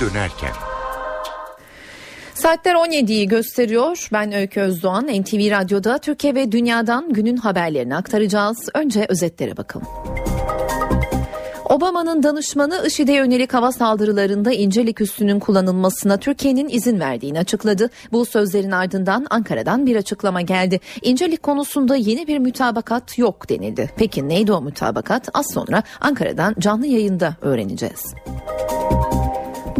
dönerken. 0.00 0.52
Saatler 2.34 2.74
17'yi 2.74 3.28
gösteriyor. 3.28 4.08
Ben 4.12 4.32
Öykü 4.32 4.60
Özdoğan. 4.60 5.06
NTV 5.06 5.50
Radyo'da 5.50 5.98
Türkiye 5.98 6.34
ve 6.34 6.52
dünyadan 6.52 7.12
günün 7.12 7.36
haberlerini 7.36 7.96
aktaracağız. 7.96 8.68
Önce 8.74 9.06
özetlere 9.08 9.56
bakalım. 9.56 9.86
Obama'nın 11.68 12.22
danışmanı 12.22 12.84
IŞİD'e 12.86 13.12
yönelik 13.12 13.54
hava 13.54 13.72
saldırılarında 13.72 14.52
incelik 14.52 15.00
üssünün 15.00 15.40
kullanılmasına 15.40 16.16
Türkiye'nin 16.16 16.68
izin 16.68 17.00
verdiğini 17.00 17.38
açıkladı. 17.38 17.90
Bu 18.12 18.24
sözlerin 18.24 18.70
ardından 18.70 19.26
Ankara'dan 19.30 19.86
bir 19.86 19.96
açıklama 19.96 20.40
geldi. 20.40 20.80
İncelik 21.02 21.42
konusunda 21.42 21.96
yeni 21.96 22.26
bir 22.26 22.38
mütabakat 22.38 23.18
yok 23.18 23.48
denildi. 23.48 23.90
Peki 23.96 24.28
neydi 24.28 24.52
o 24.52 24.62
mütabakat? 24.62 25.28
Az 25.34 25.46
sonra 25.54 25.82
Ankara'dan 26.00 26.54
canlı 26.58 26.86
yayında 26.86 27.36
öğreneceğiz. 27.42 28.14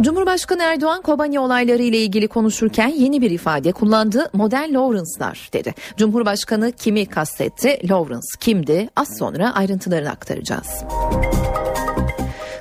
Cumhurbaşkanı 0.01 0.63
Erdoğan 0.63 1.01
Kobani 1.01 1.39
olayları 1.39 1.83
ile 1.83 1.97
ilgili 1.97 2.27
konuşurken 2.27 2.87
yeni 2.87 3.21
bir 3.21 3.31
ifade 3.31 3.71
kullandı. 3.71 4.29
Modern 4.33 4.73
Lawrence'lar 4.73 5.49
dedi. 5.53 5.73
Cumhurbaşkanı 5.97 6.71
kimi 6.71 7.05
kastetti? 7.05 7.79
Lawrence 7.89 8.27
kimdi? 8.39 8.89
Az 8.95 9.17
sonra 9.19 9.55
ayrıntılarını 9.55 10.09
aktaracağız. 10.09 10.67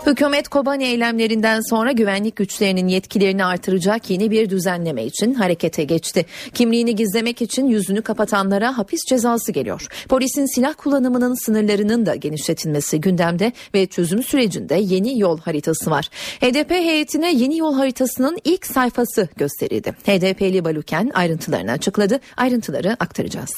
Hükümet 0.06 0.48
Kobani 0.48 0.84
eylemlerinden 0.84 1.60
sonra 1.70 1.92
güvenlik 1.92 2.37
güçlerinin 2.37 2.88
yetkilerini 2.88 3.45
artıracak 3.45 4.10
yeni 4.10 4.30
bir 4.30 4.51
düzenleme 4.51 5.05
için 5.05 5.34
harekete 5.34 5.84
geçti. 5.84 6.27
Kimliğini 6.55 6.96
gizlemek 6.96 7.42
için 7.42 7.66
yüzünü 7.66 8.02
kapatanlara 8.02 8.79
hapis 8.79 9.01
cezası 9.09 9.52
geliyor. 9.52 9.87
Polisin 10.09 10.55
silah 10.55 10.74
kullanımının 10.74 11.45
sınırlarının 11.45 12.06
da 12.06 12.15
genişletilmesi 12.15 13.01
gündemde 13.01 13.52
ve 13.74 13.87
çözüm 13.87 14.23
sürecinde 14.23 14.74
yeni 14.74 15.18
yol 15.18 15.38
haritası 15.40 15.90
var. 15.90 16.09
HDP 16.41 16.70
heyetine 16.70 17.35
yeni 17.35 17.59
yol 17.59 17.74
haritasının 17.74 18.38
ilk 18.45 18.66
sayfası 18.66 19.29
gösterildi. 19.37 19.93
HDP'li 20.04 20.65
Baluken 20.65 21.10
ayrıntılarını 21.15 21.73
açıkladı. 21.73 22.20
Ayrıntıları 22.37 22.96
aktaracağız. 23.01 23.51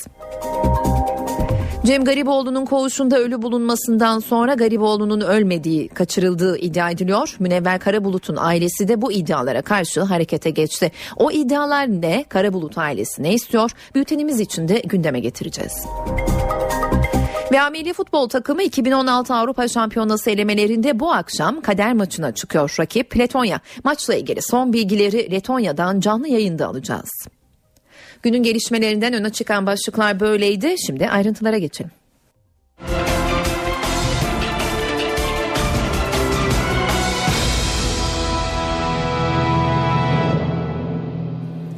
Cem 1.89 2.05
Gariboğlu'nun 2.05 2.65
koğuşunda 2.65 3.19
ölü 3.19 3.43
bulunmasından 3.43 4.19
sonra 4.19 4.55
Gariboğlu'nun 4.55 5.21
ölmediği, 5.21 5.89
kaçırıldığı 5.89 6.59
iddia 6.59 6.91
ediliyor. 6.91 7.37
Münevver 7.39 7.81
Karabulut'un 7.81 8.37
ailesi 8.39 8.89
de 8.89 9.03
bu 9.03 9.13
iddialara 9.13 9.63
karşı 9.63 10.01
harekete 10.01 10.51
geçti. 10.51 10.93
O 11.17 11.31
iddialar 11.31 11.89
ne? 11.89 12.25
Karabulut 12.29 12.79
ailesi 12.79 13.23
ne 13.23 13.35
istiyor? 13.35 13.71
Bültenimiz 13.95 14.41
için 14.41 14.69
de 14.69 14.83
gündeme 14.85 15.21
getireceğiz. 15.21 15.87
Ve 17.53 17.61
Ameli 17.61 17.93
futbol 17.93 18.29
takımı 18.29 18.63
2016 18.63 19.35
Avrupa 19.35 19.69
Şampiyonası 19.69 20.31
elemelerinde 20.31 21.01
bu 21.01 21.13
akşam 21.13 21.61
kader 21.61 21.93
maçına 21.93 22.35
çıkıyor 22.35 22.77
rakip 22.81 23.19
Letonya. 23.19 23.61
Maçla 23.85 24.15
ilgili 24.15 24.43
son 24.43 24.73
bilgileri 24.73 25.31
Letonya'dan 25.31 26.01
canlı 26.01 26.29
yayında 26.29 26.67
alacağız. 26.67 27.29
Günün 28.23 28.43
gelişmelerinden 28.43 29.13
öne 29.13 29.31
çıkan 29.31 29.67
başlıklar 29.67 30.21
böyleydi. 30.21 30.75
Şimdi 30.87 31.09
ayrıntılara 31.09 31.59
geçelim. 31.59 31.91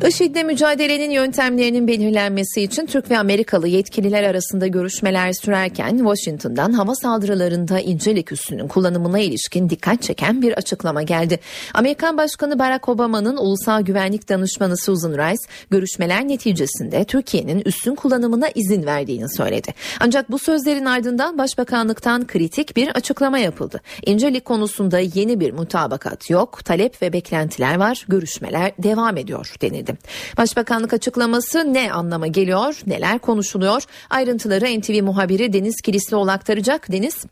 IŞİD'le 0.09 0.45
mücadelenin 0.45 1.11
yöntemlerinin 1.11 1.89
belirlenmesi 1.89 2.63
için 2.63 2.87
Türk 2.87 3.11
ve 3.11 3.19
Amerikalı 3.19 3.69
yetkililer 3.69 4.23
arasında 4.23 4.67
görüşmeler 4.67 5.33
sürerken 5.33 5.97
Washington'dan 5.99 6.73
hava 6.73 6.95
saldırılarında 6.95 7.81
incelik 7.81 8.33
üssünün 8.33 8.69
kullanımına 8.69 9.19
ilişkin 9.19 9.71
dikkat 9.71 10.03
çeken 10.03 10.43
bir 10.43 10.53
açıklama 10.53 11.03
geldi. 11.03 11.41
Amerikan 11.75 12.17
Başkanı 12.17 12.59
Barack 12.59 12.89
Obama'nın 12.89 13.37
ulusal 13.37 13.83
güvenlik 13.83 14.29
danışmanı 14.29 14.77
Susan 14.77 15.13
Rice 15.13 15.53
görüşmeler 15.71 16.29
neticesinde 16.29 17.05
Türkiye'nin 17.05 17.63
üssün 17.65 17.95
kullanımına 17.95 18.49
izin 18.55 18.87
verdiğini 18.87 19.37
söyledi. 19.37 19.75
Ancak 20.01 20.31
bu 20.31 20.39
sözlerin 20.39 20.85
ardından 20.85 21.39
Başbakanlıktan 21.39 22.27
kritik 22.27 22.77
bir 22.77 22.89
açıklama 22.89 23.39
yapıldı. 23.39 23.81
İncelik 24.07 24.45
konusunda 24.45 24.99
yeni 24.99 25.41
bir 25.41 25.53
mutabakat 25.53 26.31
yok, 26.31 26.65
talep 26.65 27.03
ve 27.03 27.13
beklentiler 27.13 27.77
var, 27.77 28.05
görüşmeler 28.09 28.73
devam 28.79 29.17
ediyor 29.17 29.55
denildi 29.63 29.90
edildi. 29.91 30.37
Başbakanlık 30.39 30.93
açıklaması 30.93 31.75
ne 31.75 31.93
anlama 31.93 32.27
geliyor, 32.27 32.75
neler 32.87 33.19
konuşuluyor? 33.19 33.83
Ayrıntıları 34.11 34.65
NTV 34.81 35.03
muhabiri 35.03 35.53
Deniz 35.53 35.81
Kilislioğlu 35.81 36.31
aktaracak. 36.31 36.93
Deniz. 36.93 37.27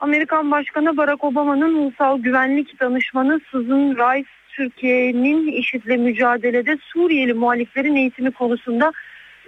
Amerikan 0.00 0.50
Başkanı 0.50 0.96
Barack 0.96 1.24
Obama'nın 1.24 1.74
ulusal 1.74 2.18
güvenlik 2.18 2.80
danışmanı 2.80 3.40
Susan 3.50 3.94
Rice 3.94 4.28
Türkiye'nin 4.56 5.46
IŞİD'le 5.46 5.98
mücadelede 5.98 6.78
Suriyeli 6.92 7.34
muhaliflerin 7.34 7.96
eğitimi 7.96 8.30
konusunda 8.30 8.92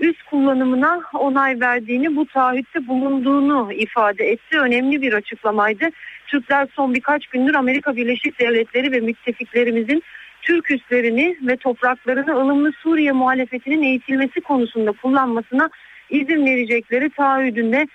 üst 0.00 0.22
kullanımına 0.22 1.00
onay 1.14 1.60
verdiğini, 1.60 2.16
bu 2.16 2.26
taahhütte 2.26 2.88
bulunduğunu 2.88 3.72
ifade 3.72 4.24
etti. 4.24 4.58
Önemli 4.58 5.02
bir 5.02 5.12
açıklamaydı. 5.12 5.88
Türkler 6.26 6.68
son 6.76 6.94
birkaç 6.94 7.26
gündür 7.26 7.54
Amerika 7.54 7.96
Birleşik 7.96 8.40
Devletleri 8.40 8.92
ve 8.92 9.00
müttefiklerimizin 9.00 10.02
Türk 10.42 10.70
üslerini 10.70 11.36
ve 11.42 11.56
topraklarını 11.56 12.36
ılımlı 12.36 12.72
Suriye 12.72 13.12
muhalefetinin 13.12 13.82
eğitilmesi 13.82 14.40
konusunda 14.40 14.92
kullanmasına 14.92 15.70
izin 16.10 16.46
verecekleri 16.46 17.10
taahhüdünde 17.10 17.86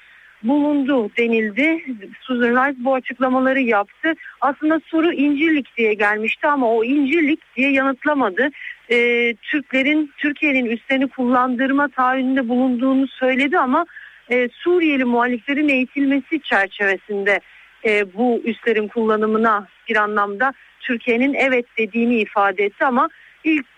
bulundu 0.44 1.10
denildi. 1.18 1.86
Susan 2.22 2.50
Rice 2.50 2.86
bu 2.86 2.94
açıklamaları 2.94 3.60
yaptı. 3.60 4.14
Aslında 4.42 4.82
soru 4.86 5.14
İncirlik 5.14 5.78
diye 5.78 5.94
gelmişti 5.94 6.48
ama 6.48 6.72
o 6.72 6.84
İncirlik 6.84 7.40
diye 7.56 7.72
yanıtlamadı. 7.72 8.50
Ee, 8.92 9.34
Türklerin 9.42 10.12
Türkiye'nin 10.18 10.66
üstlerini 10.66 11.08
kullandırma 11.08 11.88
taahhüdünde 11.88 12.50
bulunduğunu 12.50 13.08
söyledi 13.08 13.60
ama 13.60 13.86
e, 14.32 14.50
Suriyeli 14.50 15.06
muhaliflerin 15.06 15.70
eğitilmesi 15.70 16.42
çerçevesinde 16.42 17.40
e, 17.86 18.14
bu 18.14 18.42
üslerin 18.44 18.88
kullanımına 18.88 19.68
bir 19.90 19.96
anlamda 19.96 20.54
Türkiye'nin 20.80 21.34
evet 21.34 21.66
dediğini 21.78 22.16
ifade 22.16 22.66
etti 22.66 22.86
ama 22.86 23.10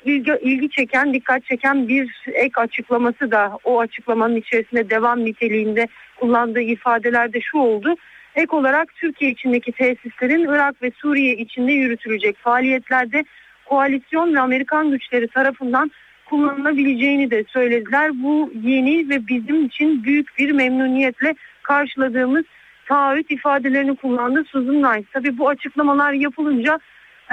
ilgi, 0.06 0.32
ilgi 0.42 0.70
çeken, 0.70 1.14
dikkat 1.14 1.46
çeken 1.46 1.88
bir 1.88 2.24
ek 2.34 2.62
açıklaması 2.62 3.32
da 3.32 3.58
o 3.64 3.80
açıklamanın 3.80 4.36
içerisinde 4.36 4.90
devam 4.90 5.26
niteliğinde 5.26 5.88
kullandığı 6.16 6.62
ifadelerde 6.62 7.42
şu 7.42 7.58
oldu. 7.58 7.96
Ek 8.36 8.56
olarak 8.56 8.96
Türkiye 8.96 9.32
içindeki 9.32 9.72
tesislerin 9.72 10.46
Irak 10.46 10.82
ve 10.82 10.92
Suriye 10.96 11.36
içinde 11.36 11.72
yürütülecek 11.72 12.38
faaliyetlerde 12.38 13.24
koalisyon 13.66 14.36
ve 14.36 14.40
Amerikan 14.40 14.92
güçleri 14.92 15.28
tarafından 15.28 15.92
kullanılabileceğini 16.26 17.32
de 17.32 17.44
söylediler. 17.48 18.12
Bu 18.24 18.52
yeni 18.64 19.10
ve 19.10 19.28
bizim 19.28 19.66
için 19.66 20.04
büyük 20.04 20.38
bir 20.38 20.52
memnuniyetle 20.52 21.36
karşıladığımız 21.64 22.46
taahhüt 22.90 23.32
ifadelerini 23.32 23.96
kullandı 23.96 24.44
Susan 24.44 24.94
Rice. 24.94 25.08
Tabii 25.14 25.38
bu 25.38 25.50
açıklamalar 25.50 26.14
yapılınca 26.14 26.80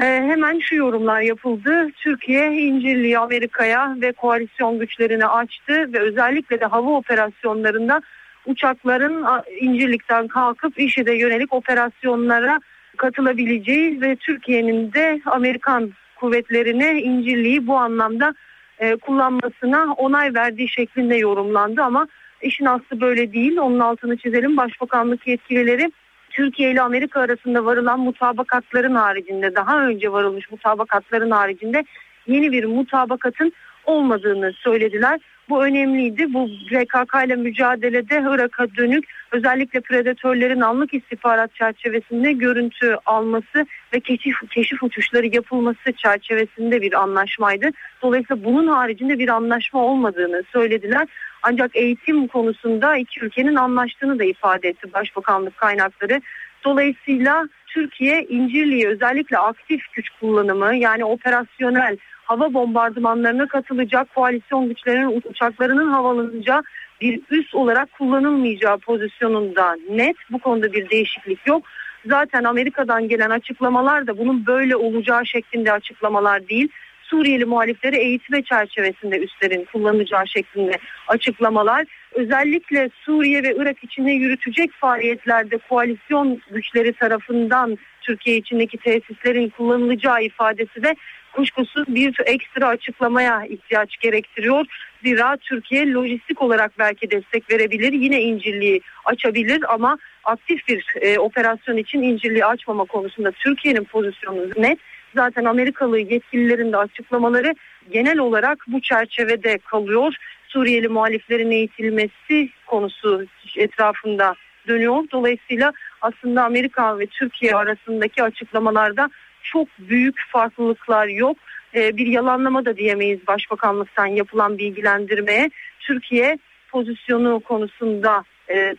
e, 0.03 0.05
hemen 0.05 0.59
şu 0.59 0.75
yorumlar 0.75 1.21
yapıldı. 1.21 1.91
Türkiye 1.97 2.53
İncirli'yi 2.53 3.19
Amerika'ya 3.19 3.97
ve 4.01 4.13
koalisyon 4.13 4.79
güçlerine 4.79 5.27
açtı 5.27 5.93
ve 5.93 5.99
özellikle 5.99 6.61
de 6.61 6.65
hava 6.65 6.91
operasyonlarında 6.91 8.03
uçakların 8.47 9.27
İncirlik'ten 9.61 10.29
kalkıp 10.29 10.79
IŞİD'e 10.79 11.15
yönelik 11.15 11.53
operasyonlara 11.53 12.61
katılabileceği 12.97 14.01
ve 14.01 14.17
Türkiye'nin 14.17 14.93
de 14.93 15.21
Amerikan 15.27 15.91
kuvvetlerine 16.17 17.03
İncirli'yi 17.03 17.67
bu 17.67 17.77
anlamda 17.77 18.35
e, 18.79 18.97
kullanmasına 18.97 19.93
onay 19.93 20.35
verdiği 20.35 20.69
şeklinde 20.69 21.17
yorumlandı 21.17 21.83
ama 21.83 22.07
işin 22.43 22.65
aslı 22.65 23.01
böyle 23.01 23.33
değil. 23.33 23.57
Onun 23.57 23.79
altını 23.79 24.17
çizelim. 24.17 24.57
Başbakanlık 24.57 25.27
yetkilileri 25.27 25.93
Türkiye 26.31 26.71
ile 26.71 26.83
Amerika 26.83 27.21
arasında 27.21 27.65
varılan 27.65 28.01
mutabakatların 28.01 28.95
haricinde 28.95 29.55
daha 29.55 29.87
önce 29.87 30.13
varılmış 30.13 30.51
mutabakatların 30.51 31.31
haricinde 31.31 31.85
yeni 32.27 32.53
bir 32.53 32.65
mutabakatın 32.65 33.53
olmadığını 33.85 34.53
söylediler. 34.53 35.21
Bu 35.49 35.65
önemliydi. 35.65 36.35
Bu 36.35 36.49
PKK 36.69 37.27
ile 37.27 37.37
mücadelede 37.37 38.25
Irak'a 38.31 38.67
dönük 38.77 39.05
özellikle 39.33 39.81
predatörlerin 39.81 40.61
anlık 40.61 40.95
istihbarat 40.95 41.55
çerçevesinde 41.55 42.33
görüntü 42.33 42.97
alması 43.07 43.67
ve 43.95 44.01
keşif, 44.01 44.37
keşif 44.51 44.83
uçuşları 44.83 45.27
yapılması 45.27 45.93
çerçevesinde 45.97 46.83
bir 46.83 46.93
anlaşmaydı. 46.93 47.71
Dolayısıyla 48.03 48.45
bunun 48.45 48.67
haricinde 48.67 49.19
bir 49.19 49.29
anlaşma 49.29 49.85
olmadığını 49.85 50.43
söylediler. 50.53 51.09
Ancak 51.43 51.77
eğitim 51.77 52.27
konusunda 52.27 52.97
iki 52.97 53.25
ülkenin 53.25 53.55
anlaştığını 53.55 54.19
da 54.19 54.25
ifade 54.25 54.69
etti 54.69 54.93
Başbakanlık 54.93 55.57
kaynakları. 55.57 56.21
Dolayısıyla 56.65 57.49
Türkiye 57.67 58.25
İncirli'ye 58.25 58.89
özellikle 58.89 59.39
aktif 59.39 59.81
güç 59.93 60.09
kullanımı 60.21 60.77
yani 60.77 61.05
operasyonel 61.05 61.97
hava 62.27 62.55
bombardımanlarına 62.55 63.49
katılacak 63.49 64.15
koalisyon 64.15 64.69
güçlerinin 64.69 65.23
uçaklarının 65.31 65.91
havalanacağı 65.93 66.63
bir 67.01 67.21
üs 67.31 67.55
olarak 67.55 67.93
kullanılmayacağı 67.93 68.79
pozisyonunda 68.79 69.77
net. 69.91 70.17
Bu 70.31 70.39
konuda 70.39 70.73
bir 70.73 70.91
değişiklik 70.91 71.47
yok. 71.47 71.63
Zaten 72.07 72.45
Amerika'dan 72.45 73.09
gelen 73.09 73.31
açıklamalar 73.31 74.07
da 74.07 74.19
bunun 74.19 74.47
böyle 74.47 74.77
olacağı 74.77 75.27
şeklinde 75.27 75.73
açıklamalar 75.73 76.49
değil. 76.49 76.69
Suriyeli 77.03 77.45
muhalifleri 77.45 77.97
eğitme 77.97 78.43
çerçevesinde 78.43 79.19
üstlerin 79.19 79.65
kullanacağı 79.73 80.29
şeklinde 80.29 80.79
açıklamalar. 81.09 81.85
Özellikle 82.13 82.91
Suriye 83.05 83.43
ve 83.43 83.55
Irak 83.57 83.85
içinde 83.85 84.11
yürütecek 84.11 84.73
faaliyetlerde 84.73 85.59
koalisyon 85.59 86.41
güçleri 86.51 86.93
tarafından 86.93 87.79
Türkiye 88.01 88.37
içindeki 88.37 88.79
tesislerin 88.79 89.49
kullanılacağı 89.49 90.23
ifadesi 90.23 90.83
de 90.83 90.95
kuşkusuz 91.37 91.85
bir 91.89 92.17
ekstra 92.27 92.69
açıklamaya 92.69 93.45
ihtiyaç 93.45 93.97
gerektiriyor. 93.97 94.67
Zira 95.05 95.37
Türkiye 95.37 95.93
lojistik 95.93 96.43
olarak 96.43 96.79
belki 96.79 97.11
destek 97.11 97.53
verebilir. 97.53 97.93
Yine 97.93 98.23
İncirli'yi 98.23 98.81
açabilir 99.05 99.75
ama 99.75 99.99
aktif 100.25 100.69
bir 100.69 100.85
e, 101.01 101.19
operasyon 101.19 101.77
için 101.77 102.03
İncirli'yi 102.03 102.45
açmama 102.45 102.85
konusunda 102.85 103.31
Türkiye'nin 103.31 103.85
pozisyonu 103.85 104.51
net. 104.57 104.79
Zaten 105.15 105.45
Amerikalı 105.45 105.99
yetkililerin 105.99 106.73
de 106.73 106.77
açıklamaları 106.77 107.55
genel 107.93 108.19
olarak 108.19 108.59
bu 108.69 108.81
çerçevede 108.81 109.59
kalıyor. 109.59 110.15
Suriyeli 110.49 110.89
muhaliflerin 110.89 111.51
eğitilmesi 111.51 112.49
konusu 112.67 113.27
etrafında 113.57 114.35
dönüyor. 114.69 115.05
Dolayısıyla 115.13 115.73
aslında 116.01 116.45
Amerika 116.45 116.99
ve 116.99 117.07
Türkiye 117.07 117.55
arasındaki 117.57 118.23
açıklamalarda 118.23 119.11
çok 119.53 119.69
büyük 119.79 120.17
farklılıklar 120.29 121.07
yok. 121.07 121.37
Ee, 121.75 121.97
bir 121.97 122.07
yalanlama 122.07 122.65
da 122.65 122.77
diyemeyiz 122.77 123.27
başbakanlıktan 123.27 124.07
yapılan 124.07 124.59
bilgilendirmeye. 124.59 125.51
Türkiye 125.81 126.39
pozisyonu 126.71 127.41
konusunda 127.41 128.25
e, 128.51 128.75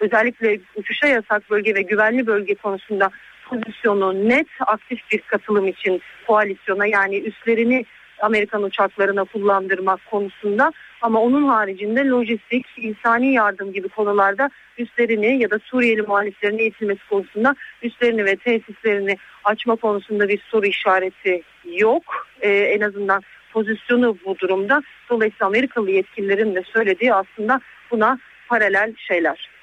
özellikle 0.00 0.60
uçuşa 0.76 1.06
yasak 1.06 1.50
bölge 1.50 1.74
ve 1.74 1.82
güvenli 1.82 2.26
bölge 2.26 2.54
konusunda 2.54 3.10
pozisyonu 3.44 4.28
net 4.28 4.46
aktif 4.66 4.98
bir 5.12 5.18
katılım 5.18 5.68
için 5.68 6.02
koalisyona 6.26 6.86
yani 6.86 7.18
üstlerini 7.18 7.84
Amerikan 8.22 8.62
uçaklarına 8.62 9.24
kullandırmak 9.24 10.00
konusunda 10.10 10.72
ama 11.04 11.20
onun 11.20 11.48
haricinde 11.48 12.08
lojistik, 12.08 12.66
insani 12.76 13.32
yardım 13.32 13.72
gibi 13.72 13.88
konularda 13.88 14.50
üstlerini 14.78 15.42
ya 15.42 15.50
da 15.50 15.58
Suriyeli 15.58 16.02
muhaliflerin 16.02 16.58
eğitilmesi 16.58 17.08
konusunda 17.10 17.54
üstlerini 17.82 18.24
ve 18.24 18.36
tesislerini 18.36 19.16
açma 19.44 19.76
konusunda 19.76 20.28
bir 20.28 20.42
soru 20.50 20.66
işareti 20.66 21.42
yok. 21.64 22.28
Ee, 22.40 22.48
en 22.48 22.80
azından 22.80 23.22
pozisyonu 23.52 24.18
bu 24.26 24.38
durumda. 24.38 24.82
Dolayısıyla 25.10 25.46
Amerikalı 25.46 25.90
yetkililerin 25.90 26.54
de 26.54 26.62
söylediği 26.72 27.14
aslında 27.14 27.60
buna 27.90 28.18
paralel 28.48 28.94
şeyler. 28.96 29.53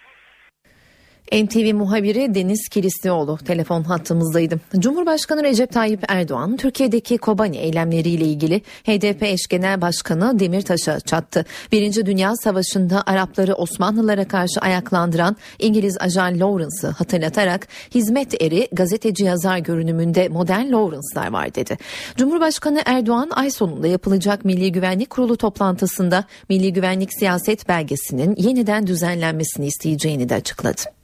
NTV 1.31 1.73
muhabiri 1.73 2.35
Deniz 2.35 2.69
Kilislioğlu 2.69 3.37
telefon 3.37 3.83
hattımızdaydı. 3.83 4.59
Cumhurbaşkanı 4.79 5.43
Recep 5.43 5.71
Tayyip 5.71 6.03
Erdoğan 6.07 6.57
Türkiye'deki 6.57 7.17
Kobani 7.17 7.57
eylemleriyle 7.57 8.25
ilgili 8.25 8.59
HDP 8.59 9.23
eş 9.23 9.47
genel 9.49 9.81
başkanı 9.81 10.39
Demirtaş'a 10.39 10.99
çattı. 10.99 11.45
Birinci 11.71 12.05
Dünya 12.05 12.35
Savaşı'nda 12.35 13.03
Arapları 13.05 13.53
Osmanlılara 13.53 14.27
karşı 14.27 14.59
ayaklandıran 14.59 15.35
İngiliz 15.59 15.97
ajan 15.99 16.39
Lawrence'ı 16.39 16.91
hatırlatarak 16.91 17.67
hizmet 17.95 18.41
eri 18.41 18.67
gazeteci 18.71 19.23
yazar 19.23 19.57
görünümünde 19.57 20.29
modern 20.29 20.71
Lawrence'lar 20.71 21.31
var 21.31 21.55
dedi. 21.55 21.77
Cumhurbaşkanı 22.17 22.81
Erdoğan 22.85 23.29
ay 23.31 23.51
sonunda 23.51 23.87
yapılacak 23.87 24.45
Milli 24.45 24.71
Güvenlik 24.71 25.09
Kurulu 25.09 25.37
toplantısında 25.37 26.25
Milli 26.49 26.73
Güvenlik 26.73 27.09
Siyaset 27.19 27.67
Belgesi'nin 27.67 28.35
yeniden 28.37 28.87
düzenlenmesini 28.87 29.67
isteyeceğini 29.67 30.29
de 30.29 30.35
açıkladı. 30.35 31.00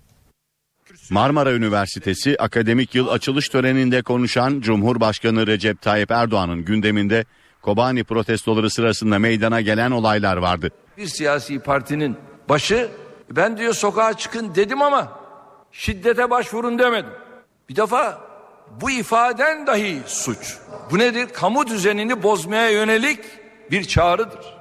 Marmara 1.11 1.53
Üniversitesi 1.53 2.35
akademik 2.39 2.95
yıl 2.95 3.07
açılış 3.07 3.49
töreninde 3.49 4.01
konuşan 4.01 4.61
Cumhurbaşkanı 4.61 5.47
Recep 5.47 5.81
Tayyip 5.81 6.11
Erdoğan'ın 6.11 6.65
gündeminde 6.65 7.25
Kobani 7.61 8.03
protestoları 8.03 8.69
sırasında 8.69 9.19
meydana 9.19 9.61
gelen 9.61 9.91
olaylar 9.91 10.37
vardı. 10.37 10.69
Bir 10.97 11.07
siyasi 11.07 11.59
partinin 11.59 12.15
başı 12.49 12.89
ben 13.31 13.57
diyor 13.57 13.73
sokağa 13.73 14.13
çıkın 14.13 14.55
dedim 14.55 14.81
ama 14.81 15.19
şiddete 15.71 16.29
başvurun 16.29 16.79
demedim. 16.79 17.09
Bir 17.69 17.75
defa 17.75 18.21
bu 18.81 18.91
ifaden 18.91 19.67
dahi 19.67 20.01
suç. 20.05 20.57
Bu 20.91 20.97
nedir? 20.99 21.27
Kamu 21.33 21.67
düzenini 21.67 22.23
bozmaya 22.23 22.69
yönelik 22.69 23.19
bir 23.71 23.83
çağrıdır. 23.83 24.57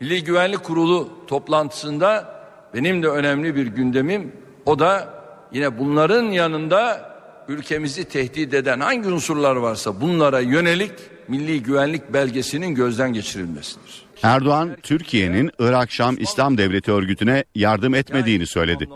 Milli 0.00 0.24
Güvenlik 0.24 0.64
Kurulu 0.64 1.26
toplantısında 1.26 2.34
benim 2.74 3.02
de 3.02 3.08
önemli 3.08 3.56
bir 3.56 3.66
gündemim 3.66 4.32
o 4.66 4.78
da 4.78 5.23
Yine 5.54 5.78
bunların 5.78 6.24
yanında 6.24 7.10
ülkemizi 7.48 8.04
tehdit 8.04 8.54
eden 8.54 8.80
hangi 8.80 9.08
unsurlar 9.08 9.56
varsa 9.56 10.00
bunlara 10.00 10.40
yönelik 10.40 10.92
milli 11.28 11.62
güvenlik 11.62 12.12
belgesinin 12.12 12.74
gözden 12.74 13.12
geçirilmesidir. 13.12 14.04
Erdoğan, 14.22 14.76
Türkiye'nin 14.82 15.50
Irak 15.58 15.92
Şam 15.92 16.16
İslam 16.18 16.58
Devleti 16.58 16.92
örgütüne 16.92 17.44
yardım 17.54 17.94
etmediğini 17.94 18.46
söyledi. 18.46 18.88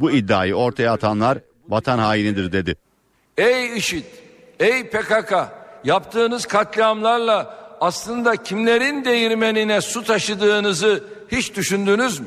Bu 0.00 0.10
iddiayı 0.10 0.54
ortaya 0.54 0.92
atanlar 0.92 1.38
vatan 1.68 1.98
hainidir 1.98 2.52
dedi. 2.52 2.76
Ey 3.38 3.76
IŞİD, 3.76 4.04
ey 4.60 4.90
PKK, 4.90 5.32
yaptığınız 5.84 6.46
katliamlarla 6.46 7.58
aslında 7.80 8.36
kimlerin 8.36 9.04
değirmenine 9.04 9.80
su 9.80 10.04
taşıdığınızı 10.04 11.04
hiç 11.32 11.56
düşündünüz 11.56 12.20
mü? 12.20 12.26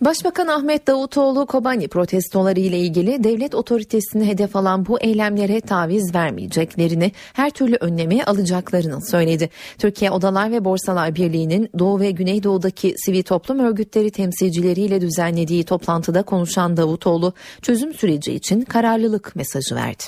Başbakan 0.00 0.46
Ahmet 0.46 0.86
Davutoğlu 0.86 1.46
Kobani 1.46 1.88
protestoları 1.88 2.60
ile 2.60 2.78
ilgili 2.78 3.24
devlet 3.24 3.54
otoritesini 3.54 4.28
hedef 4.28 4.56
alan 4.56 4.86
bu 4.86 5.00
eylemlere 5.00 5.60
taviz 5.60 6.14
vermeyeceklerini, 6.14 7.12
her 7.32 7.50
türlü 7.50 7.76
önlemi 7.76 8.24
alacaklarını 8.24 9.10
söyledi. 9.10 9.48
Türkiye 9.78 10.10
Odalar 10.10 10.52
ve 10.52 10.64
Borsalar 10.64 11.14
Birliği'nin 11.14 11.68
Doğu 11.78 12.00
ve 12.00 12.10
Güneydoğu'daki 12.10 12.94
sivil 12.96 13.22
toplum 13.22 13.58
örgütleri 13.58 14.10
temsilcileriyle 14.10 15.00
düzenlediği 15.00 15.64
toplantıda 15.64 16.22
konuşan 16.22 16.76
Davutoğlu, 16.76 17.32
çözüm 17.62 17.94
süreci 17.94 18.32
için 18.32 18.60
kararlılık 18.60 19.36
mesajı 19.36 19.74
verdi. 19.74 20.02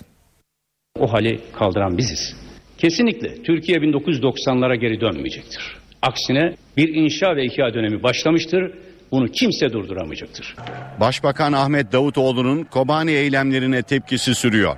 O 1.00 1.12
hali 1.12 1.40
kaldıran 1.52 1.98
biziz. 1.98 2.34
Kesinlikle 2.78 3.42
Türkiye 3.42 3.78
1990'lara 3.78 4.76
geri 4.76 5.00
dönmeyecektir. 5.00 5.76
Aksine 6.02 6.54
bir 6.76 6.94
inşa 6.94 7.36
ve 7.36 7.44
ihya 7.46 7.74
dönemi 7.74 8.02
başlamıştır 8.02 8.72
bunu 9.14 9.28
kimse 9.28 9.72
durduramayacaktır. 9.72 10.56
Başbakan 11.00 11.52
Ahmet 11.52 11.92
Davutoğlu'nun 11.92 12.64
Kobani 12.64 13.10
eylemlerine 13.10 13.82
tepkisi 13.82 14.34
sürüyor. 14.34 14.76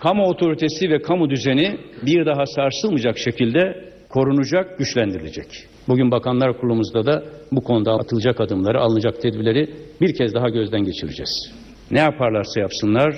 Kamu 0.00 0.24
otoritesi 0.24 0.90
ve 0.90 1.02
kamu 1.02 1.30
düzeni 1.30 1.80
bir 2.06 2.26
daha 2.26 2.46
sarsılmayacak 2.46 3.18
şekilde 3.18 3.90
korunacak, 4.08 4.78
güçlendirilecek. 4.78 5.46
Bugün 5.88 6.10
Bakanlar 6.10 6.60
Kurulumuzda 6.60 7.06
da 7.06 7.24
bu 7.52 7.60
konuda 7.60 7.92
atılacak 7.92 8.40
adımları, 8.40 8.80
alınacak 8.80 9.22
tedbirleri 9.22 9.74
bir 10.00 10.14
kez 10.14 10.34
daha 10.34 10.48
gözden 10.48 10.84
geçireceğiz. 10.84 11.52
Ne 11.90 11.98
yaparlarsa 11.98 12.60
yapsınlar, 12.60 13.14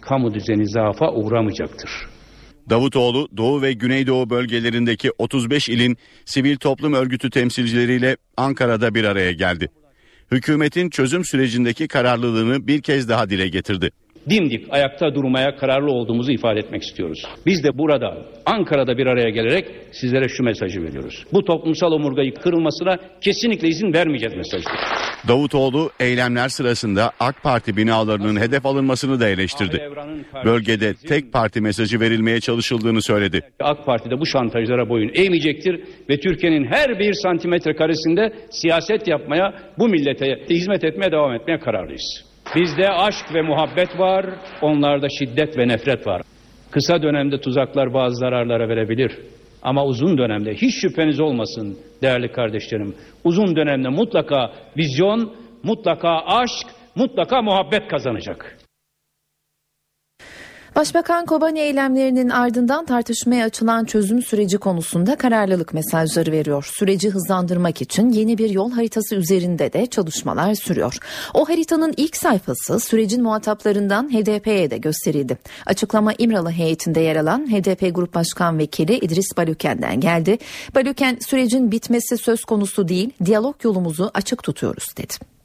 kamu 0.00 0.34
düzeni 0.34 0.68
zaafa 0.68 1.12
uğramayacaktır. 1.12 1.90
Davutoğlu 2.70 3.28
Doğu 3.36 3.62
ve 3.62 3.72
Güneydoğu 3.72 4.30
bölgelerindeki 4.30 5.10
35 5.18 5.68
ilin 5.68 5.96
sivil 6.24 6.56
toplum 6.56 6.92
örgütü 6.92 7.30
temsilcileriyle 7.30 8.16
Ankara'da 8.36 8.94
bir 8.94 9.04
araya 9.04 9.32
geldi 9.32 9.68
hükümetin 10.30 10.90
çözüm 10.90 11.24
sürecindeki 11.24 11.88
kararlılığını 11.88 12.66
bir 12.66 12.82
kez 12.82 13.08
daha 13.08 13.30
dile 13.30 13.48
getirdi 13.48 13.90
dimdik 14.30 14.66
ayakta 14.70 15.14
durmaya 15.14 15.56
kararlı 15.56 15.92
olduğumuzu 15.92 16.32
ifade 16.32 16.60
etmek 16.60 16.82
istiyoruz. 16.82 17.22
Biz 17.46 17.64
de 17.64 17.78
burada 17.78 18.18
Ankara'da 18.46 18.98
bir 18.98 19.06
araya 19.06 19.30
gelerek 19.30 19.66
sizlere 19.92 20.28
şu 20.28 20.42
mesajı 20.42 20.82
veriyoruz. 20.82 21.24
Bu 21.32 21.44
toplumsal 21.44 21.92
omurgayı 21.92 22.34
kırılmasına 22.34 22.98
kesinlikle 23.20 23.68
izin 23.68 23.92
vermeyeceğiz 23.92 24.36
mesajı. 24.36 24.64
Davutoğlu 25.28 25.90
eylemler 26.00 26.48
sırasında 26.48 27.12
AK 27.20 27.42
Parti 27.42 27.76
binalarının 27.76 28.40
hedef 28.40 28.66
alınmasını 28.66 29.20
da 29.20 29.28
eleştirdi. 29.28 29.90
Bölgede 30.44 30.94
tek 30.94 31.32
parti 31.32 31.60
mesajı 31.60 32.00
verilmeye 32.00 32.40
çalışıldığını 32.40 33.02
söyledi. 33.02 33.40
AK 33.60 33.86
Parti 33.86 34.10
de 34.10 34.20
bu 34.20 34.26
şantajlara 34.26 34.88
boyun 34.88 35.10
eğmeyecektir 35.14 35.80
ve 36.10 36.20
Türkiye'nin 36.20 36.64
her 36.64 36.98
bir 36.98 37.12
santimetre 37.12 37.76
karesinde 37.76 38.32
siyaset 38.50 39.08
yapmaya, 39.08 39.54
bu 39.78 39.88
millete 39.88 40.44
hizmet 40.50 40.84
etmeye 40.84 41.12
devam 41.12 41.32
etmeye 41.32 41.58
kararlıyız. 41.58 42.29
Bizde 42.56 42.88
aşk 42.88 43.34
ve 43.34 43.42
muhabbet 43.42 43.98
var, 43.98 44.26
onlarda 44.62 45.08
şiddet 45.18 45.58
ve 45.58 45.68
nefret 45.68 46.06
var. 46.06 46.22
Kısa 46.70 47.02
dönemde 47.02 47.40
tuzaklar 47.40 47.94
bazı 47.94 48.16
zararlara 48.16 48.68
verebilir. 48.68 49.18
Ama 49.62 49.84
uzun 49.84 50.18
dönemde 50.18 50.54
hiç 50.54 50.74
şüpheniz 50.80 51.20
olmasın 51.20 51.78
değerli 52.02 52.32
kardeşlerim. 52.32 52.94
Uzun 53.24 53.56
dönemde 53.56 53.88
mutlaka 53.88 54.52
vizyon, 54.76 55.32
mutlaka 55.62 56.20
aşk, 56.26 56.66
mutlaka 56.94 57.42
muhabbet 57.42 57.88
kazanacak. 57.88 58.56
Başbakan 60.76 61.26
Kobani 61.26 61.60
eylemlerinin 61.60 62.28
ardından 62.28 62.84
tartışmaya 62.84 63.44
açılan 63.44 63.84
çözüm 63.84 64.22
süreci 64.22 64.58
konusunda 64.58 65.16
kararlılık 65.16 65.74
mesajları 65.74 66.32
veriyor. 66.32 66.72
Süreci 66.74 67.10
hızlandırmak 67.10 67.82
için 67.82 68.10
yeni 68.10 68.38
bir 68.38 68.50
yol 68.50 68.70
haritası 68.70 69.14
üzerinde 69.14 69.72
de 69.72 69.86
çalışmalar 69.86 70.54
sürüyor. 70.54 70.98
O 71.34 71.48
haritanın 71.48 71.94
ilk 71.96 72.16
sayfası 72.16 72.80
sürecin 72.80 73.22
muhataplarından 73.22 74.08
HDP'ye 74.08 74.70
de 74.70 74.78
gösterildi. 74.78 75.38
Açıklama 75.66 76.12
İmralı 76.18 76.50
heyetinde 76.50 77.00
yer 77.00 77.16
alan 77.16 77.46
HDP 77.46 77.94
Grup 77.94 78.14
Başkan 78.14 78.58
Vekili 78.58 78.98
İdris 78.98 79.36
Balüken'den 79.36 80.00
geldi. 80.00 80.38
Balüken 80.74 81.18
sürecin 81.28 81.72
bitmesi 81.72 82.18
söz 82.18 82.44
konusu 82.44 82.88
değil, 82.88 83.10
diyalog 83.24 83.64
yolumuzu 83.64 84.10
açık 84.14 84.42
tutuyoruz 84.42 84.96
dedi. 84.96 85.39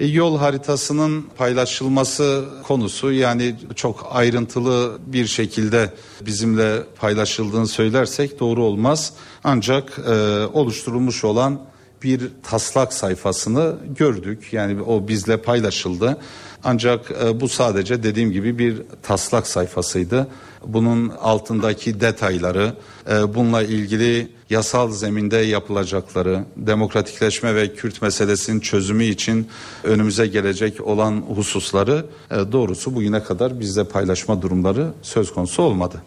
E, 0.00 0.06
yol 0.06 0.38
haritasının 0.38 1.26
paylaşılması 1.38 2.44
konusu 2.62 3.12
yani 3.12 3.54
çok 3.76 4.08
ayrıntılı 4.10 4.98
bir 5.06 5.26
şekilde 5.26 5.92
bizimle 6.20 6.82
paylaşıldığını 7.00 7.66
söylersek 7.66 8.40
doğru 8.40 8.64
olmaz. 8.64 9.12
Ancak 9.44 9.98
e, 9.98 10.12
oluşturulmuş 10.52 11.24
olan 11.24 11.60
bir 12.02 12.20
taslak 12.42 12.92
sayfasını 12.92 13.74
gördük. 13.98 14.52
Yani 14.52 14.82
o 14.82 15.08
bizle 15.08 15.36
paylaşıldı. 15.36 16.18
Ancak 16.64 17.10
e, 17.24 17.40
bu 17.40 17.48
sadece 17.48 18.02
dediğim 18.02 18.32
gibi 18.32 18.58
bir 18.58 18.82
taslak 19.02 19.46
sayfasıydı. 19.46 20.28
Bunun 20.66 21.08
altındaki 21.08 22.00
detayları, 22.00 22.74
e, 23.10 23.34
bununla 23.34 23.62
ilgili 23.62 24.28
yasal 24.50 24.90
zeminde 24.90 25.36
yapılacakları, 25.36 26.44
demokratikleşme 26.56 27.54
ve 27.54 27.74
Kürt 27.74 28.02
meselesinin 28.02 28.60
çözümü 28.60 29.04
için 29.04 29.48
önümüze 29.84 30.26
gelecek 30.26 30.86
olan 30.86 31.24
hususları 31.34 32.06
e, 32.30 32.52
doğrusu 32.52 32.94
bugüne 32.94 33.22
kadar 33.22 33.60
bizle 33.60 33.84
paylaşma 33.84 34.42
durumları 34.42 34.92
söz 35.02 35.34
konusu 35.34 35.62
olmadı. 35.62 36.02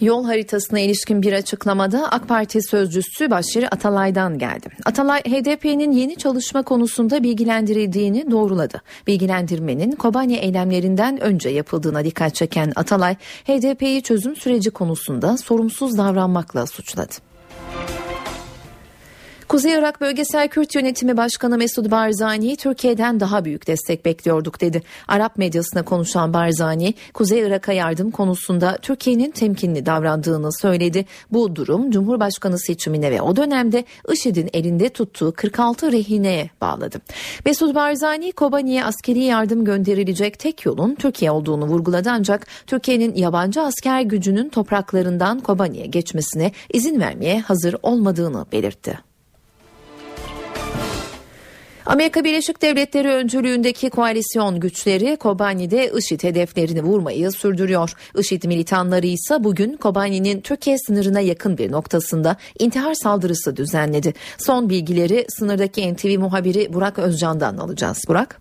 Yol 0.00 0.24
haritasına 0.24 0.80
ilişkin 0.80 1.22
bir 1.22 1.32
açıklamada 1.32 2.08
AK 2.10 2.28
Parti 2.28 2.62
sözcüsü 2.62 3.30
Başarı 3.30 3.68
Atalay'dan 3.68 4.38
geldi. 4.38 4.68
Atalay 4.84 5.20
HDP'nin 5.20 5.92
yeni 5.92 6.16
çalışma 6.16 6.62
konusunda 6.62 7.22
bilgilendirildiğini 7.22 8.30
doğruladı. 8.30 8.82
Bilgilendirmenin 9.06 9.92
Kobani 9.92 10.36
eylemlerinden 10.36 11.20
önce 11.20 11.48
yapıldığına 11.48 12.04
dikkat 12.04 12.34
çeken 12.34 12.72
Atalay, 12.76 13.16
HDP'yi 13.44 14.02
çözüm 14.02 14.36
süreci 14.36 14.70
konusunda 14.70 15.36
sorumsuz 15.36 15.98
davranmakla 15.98 16.66
suçladı. 16.66 17.33
Kuzey 19.48 19.72
Irak 19.72 20.00
Bölgesel 20.00 20.48
Kürt 20.48 20.74
Yönetimi 20.74 21.16
Başkanı 21.16 21.58
Mesud 21.58 21.90
Barzani 21.90 22.56
Türkiye'den 22.56 23.20
daha 23.20 23.44
büyük 23.44 23.66
destek 23.66 24.04
bekliyorduk 24.04 24.60
dedi. 24.60 24.82
Arap 25.08 25.38
medyasına 25.38 25.82
konuşan 25.82 26.34
Barzani, 26.34 26.94
Kuzey 27.14 27.40
Irak'a 27.40 27.72
yardım 27.72 28.10
konusunda 28.10 28.78
Türkiye'nin 28.82 29.30
temkinli 29.30 29.86
davrandığını 29.86 30.52
söyledi. 30.52 31.06
Bu 31.32 31.56
durum 31.56 31.90
Cumhurbaşkanı 31.90 32.58
seçimine 32.58 33.10
ve 33.10 33.22
o 33.22 33.36
dönemde 33.36 33.84
IŞİD'in 34.12 34.50
elinde 34.52 34.88
tuttuğu 34.88 35.32
46 35.32 35.92
rehineye 35.92 36.50
bağladı. 36.60 37.00
Mesud 37.46 37.74
Barzani, 37.74 38.32
Kobani'ye 38.32 38.84
askeri 38.84 39.20
yardım 39.20 39.64
gönderilecek 39.64 40.38
tek 40.38 40.66
yolun 40.66 40.94
Türkiye 40.94 41.30
olduğunu 41.30 41.64
vurguladı 41.64 42.10
ancak 42.12 42.46
Türkiye'nin 42.66 43.14
yabancı 43.14 43.60
asker 43.62 44.00
gücünün 44.00 44.48
topraklarından 44.48 45.40
Kobani'ye 45.40 45.86
geçmesine 45.86 46.52
izin 46.72 47.00
vermeye 47.00 47.40
hazır 47.40 47.76
olmadığını 47.82 48.46
belirtti. 48.52 49.13
Amerika 51.86 52.24
Birleşik 52.24 52.62
Devletleri 52.62 53.08
öncülüğündeki 53.08 53.90
koalisyon 53.90 54.60
güçleri 54.60 55.16
Kobani'de 55.16 55.90
IŞİD 55.98 56.22
hedeflerini 56.22 56.82
vurmayı 56.82 57.30
sürdürüyor. 57.30 57.90
IŞİD 58.18 58.44
militanları 58.44 59.06
ise 59.06 59.44
bugün 59.44 59.76
Kobani'nin 59.76 60.40
Türkiye 60.40 60.78
sınırına 60.78 61.20
yakın 61.20 61.58
bir 61.58 61.72
noktasında 61.72 62.36
intihar 62.58 62.94
saldırısı 62.94 63.56
düzenledi. 63.56 64.12
Son 64.38 64.70
bilgileri 64.70 65.26
sınırdaki 65.28 65.94
NTV 65.94 66.18
muhabiri 66.18 66.72
Burak 66.72 66.98
Özcan'dan 66.98 67.56
alacağız. 67.56 68.04
Burak. 68.08 68.40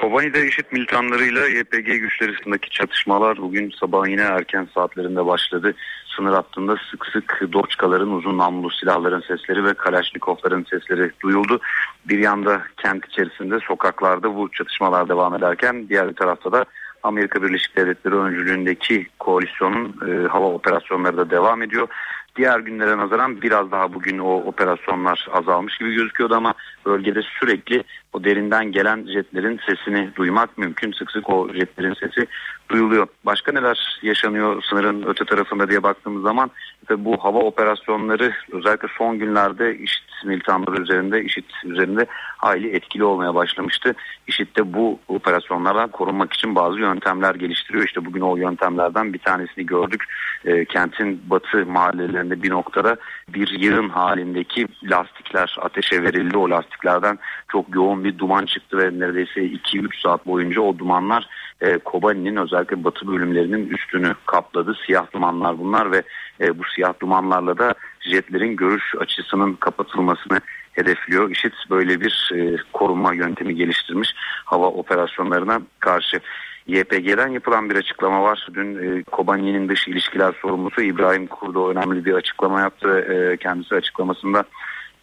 Kobani'de 0.00 0.46
IŞİD 0.46 0.64
militanlarıyla 0.72 1.48
YPG 1.48 1.86
güçleri 1.86 2.30
arasındaki 2.30 2.70
çatışmalar 2.70 3.36
bugün 3.36 3.72
sabah 3.80 4.08
yine 4.08 4.22
erken 4.22 4.68
saatlerinde 4.74 5.26
başladı 5.26 5.74
sınır 6.16 6.32
hattında 6.32 6.76
sık 6.90 7.06
sık 7.06 7.52
Doçkaların 7.52 8.10
uzun 8.10 8.38
namlulu 8.38 8.70
silahların 8.70 9.20
sesleri 9.20 9.64
ve 9.64 9.74
Kalaşnikovların 9.74 10.66
sesleri 10.70 11.10
duyuldu. 11.22 11.60
Bir 12.08 12.18
yanda 12.18 12.62
kent 12.76 13.06
içerisinde 13.06 13.58
sokaklarda 13.60 14.36
bu 14.36 14.50
çatışmalar 14.52 15.08
devam 15.08 15.34
ederken 15.34 15.88
diğer 15.88 16.08
bir 16.08 16.14
tarafta 16.14 16.52
da 16.52 16.64
Amerika 17.02 17.42
Birleşik 17.42 17.76
Devletleri 17.76 18.14
öncülüğündeki 18.14 19.06
koalisyonun 19.18 19.94
e, 20.08 20.28
hava 20.28 20.46
operasyonları 20.46 21.16
da 21.16 21.30
devam 21.30 21.62
ediyor. 21.62 21.88
Diğer 22.36 22.60
günlere 22.60 22.96
nazaran 22.98 23.42
biraz 23.42 23.70
daha 23.70 23.94
bugün 23.94 24.18
o 24.18 24.34
operasyonlar 24.34 25.28
azalmış 25.32 25.78
gibi 25.78 25.94
gözüküyordu 25.94 26.34
ama 26.34 26.54
bölgede 26.86 27.22
sürekli 27.22 27.84
o 28.12 28.24
derinden 28.24 28.72
gelen 28.72 29.06
jetlerin 29.06 29.60
sesini 29.66 30.10
duymak 30.16 30.58
mümkün. 30.58 30.92
Sık 30.92 31.10
sık 31.10 31.30
o 31.30 31.48
jetlerin 31.54 31.94
sesi 31.94 32.26
duyuluyor. 32.68 33.06
Başka 33.24 33.52
neler 33.52 33.98
yaşanıyor 34.02 34.62
sınırın 34.62 35.02
öte 35.06 35.24
tarafında 35.24 35.70
diye 35.70 35.82
baktığımız 35.82 36.22
zaman 36.22 36.50
işte 36.82 37.04
bu 37.04 37.24
hava 37.24 37.38
operasyonları 37.38 38.32
özellikle 38.52 38.88
son 38.98 39.18
günlerde 39.18 39.78
IŞİD 39.78 40.02
militanları 40.24 40.82
üzerinde, 40.82 41.24
IŞİD 41.24 41.44
üzerinde 41.64 42.06
hayli 42.36 42.76
etkili 42.76 43.04
olmaya 43.04 43.34
başlamıştı. 43.34 43.94
IŞİD 44.26 44.56
de 44.56 44.72
bu 44.74 44.98
operasyonlardan 45.08 45.90
korunmak 45.90 46.32
için 46.32 46.54
bazı 46.54 46.78
yöntemler 46.78 47.34
geliştiriyor. 47.34 47.84
İşte 47.84 48.04
bugün 48.04 48.20
o 48.20 48.36
yöntemlerden 48.36 49.12
bir 49.12 49.18
tanesini 49.18 49.66
gördük. 49.66 50.04
E, 50.44 50.64
kentin 50.64 51.22
batı 51.26 51.66
mahallelerinde 51.66 52.42
bir 52.42 52.50
noktada 52.50 52.96
bir 53.28 53.48
yığın 53.48 53.88
halindeki 53.88 54.66
lastikler 54.82 55.56
ateşe 55.60 56.02
verildi. 56.02 56.36
O 56.36 56.50
lastiklerden 56.50 57.18
çok 57.52 57.74
yoğun 57.74 58.01
bir 58.04 58.18
duman 58.18 58.46
çıktı 58.46 58.78
ve 58.78 59.00
neredeyse 59.00 59.40
2-3 59.40 60.02
saat 60.02 60.26
boyunca 60.26 60.60
o 60.60 60.78
dumanlar 60.78 61.28
e, 61.60 61.78
Kobani'nin 61.78 62.36
özellikle 62.36 62.84
batı 62.84 63.06
bölümlerinin 63.06 63.66
üstünü 63.66 64.14
kapladı. 64.26 64.74
Siyah 64.86 65.12
dumanlar 65.12 65.58
bunlar 65.58 65.92
ve 65.92 66.02
e, 66.40 66.58
bu 66.58 66.62
siyah 66.74 66.92
dumanlarla 67.00 67.58
da 67.58 67.74
jetlerin 68.00 68.56
görüş 68.56 68.94
açısının 68.98 69.54
kapatılmasını 69.54 70.40
hedefliyor. 70.72 71.30
IŞİD 71.30 71.52
böyle 71.70 72.00
bir 72.00 72.30
e, 72.34 72.56
korunma 72.72 73.14
yöntemi 73.14 73.54
geliştirmiş 73.54 74.14
hava 74.44 74.66
operasyonlarına 74.66 75.60
karşı. 75.78 76.20
YPG'den 76.66 77.28
yapılan 77.28 77.70
bir 77.70 77.76
açıklama 77.76 78.22
var. 78.22 78.48
Dün 78.54 78.98
e, 78.98 79.02
Kobani'nin 79.02 79.68
dış 79.68 79.88
ilişkiler 79.88 80.34
sorumlusu 80.42 80.82
İbrahim 80.82 81.26
Kurdo 81.26 81.70
önemli 81.70 82.04
bir 82.04 82.14
açıklama 82.14 82.60
yaptı. 82.60 82.98
E, 82.98 83.36
kendisi 83.36 83.74
açıklamasında 83.74 84.44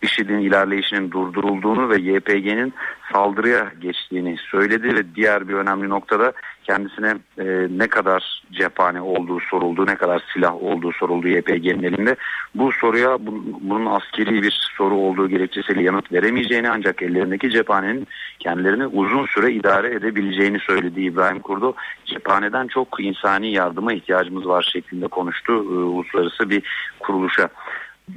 IŞİD'in 0.01 0.39
ilerleyişinin 0.39 1.11
durdurulduğunu 1.11 1.89
ve 1.89 1.97
YPG'nin 1.97 2.73
saldırıya 3.13 3.71
geçtiğini 3.81 4.37
söyledi 4.37 4.95
ve 4.95 5.15
diğer 5.15 5.47
bir 5.47 5.53
önemli 5.53 5.89
noktada 5.89 6.33
kendisine 6.63 7.13
e, 7.37 7.67
ne 7.77 7.87
kadar 7.87 8.43
cephane 8.51 9.01
olduğu 9.01 9.39
soruldu, 9.39 9.85
ne 9.85 9.95
kadar 9.95 10.23
silah 10.33 10.63
olduğu 10.63 10.91
soruldu 10.91 11.27
YPG'nin 11.27 11.83
elinde. 11.83 12.15
Bu 12.55 12.71
soruya 12.71 13.17
bu, 13.19 13.43
bunun 13.61 13.85
askeri 13.85 14.43
bir 14.43 14.71
soru 14.77 14.95
olduğu 14.95 15.29
gerekçesiyle 15.29 15.83
yanıt 15.83 16.11
veremeyeceğini 16.11 16.69
ancak 16.69 17.01
ellerindeki 17.01 17.51
cephanenin 17.51 18.07
kendilerini 18.39 18.87
uzun 18.87 19.25
süre 19.25 19.53
idare 19.53 19.87
edebileceğini 19.87 20.59
söyledi 20.59 21.01
İbrahim 21.01 21.39
Kurdu. 21.39 21.75
Cephaneden 22.05 22.67
çok 22.67 22.87
insani 22.99 23.51
yardıma 23.51 23.93
ihtiyacımız 23.93 24.47
var 24.47 24.69
şeklinde 24.73 25.07
konuştu 25.07 25.53
e, 25.53 25.57
uluslararası 25.57 26.49
bir 26.49 26.63
kuruluşa. 26.99 27.49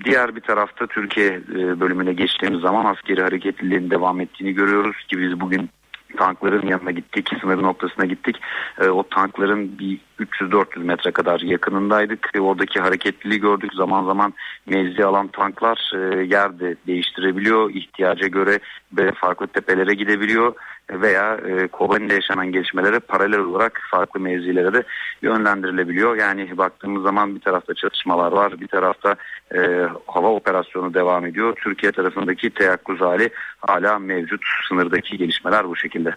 Diğer 0.04 0.36
bir 0.36 0.40
tarafta 0.40 0.86
Türkiye 0.86 1.28
e, 1.28 1.80
bölümüne 1.80 2.12
geçtiğimiz 2.12 2.60
zaman 2.60 2.84
askeri 2.84 3.22
hareketliliğin 3.22 3.90
devam 3.90 4.20
ettiğini 4.20 4.52
görüyoruz 4.52 4.96
ki 5.08 5.18
biz 5.18 5.40
bugün 5.40 5.70
tankların 6.16 6.66
yanına 6.66 6.90
gittik, 6.90 7.30
sınır 7.40 7.62
noktasına 7.62 8.04
gittik. 8.04 8.36
E, 8.80 8.88
o 8.88 9.08
tankların 9.08 9.78
bir 9.78 10.00
300-400 10.22 10.84
metre 10.84 11.10
kadar 11.10 11.40
yakınındaydık. 11.40 12.30
E, 12.34 12.40
oradaki 12.40 12.80
hareketliliği 12.80 13.40
gördük. 13.40 13.70
Zaman 13.74 14.04
zaman 14.06 14.34
mevzi 14.66 15.04
alan 15.04 15.28
tanklar 15.28 15.92
e, 15.94 16.24
yer 16.24 16.58
de 16.60 16.76
değiştirebiliyor. 16.86 17.70
İhtiyaca 17.70 18.26
göre 18.26 18.58
farklı 19.20 19.46
tepelere 19.46 19.94
gidebiliyor 19.94 20.54
veya 20.90 21.34
e, 21.34 21.66
Kobani'de 21.66 22.14
yaşanan 22.14 22.52
gelişmelere 22.52 22.98
paralel 22.98 23.38
olarak 23.38 23.80
farklı 23.90 24.20
mevzilere 24.20 24.72
de 24.72 24.82
yönlendirilebiliyor. 25.22 26.16
Yani 26.16 26.58
baktığımız 26.58 27.02
zaman 27.02 27.34
bir 27.34 27.40
tarafta 27.40 27.74
çatışmalar 27.74 28.32
var, 28.32 28.60
bir 28.60 28.68
tarafta 28.68 29.16
e, 29.54 29.88
hava 30.06 30.28
operasyonu 30.28 30.94
devam 30.94 31.26
ediyor. 31.26 31.56
Türkiye 31.64 31.92
tarafındaki 31.92 32.50
teyakkuz 32.50 33.00
hali 33.00 33.30
hala 33.60 33.98
mevcut. 33.98 34.40
Sınırdaki 34.68 35.16
gelişmeler 35.16 35.68
bu 35.68 35.76
şekilde. 35.76 36.14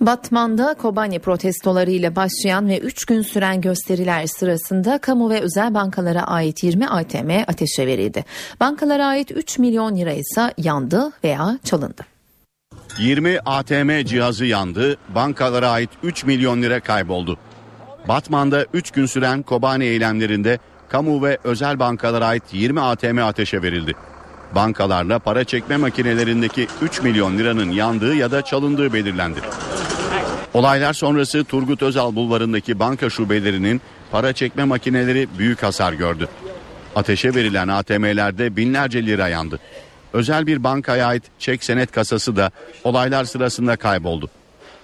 Batman'da 0.00 0.74
Kobani 0.74 1.18
protestolarıyla 1.18 2.16
başlayan 2.16 2.68
ve 2.68 2.78
3 2.78 3.04
gün 3.04 3.22
süren 3.22 3.60
gösteriler 3.60 4.26
sırasında 4.26 4.98
kamu 4.98 5.30
ve 5.30 5.40
özel 5.40 5.74
bankalara 5.74 6.22
ait 6.22 6.64
20 6.64 6.88
ATM 6.88 7.30
ateşe 7.46 7.86
verildi. 7.86 8.24
Bankalara 8.60 9.06
ait 9.06 9.30
3 9.30 9.58
milyon 9.58 9.96
lira 9.96 10.12
ise 10.12 10.54
yandı 10.58 11.12
veya 11.24 11.58
çalındı. 11.64 12.02
20 12.98 13.38
ATM 13.46 14.04
cihazı 14.04 14.44
yandı, 14.44 14.96
bankalara 15.14 15.70
ait 15.70 15.90
3 16.02 16.24
milyon 16.24 16.62
lira 16.62 16.80
kayboldu. 16.80 17.38
Batman'da 18.08 18.66
3 18.72 18.90
gün 18.90 19.06
süren 19.06 19.42
Kobani 19.42 19.84
eylemlerinde 19.84 20.58
kamu 20.88 21.22
ve 21.22 21.38
özel 21.44 21.78
bankalara 21.78 22.26
ait 22.26 22.44
20 22.52 22.80
ATM 22.80 23.18
ateşe 23.18 23.62
verildi. 23.62 23.94
Bankalarla 24.54 25.18
para 25.18 25.44
çekme 25.44 25.76
makinelerindeki 25.76 26.68
3 26.82 27.02
milyon 27.02 27.38
liranın 27.38 27.70
yandığı 27.70 28.14
ya 28.14 28.30
da 28.30 28.42
çalındığı 28.42 28.92
belirlendi. 28.92 29.40
Olaylar 30.54 30.92
sonrası 30.92 31.44
Turgut 31.44 31.82
Özal 31.82 32.14
bulvarındaki 32.14 32.78
banka 32.78 33.10
şubelerinin 33.10 33.80
para 34.10 34.32
çekme 34.32 34.64
makineleri 34.64 35.28
büyük 35.38 35.62
hasar 35.62 35.92
gördü. 35.92 36.28
Ateşe 36.94 37.34
verilen 37.34 37.68
ATM'lerde 37.68 38.56
binlerce 38.56 39.06
lira 39.06 39.28
yandı. 39.28 39.60
Özel 40.12 40.46
bir 40.46 40.64
bankaya 40.64 41.06
ait 41.06 41.22
çek 41.38 41.64
senet 41.64 41.92
kasası 41.92 42.36
da 42.36 42.50
olaylar 42.84 43.24
sırasında 43.24 43.76
kayboldu. 43.76 44.30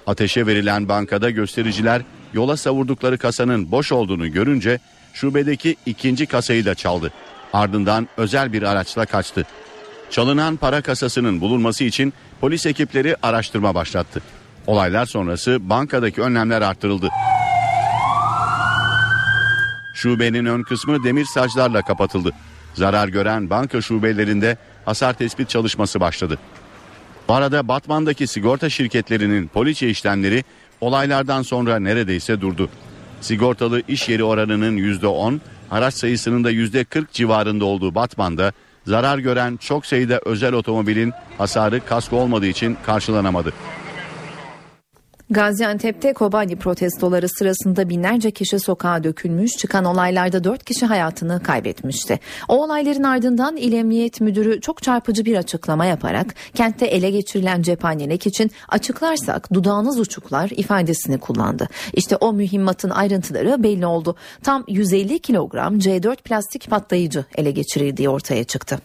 Ateşe 0.07 0.47
verilen 0.47 0.88
bankada 0.88 1.31
göstericiler 1.31 2.02
yola 2.35 2.57
savurdukları 2.57 3.19
kasanın 3.19 3.71
boş 3.71 3.92
olduğunu 3.92 4.33
görünce 4.33 4.78
şubedeki 5.12 5.76
ikinci 5.87 6.26
kasayı 6.26 6.66
da 6.66 6.75
çaldı. 6.75 7.12
Ardından 7.52 8.09
özel 8.16 8.52
bir 8.52 8.62
araçla 8.62 9.06
kaçtı. 9.06 9.47
Çalınan 10.11 10.56
para 10.56 10.82
kasasının 10.82 11.40
bulunması 11.40 11.85
için 11.85 12.12
polis 12.40 12.66
ekipleri 12.66 13.16
araştırma 13.23 13.75
başlattı. 13.75 14.23
Olaylar 14.66 15.06
sonrası 15.06 15.71
bankadaki 15.71 16.23
önlemler 16.23 16.62
arttırıldı. 16.62 17.09
Şubenin 19.94 20.44
ön 20.44 20.62
kısmı 20.62 21.04
demir 21.04 21.25
saclarla 21.25 21.82
kapatıldı. 21.82 22.30
Zarar 22.75 23.09
gören 23.09 23.50
banka 23.50 23.80
şubelerinde 23.80 24.56
hasar 24.85 25.12
tespit 25.12 25.49
çalışması 25.49 26.00
başladı. 26.00 26.38
Bu 27.28 27.35
arada 27.35 27.68
Batman'daki 27.68 28.26
sigorta 28.26 28.71
şirketlerinin 28.71 29.49
poliçe 29.49 29.88
işlemleri 29.88 30.44
olaylardan 30.80 31.42
sonra 31.42 31.78
neredeyse 31.78 32.40
durdu. 32.40 32.68
Sigortalı 33.21 33.82
iş 33.88 34.09
yeri 34.09 34.25
oranının 34.25 34.76
%10, 34.76 35.38
araç 35.73 35.95
sayısının 35.95 36.45
da 36.45 36.52
%40 36.52 37.07
civarında 37.12 37.64
olduğu 37.64 37.95
Batman'da 37.95 38.52
zarar 38.87 39.19
gören 39.19 39.57
çok 39.57 39.87
sayıda 39.87 40.21
özel 40.25 40.52
otomobilin 40.52 41.12
hasarı 41.38 41.81
kasko 41.85 42.17
olmadığı 42.17 42.47
için 42.47 42.76
karşılanamadı. 42.87 43.52
Gaziantep'te 45.33 46.12
Kobani 46.12 46.57
protestoları 46.57 47.29
sırasında 47.29 47.89
binlerce 47.89 48.31
kişi 48.31 48.59
sokağa 48.59 49.05
dökülmüş, 49.05 49.53
çıkan 49.53 49.85
olaylarda 49.85 50.45
4 50.45 50.65
kişi 50.65 50.87
hayatını 50.87 51.43
kaybetmişti. 51.43 52.21
O 52.49 52.65
olayların 52.65 53.03
ardından 53.03 53.57
İl 53.57 53.73
Emniyet 53.73 54.21
Müdürü 54.21 54.61
çok 54.61 54.83
çarpıcı 54.83 55.25
bir 55.25 55.37
açıklama 55.37 55.85
yaparak 55.85 56.35
kentte 56.55 56.87
ele 56.87 57.11
geçirilen 57.11 57.62
cephanelik 57.62 58.27
için 58.27 58.51
açıklarsak 58.69 59.53
dudağınız 59.55 60.01
uçuklar 60.01 60.51
ifadesini 60.51 61.19
kullandı. 61.19 61.69
İşte 61.93 62.17
o 62.17 62.33
mühimmatın 62.33 62.91
ayrıntıları 62.91 63.62
belli 63.62 63.87
oldu. 63.87 64.17
Tam 64.43 64.65
150 64.69 65.19
kilogram 65.19 65.79
C4 65.79 66.17
plastik 66.17 66.71
patlayıcı 66.71 67.25
ele 67.37 67.51
geçirildiği 67.51 68.09
ortaya 68.09 68.45
çıktı. 68.45 68.79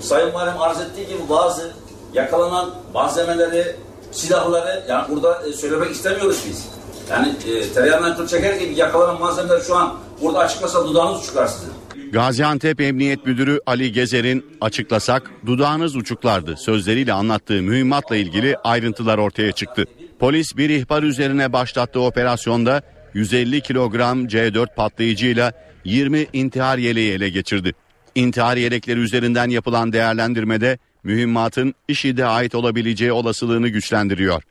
Sayın 0.00 0.34
Valim 0.34 0.60
arz 0.60 0.80
ettiği 0.80 1.06
gibi 1.06 1.28
bazı 1.28 1.72
yakalanan 2.14 2.70
malzemeleri 2.94 3.76
silahları 4.12 4.84
yani 4.88 5.08
burada 5.08 5.42
e, 5.48 5.52
söylemek 5.52 5.90
istemiyoruz 5.90 6.44
biz. 6.50 6.68
Yani 7.10 7.28
e, 7.28 7.72
tereyağından 7.72 8.16
kıl 8.16 8.26
çeker 8.26 8.54
gibi 8.54 8.74
yakalanan 8.74 9.20
malzemeler 9.20 9.60
şu 9.60 9.76
an 9.76 9.98
burada 10.22 10.38
açıklasa 10.38 10.86
dudağınız 10.88 11.22
uçuklar 11.22 11.46
sizin. 11.46 11.72
Gaziantep 12.12 12.80
Emniyet 12.80 13.26
Müdürü 13.26 13.60
Ali 13.66 13.92
Gezer'in 13.92 14.46
açıklasak 14.60 15.30
dudağınız 15.46 15.96
uçuklardı 15.96 16.56
sözleriyle 16.56 17.12
anlattığı 17.12 17.62
mühimmatla 17.62 18.16
ilgili 18.16 18.56
ayrıntılar 18.56 19.18
ortaya 19.18 19.52
çıktı. 19.52 19.84
Polis 20.18 20.56
bir 20.56 20.70
ihbar 20.70 21.02
üzerine 21.02 21.52
başlattığı 21.52 22.00
operasyonda 22.00 22.82
150 23.14 23.60
kilogram 23.60 24.26
C4 24.26 24.74
patlayıcıyla 24.74 25.52
20 25.84 26.26
intihar 26.32 26.78
yeleği 26.78 27.12
ele 27.12 27.28
geçirdi. 27.28 27.72
İntihar 28.14 28.56
yelekleri 28.56 29.00
üzerinden 29.00 29.50
yapılan 29.50 29.92
değerlendirmede 29.92 30.78
mühimmatın 31.04 31.74
IŞİD'e 31.88 32.26
ait 32.26 32.54
olabileceği 32.54 33.12
olasılığını 33.12 33.68
güçlendiriyor. 33.68 34.42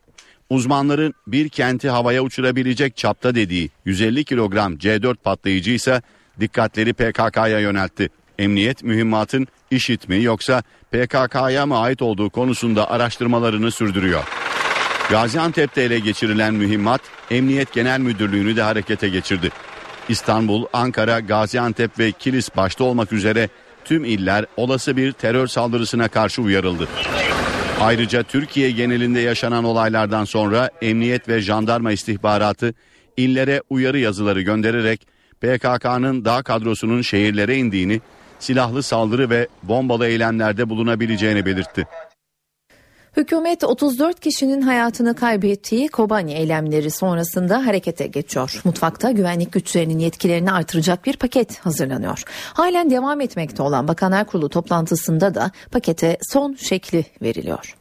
Uzmanların 0.50 1.14
bir 1.26 1.48
kenti 1.48 1.88
havaya 1.88 2.22
uçurabilecek 2.22 2.96
çapta 2.96 3.34
dediği 3.34 3.70
150 3.84 4.24
kilogram 4.24 4.74
C4 4.74 5.14
patlayıcı 5.14 5.70
ise 5.70 6.02
dikkatleri 6.40 6.92
PKK'ya 6.92 7.58
yöneltti. 7.60 8.08
Emniyet 8.38 8.82
mühimmatın 8.82 9.46
IŞİD 9.70 10.08
mi 10.08 10.22
yoksa 10.22 10.62
PKK'ya 10.90 11.66
mı 11.66 11.78
ait 11.78 12.02
olduğu 12.02 12.30
konusunda 12.30 12.90
araştırmalarını 12.90 13.70
sürdürüyor. 13.70 14.24
Gaziantep'te 15.10 15.82
ele 15.82 15.98
geçirilen 15.98 16.54
mühimmat 16.54 17.00
Emniyet 17.30 17.72
Genel 17.72 18.00
Müdürlüğü'nü 18.00 18.56
de 18.56 18.62
harekete 18.62 19.08
geçirdi. 19.08 19.50
İstanbul, 20.08 20.66
Ankara, 20.72 21.20
Gaziantep 21.20 21.98
ve 21.98 22.12
Kilis 22.12 22.56
başta 22.56 22.84
olmak 22.84 23.12
üzere 23.12 23.48
tüm 23.90 24.04
iller 24.04 24.46
olası 24.56 24.96
bir 24.96 25.12
terör 25.12 25.46
saldırısına 25.46 26.08
karşı 26.08 26.42
uyarıldı. 26.42 26.88
Ayrıca 27.80 28.22
Türkiye 28.22 28.70
genelinde 28.70 29.20
yaşanan 29.20 29.64
olaylardan 29.64 30.24
sonra 30.24 30.70
emniyet 30.82 31.28
ve 31.28 31.40
jandarma 31.40 31.92
istihbaratı 31.92 32.74
illere 33.16 33.62
uyarı 33.70 33.98
yazıları 33.98 34.40
göndererek 34.40 35.06
PKK'nın 35.40 36.24
dağ 36.24 36.42
kadrosunun 36.42 37.02
şehirlere 37.02 37.56
indiğini, 37.56 38.00
silahlı 38.38 38.82
saldırı 38.82 39.30
ve 39.30 39.48
bombalı 39.62 40.06
eylemlerde 40.06 40.68
bulunabileceğini 40.68 41.46
belirtti. 41.46 41.86
Hükümet 43.16 43.64
34 43.64 44.20
kişinin 44.20 44.62
hayatını 44.62 45.14
kaybettiği 45.14 45.88
Kobani 45.88 46.32
eylemleri 46.32 46.90
sonrasında 46.90 47.66
harekete 47.66 48.06
geçiyor. 48.06 48.60
Mutfakta 48.64 49.10
güvenlik 49.10 49.52
güçlerinin 49.52 49.98
yetkilerini 49.98 50.52
artıracak 50.52 51.06
bir 51.06 51.16
paket 51.16 51.58
hazırlanıyor. 51.58 52.22
Halen 52.54 52.90
devam 52.90 53.20
etmekte 53.20 53.62
olan 53.62 53.88
Bakanlar 53.88 54.24
Kurulu 54.26 54.48
toplantısında 54.48 55.34
da 55.34 55.50
pakete 55.72 56.18
son 56.32 56.54
şekli 56.54 57.04
veriliyor. 57.22 57.76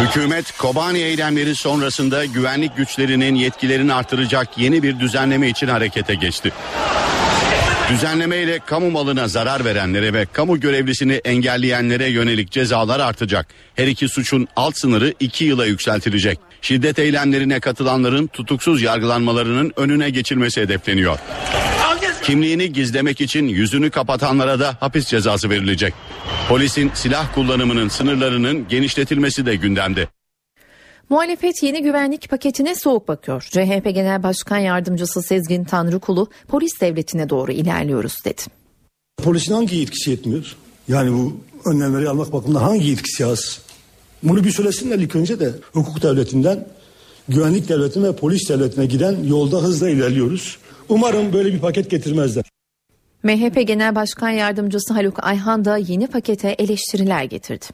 Hükümet 0.00 0.58
Kobani 0.58 0.98
eylemleri 0.98 1.54
sonrasında 1.54 2.24
güvenlik 2.24 2.76
güçlerinin 2.76 3.34
yetkilerini 3.34 3.94
artıracak 3.94 4.58
yeni 4.58 4.82
bir 4.82 5.00
düzenleme 5.00 5.48
için 5.48 5.68
harekete 5.68 6.14
geçti. 6.14 6.52
Düzenleme 7.90 8.36
ile 8.36 8.58
kamu 8.66 8.90
malına 8.90 9.28
zarar 9.28 9.64
verenlere 9.64 10.12
ve 10.12 10.26
kamu 10.32 10.60
görevlisini 10.60 11.12
engelleyenlere 11.12 12.06
yönelik 12.06 12.50
cezalar 12.50 13.00
artacak. 13.00 13.46
Her 13.74 13.86
iki 13.86 14.08
suçun 14.08 14.48
alt 14.56 14.78
sınırı 14.78 15.14
2 15.20 15.44
yıla 15.44 15.66
yükseltilecek. 15.66 16.38
Şiddet 16.62 16.98
eylemlerine 16.98 17.60
katılanların 17.60 18.26
tutuksuz 18.26 18.82
yargılanmalarının 18.82 19.72
önüne 19.76 20.10
geçilmesi 20.10 20.60
hedefleniyor. 20.60 21.18
Kimliğini 22.22 22.72
gizlemek 22.72 23.20
için 23.20 23.48
yüzünü 23.48 23.90
kapatanlara 23.90 24.60
da 24.60 24.76
hapis 24.80 25.06
cezası 25.06 25.50
verilecek. 25.50 25.94
Polisin 26.48 26.90
silah 26.94 27.34
kullanımının 27.34 27.88
sınırlarının 27.88 28.68
genişletilmesi 28.68 29.46
de 29.46 29.56
gündemde. 29.56 30.08
Muhalefet 31.10 31.62
yeni 31.62 31.82
güvenlik 31.82 32.30
paketine 32.30 32.74
soğuk 32.74 33.08
bakıyor. 33.08 33.42
CHP 33.42 33.94
Genel 33.94 34.22
Başkan 34.22 34.58
Yardımcısı 34.58 35.22
Sezgin 35.22 35.64
Tanrıkulu 35.64 36.28
polis 36.48 36.80
devletine 36.80 37.28
doğru 37.28 37.52
ilerliyoruz 37.52 38.14
dedi. 38.24 38.42
Polisin 39.22 39.52
hangi 39.54 39.76
yetkisi 39.76 40.10
yetmiyor? 40.10 40.56
Yani 40.88 41.12
bu 41.12 41.40
önlemleri 41.70 42.08
almak 42.08 42.32
bakımından 42.32 42.60
hangi 42.60 42.86
yetkisi 42.86 43.26
az? 43.26 43.60
Bunu 44.22 44.44
bir 44.44 44.50
söylesinler 44.50 44.98
ilk 44.98 45.16
önce 45.16 45.40
de 45.40 45.52
hukuk 45.72 46.02
devletinden 46.02 46.68
güvenlik 47.28 47.68
devletine 47.68 48.08
ve 48.08 48.16
polis 48.16 48.48
devletine 48.48 48.86
giden 48.86 49.24
yolda 49.24 49.62
hızla 49.62 49.90
ilerliyoruz. 49.90 50.58
Umarım 50.88 51.32
böyle 51.32 51.52
bir 51.52 51.58
paket 51.58 51.90
getirmezler. 51.90 52.44
MHP 53.22 53.66
Genel 53.66 53.94
Başkan 53.94 54.30
Yardımcısı 54.30 54.94
Haluk 54.94 55.24
Ayhan 55.24 55.64
da 55.64 55.76
yeni 55.76 56.06
pakete 56.06 56.48
eleştiriler 56.48 57.24
getirdi. 57.24 57.66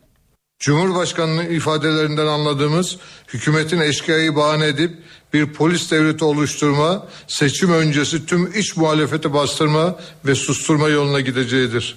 Cumhurbaşkanının 0.58 1.50
ifadelerinden 1.50 2.26
anladığımız 2.26 2.96
hükümetin 3.28 3.80
eşkıyayı 3.80 4.36
bahane 4.36 4.66
edip 4.66 4.98
bir 5.32 5.52
polis 5.52 5.90
devleti 5.90 6.24
oluşturma, 6.24 7.06
seçim 7.26 7.72
öncesi 7.72 8.26
tüm 8.26 8.52
iç 8.52 8.76
muhalefeti 8.76 9.34
bastırma 9.34 9.98
ve 10.24 10.34
susturma 10.34 10.88
yoluna 10.88 11.20
gideceğidir. 11.20 11.96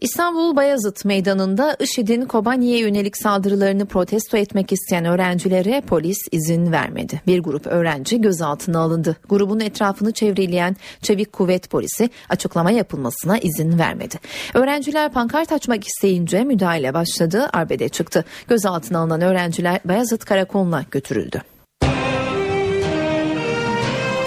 İstanbul 0.00 0.56
Bayazıt 0.56 1.04
Meydanı'nda 1.04 1.76
IŞİD'in 1.80 2.24
Kobani'ye 2.24 2.78
yönelik 2.78 3.16
saldırılarını 3.16 3.86
protesto 3.86 4.36
etmek 4.36 4.72
isteyen 4.72 5.04
öğrencilere 5.04 5.80
polis 5.80 6.18
izin 6.32 6.72
vermedi. 6.72 7.22
Bir 7.26 7.38
grup 7.38 7.66
öğrenci 7.66 8.20
gözaltına 8.20 8.78
alındı. 8.78 9.16
Grubun 9.28 9.60
etrafını 9.60 10.12
çevreleyen 10.12 10.76
Çevik 11.02 11.32
Kuvvet 11.32 11.70
Polisi 11.70 12.10
açıklama 12.28 12.70
yapılmasına 12.70 13.38
izin 13.38 13.78
vermedi. 13.78 14.16
Öğrenciler 14.54 15.12
pankart 15.12 15.52
açmak 15.52 15.86
isteyince 15.86 16.44
müdahale 16.44 16.94
başladı, 16.94 17.48
arbede 17.52 17.88
çıktı. 17.88 18.24
Gözaltına 18.48 18.98
alınan 18.98 19.20
öğrenciler 19.20 19.80
Bayazıt 19.84 20.24
Karakoluna 20.24 20.84
götürüldü. 20.90 21.42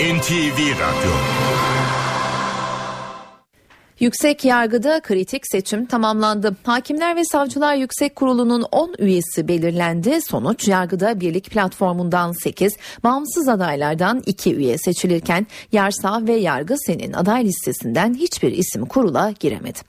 NTV 0.01 0.59
Radyo 0.59 1.11
Yüksek 4.01 4.45
yargıda 4.45 4.99
kritik 4.99 5.47
seçim 5.51 5.85
tamamlandı. 5.85 6.55
Hakimler 6.63 7.15
ve 7.15 7.23
Savcılar 7.25 7.75
Yüksek 7.75 8.15
Kurulu'nun 8.15 8.65
10 8.71 8.95
üyesi 8.99 9.47
belirlendi. 9.47 10.19
Sonuç 10.21 10.67
yargıda 10.67 11.19
birlik 11.19 11.51
platformundan 11.51 12.31
8, 12.31 12.73
bağımsız 13.03 13.47
adaylardan 13.47 14.21
2 14.25 14.55
üye 14.55 14.77
seçilirken 14.77 15.47
Yarsa 15.71 16.27
ve 16.27 16.33
Yargı 16.33 16.75
Sen'in 16.77 17.13
aday 17.13 17.45
listesinden 17.45 18.13
hiçbir 18.13 18.51
isim 18.51 18.85
kurula 18.85 19.33
giremedi. 19.39 19.79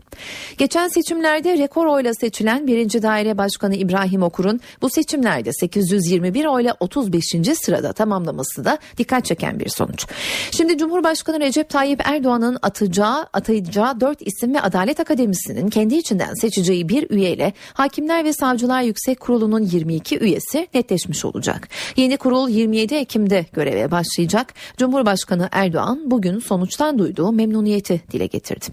Geçen 0.59 0.89
seçimlerde 0.89 1.59
rekor 1.59 1.87
oyla 1.87 2.15
seçilen 2.15 2.67
1. 2.67 3.03
Daire 3.03 3.39
Başkanı 3.39 3.75
İbrahim 3.75 4.23
Okur'un 4.23 4.61
bu 4.83 4.91
seçimlerde 4.91 5.53
821 5.53 6.45
oyla 6.45 6.77
35. 6.81 7.25
sırada 7.63 7.93
tamamlaması 7.93 8.65
da 8.65 8.79
dikkat 8.99 9.25
çeken 9.25 9.61
bir 9.61 9.69
sonuç. 9.69 10.07
Şimdi 10.51 10.79
Cumhurbaşkanı 10.79 11.41
Recep 11.41 11.69
Tayyip 11.69 12.01
Erdoğan'ın 12.05 12.59
atacağı, 12.63 13.27
atayacağı 13.33 14.02
4 14.03 14.19
isim 14.27 14.55
ve 14.55 14.61
Adalet 14.61 15.01
Akademisi'nin 15.01 15.71
kendi 15.71 15.95
içinden 15.95 16.35
seçeceği 16.35 16.89
bir 16.89 17.11
üyeyle 17.11 17.53
Hakimler 17.75 18.25
ve 18.25 18.33
Savcılar 18.33 18.83
Yüksek 18.83 19.21
Kurulu'nun 19.21 19.63
22 19.63 20.19
üyesi 20.19 20.69
netleşmiş 20.75 21.25
olacak. 21.25 21.69
Yeni 21.97 22.17
kurul 22.17 22.49
27 22.49 22.95
Ekim'de 22.95 23.47
göreve 23.53 23.91
başlayacak. 23.91 24.55
Cumhurbaşkanı 24.77 25.49
Erdoğan 25.53 26.11
bugün 26.11 26.39
sonuçtan 26.39 26.99
duyduğu 26.99 27.33
memnuniyeti 27.33 28.01
dile 28.13 28.27
getirdi. 28.27 28.67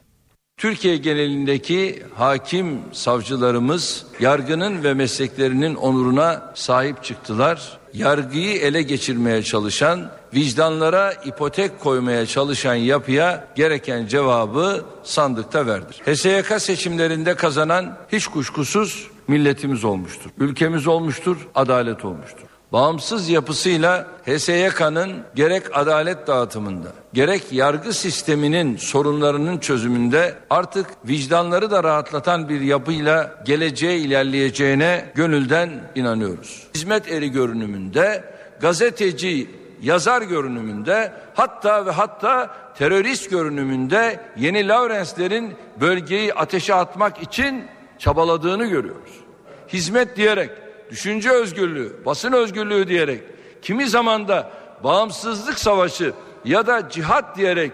Türkiye 0.57 0.97
genelindeki 0.97 2.03
hakim 2.15 2.79
savcılarımız 2.91 4.05
yargının 4.19 4.83
ve 4.83 4.93
mesleklerinin 4.93 5.75
onuruna 5.75 6.51
sahip 6.55 7.03
çıktılar. 7.03 7.79
Yargıyı 7.93 8.55
ele 8.55 8.81
geçirmeye 8.81 9.43
çalışan, 9.43 10.11
vicdanlara 10.33 11.13
ipotek 11.13 11.79
koymaya 11.79 12.25
çalışan 12.25 12.75
yapıya 12.75 13.47
gereken 13.55 14.07
cevabı 14.07 14.85
sandıkta 15.03 15.65
verdir. 15.67 16.01
HSYK 16.05 16.61
seçimlerinde 16.61 17.35
kazanan 17.35 17.97
hiç 18.11 18.27
kuşkusuz 18.27 19.07
milletimiz 19.27 19.83
olmuştur. 19.83 20.29
Ülkemiz 20.37 20.87
olmuştur, 20.87 21.37
adalet 21.55 22.05
olmuştur 22.05 22.49
bağımsız 22.71 23.29
yapısıyla 23.29 24.07
HSYK'nın 24.25 25.11
gerek 25.35 25.63
adalet 25.77 26.27
dağıtımında 26.27 26.87
gerek 27.13 27.43
yargı 27.51 27.93
sisteminin 27.93 28.77
sorunlarının 28.77 29.57
çözümünde 29.57 30.35
artık 30.49 30.87
vicdanları 31.05 31.71
da 31.71 31.83
rahatlatan 31.83 32.49
bir 32.49 32.61
yapıyla 32.61 33.43
geleceğe 33.45 33.97
ilerleyeceğine 33.99 35.11
gönülden 35.15 35.69
inanıyoruz. 35.95 36.63
Hizmet 36.75 37.11
eri 37.11 37.31
görünümünde, 37.31 38.23
gazeteci, 38.61 39.47
yazar 39.81 40.21
görünümünde 40.21 41.13
hatta 41.33 41.85
ve 41.85 41.91
hatta 41.91 42.55
terörist 42.75 43.29
görünümünde 43.29 44.19
yeni 44.37 44.67
Lawrence'lerin 44.67 45.55
bölgeyi 45.79 46.33
ateşe 46.33 46.75
atmak 46.75 47.21
için 47.21 47.67
çabaladığını 47.99 48.65
görüyoruz. 48.65 49.19
Hizmet 49.67 50.17
diyerek 50.17 50.51
düşünce 50.89 51.29
özgürlüğü, 51.29 52.05
basın 52.05 52.33
özgürlüğü 52.33 52.87
diyerek 52.87 53.23
kimi 53.61 53.89
zamanda 53.89 54.51
bağımsızlık 54.83 55.59
savaşı 55.59 56.13
ya 56.45 56.67
da 56.67 56.89
cihat 56.89 57.37
diyerek 57.37 57.71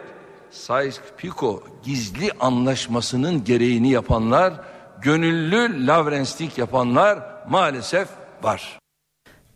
Sykes-Picot 0.52 1.60
gizli 1.84 2.32
anlaşmasının 2.40 3.44
gereğini 3.44 3.92
yapanlar, 3.92 4.54
gönüllü 5.02 5.88
Lavrenslik 5.88 6.58
yapanlar 6.58 7.20
maalesef 7.50 8.08
var. 8.44 8.80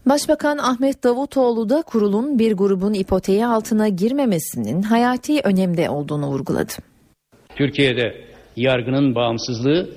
Başbakan 0.05 0.57
Ahmet 0.57 1.03
Davutoğlu 1.03 1.69
da 1.69 1.81
kurulun 1.81 2.39
bir 2.39 2.53
grubun 2.53 2.93
ipoteği 2.93 3.45
altına 3.45 3.87
girmemesinin 3.87 4.81
hayati 4.81 5.39
önemde 5.43 5.89
olduğunu 5.89 6.27
vurguladı. 6.27 6.71
Türkiye'de 7.55 8.13
yargının 8.55 9.15
bağımsızlığı 9.15 9.89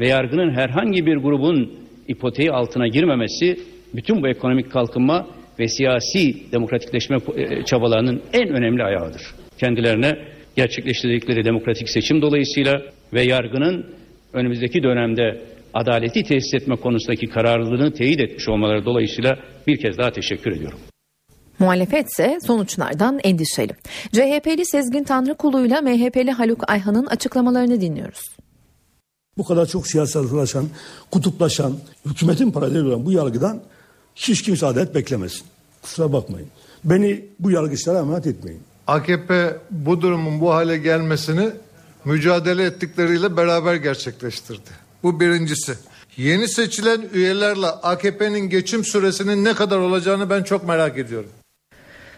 ve 0.00 0.08
yargının 0.08 0.54
herhangi 0.54 1.06
bir 1.06 1.16
grubun 1.16 1.72
ipoteği 2.08 2.50
altına 2.50 2.88
girmemesi 2.88 3.60
bütün 3.94 4.22
bu 4.22 4.28
ekonomik 4.28 4.72
kalkınma 4.72 5.26
ve 5.58 5.68
siyasi 5.68 6.52
demokratikleşme 6.52 7.16
e, 7.36 7.64
çabalarının 7.64 8.22
en 8.32 8.48
önemli 8.48 8.84
ayağıdır. 8.84 9.22
Kendilerine 9.58 10.18
gerçekleştirdikleri 10.56 11.44
demokratik 11.44 11.88
seçim 11.88 12.22
dolayısıyla 12.22 12.82
ve 13.12 13.22
yargının 13.22 13.86
önümüzdeki 14.32 14.82
dönemde 14.82 15.40
adaleti 15.74 16.22
tesis 16.22 16.54
etme 16.54 16.76
konusundaki 16.76 17.26
kararlılığını 17.26 17.94
teyit 17.94 18.20
etmiş 18.20 18.48
olmaları 18.48 18.84
dolayısıyla 18.84 19.38
bir 19.66 19.80
kez 19.80 19.98
daha 19.98 20.10
teşekkür 20.10 20.52
ediyorum. 20.52 20.78
Muhalefet 21.58 22.06
ise 22.10 22.38
sonuçlardan 22.46 23.20
endişeli. 23.24 23.72
CHP'li 24.12 24.66
Sezgin 24.66 25.04
Tanrıkulu 25.04 25.66
ile 25.66 25.80
MHP'li 25.80 26.30
Haluk 26.30 26.70
Ayhan'ın 26.70 27.06
açıklamalarını 27.06 27.80
dinliyoruz. 27.80 28.20
Bu 29.38 29.44
kadar 29.44 29.66
çok 29.66 29.86
siyasallaşan, 29.86 30.68
kutuplaşan, 31.10 31.76
hükümetin 32.06 32.50
paralel 32.50 32.84
olan 32.84 33.06
bu 33.06 33.12
yargıdan 33.12 33.60
hiç 34.14 34.42
kimse 34.42 34.66
adalet 34.66 34.94
beklemesin. 34.94 35.46
Kusura 35.82 36.12
bakmayın. 36.12 36.48
Beni 36.84 37.24
bu 37.40 37.50
yargıçlara 37.50 37.98
emanet 37.98 38.26
etmeyin. 38.26 38.60
AKP 38.86 39.56
bu 39.70 40.00
durumun 40.00 40.40
bu 40.40 40.54
hale 40.54 40.78
gelmesini 40.78 41.50
mücadele 42.04 42.64
ettikleriyle 42.64 43.36
beraber 43.36 43.74
gerçekleştirdi. 43.74 44.87
Bu 45.02 45.20
birincisi. 45.20 45.74
Yeni 46.16 46.48
seçilen 46.48 47.08
üyelerle 47.12 47.66
AKP'nin 47.66 48.50
geçim 48.50 48.84
süresinin 48.84 49.44
ne 49.44 49.54
kadar 49.54 49.78
olacağını 49.78 50.30
ben 50.30 50.42
çok 50.42 50.68
merak 50.68 50.98
ediyorum. 50.98 51.30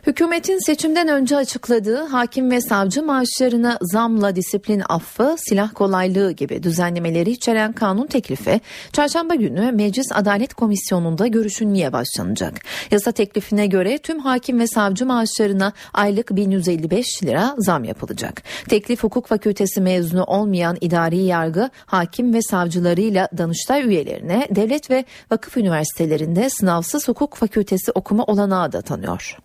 Hükümetin 0.07 0.59
seçimden 0.59 1.09
önce 1.09 1.37
açıkladığı 1.37 2.07
hakim 2.07 2.51
ve 2.51 2.61
savcı 2.61 3.03
maaşlarına 3.03 3.79
zamla 3.83 4.37
disiplin 4.37 4.83
affı, 4.89 5.37
silah 5.39 5.75
kolaylığı 5.75 6.33
gibi 6.33 6.63
düzenlemeleri 6.63 7.31
içeren 7.31 7.73
kanun 7.73 8.07
teklifi 8.07 8.61
çarşamba 8.93 9.35
günü 9.35 9.73
Meclis 9.73 10.13
Adalet 10.13 10.55
Komisyonu'nda 10.55 11.27
görüşülmeye 11.27 11.93
başlanacak. 11.93 12.55
Yasa 12.91 13.13
teklifine 13.13 13.67
göre 13.67 13.99
tüm 13.99 14.19
hakim 14.19 14.61
ve 14.61 14.67
savcı 14.67 15.07
maaşlarına 15.07 15.73
aylık 15.95 16.37
1155 16.37 17.25
lira 17.25 17.55
zam 17.59 17.85
yapılacak. 17.85 18.43
Teklif 18.69 19.03
hukuk 19.03 19.27
fakültesi 19.27 19.81
mezunu 19.81 20.25
olmayan 20.25 20.77
idari 20.81 21.19
yargı, 21.19 21.71
hakim 21.87 22.35
ve 22.35 22.43
savcılarıyla 22.43 23.29
Danıştay 23.39 23.85
üyelerine 23.85 24.49
devlet 24.51 24.91
ve 24.91 25.05
vakıf 25.31 25.57
üniversitelerinde 25.57 26.51
sınavsız 26.51 27.09
hukuk 27.09 27.35
fakültesi 27.35 27.93
okuma 27.93 28.25
olanağı 28.25 28.73
da 28.73 28.83
tanıyor. 28.83 29.37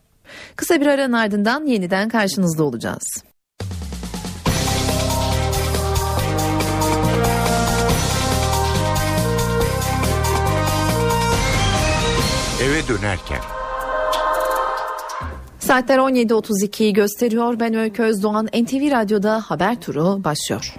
Kısa 0.55 0.81
bir 0.81 0.87
aranın 0.87 1.13
ardından 1.13 1.65
yeniden 1.65 2.09
karşınızda 2.09 2.63
olacağız. 2.63 3.23
Eve 12.63 12.87
dönerken 12.87 13.39
Saatler 15.59 15.97
17.32'yi 15.97 16.93
gösteriyor. 16.93 17.59
Ben 17.59 17.73
Öykü 17.73 18.03
Özdoğan. 18.03 18.45
NTV 18.45 18.91
Radyo'da 18.91 19.41
haber 19.41 19.81
turu 19.81 20.23
başlıyor. 20.23 20.75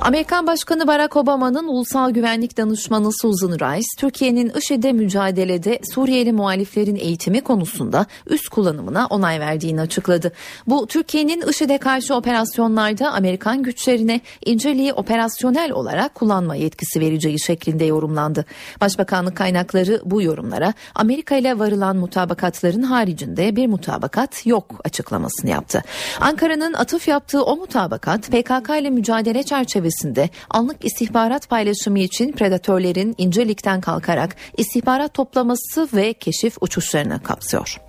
Amerikan 0.00 0.46
Başkanı 0.46 0.86
Barack 0.86 1.16
Obama'nın 1.16 1.68
ulusal 1.68 2.10
güvenlik 2.10 2.56
danışmanı 2.56 3.10
Susan 3.12 3.52
Rice, 3.52 3.86
Türkiye'nin 3.98 4.52
IŞİD'e 4.58 4.92
mücadelede 4.92 5.80
Suriyeli 5.94 6.32
muhaliflerin 6.32 6.96
eğitimi 6.96 7.40
konusunda 7.40 8.06
üst 8.26 8.48
kullanımına 8.48 9.06
onay 9.06 9.40
verdiğini 9.40 9.80
açıkladı. 9.80 10.32
Bu 10.66 10.86
Türkiye'nin 10.86 11.42
IŞİD'e 11.48 11.78
karşı 11.78 12.14
operasyonlarda 12.14 13.12
Amerikan 13.12 13.62
güçlerine 13.62 14.20
inceliği 14.44 14.92
operasyonel 14.92 15.72
olarak 15.72 16.14
kullanma 16.14 16.54
yetkisi 16.54 17.00
vereceği 17.00 17.40
şeklinde 17.40 17.84
yorumlandı. 17.84 18.44
Başbakanlık 18.80 19.36
kaynakları 19.36 20.02
bu 20.04 20.22
yorumlara 20.22 20.74
Amerika 20.94 21.36
ile 21.36 21.58
varılan 21.58 21.96
mutabakatların 21.96 22.82
haricinde 22.82 23.56
bir 23.56 23.66
mutabakat 23.66 24.46
yok 24.46 24.80
açıklamasını 24.84 25.50
yaptı. 25.50 25.82
Ankara'nın 26.20 26.72
atıf 26.72 27.08
yaptığı 27.08 27.44
o 27.44 27.56
mutabakat 27.56 28.22
PKK 28.22 28.70
ile 28.80 28.90
mücadele 28.90 29.42
çerçevesinde 29.42 29.89
çerçevesinde 29.90 30.28
anlık 30.50 30.84
istihbarat 30.84 31.48
paylaşımı 31.48 31.98
için 31.98 32.32
predatörlerin 32.32 33.14
incelikten 33.18 33.80
kalkarak 33.80 34.36
istihbarat 34.56 35.14
toplaması 35.14 35.88
ve 35.94 36.12
keşif 36.12 36.56
uçuşlarını 36.60 37.22
kapsıyor. 37.22 37.80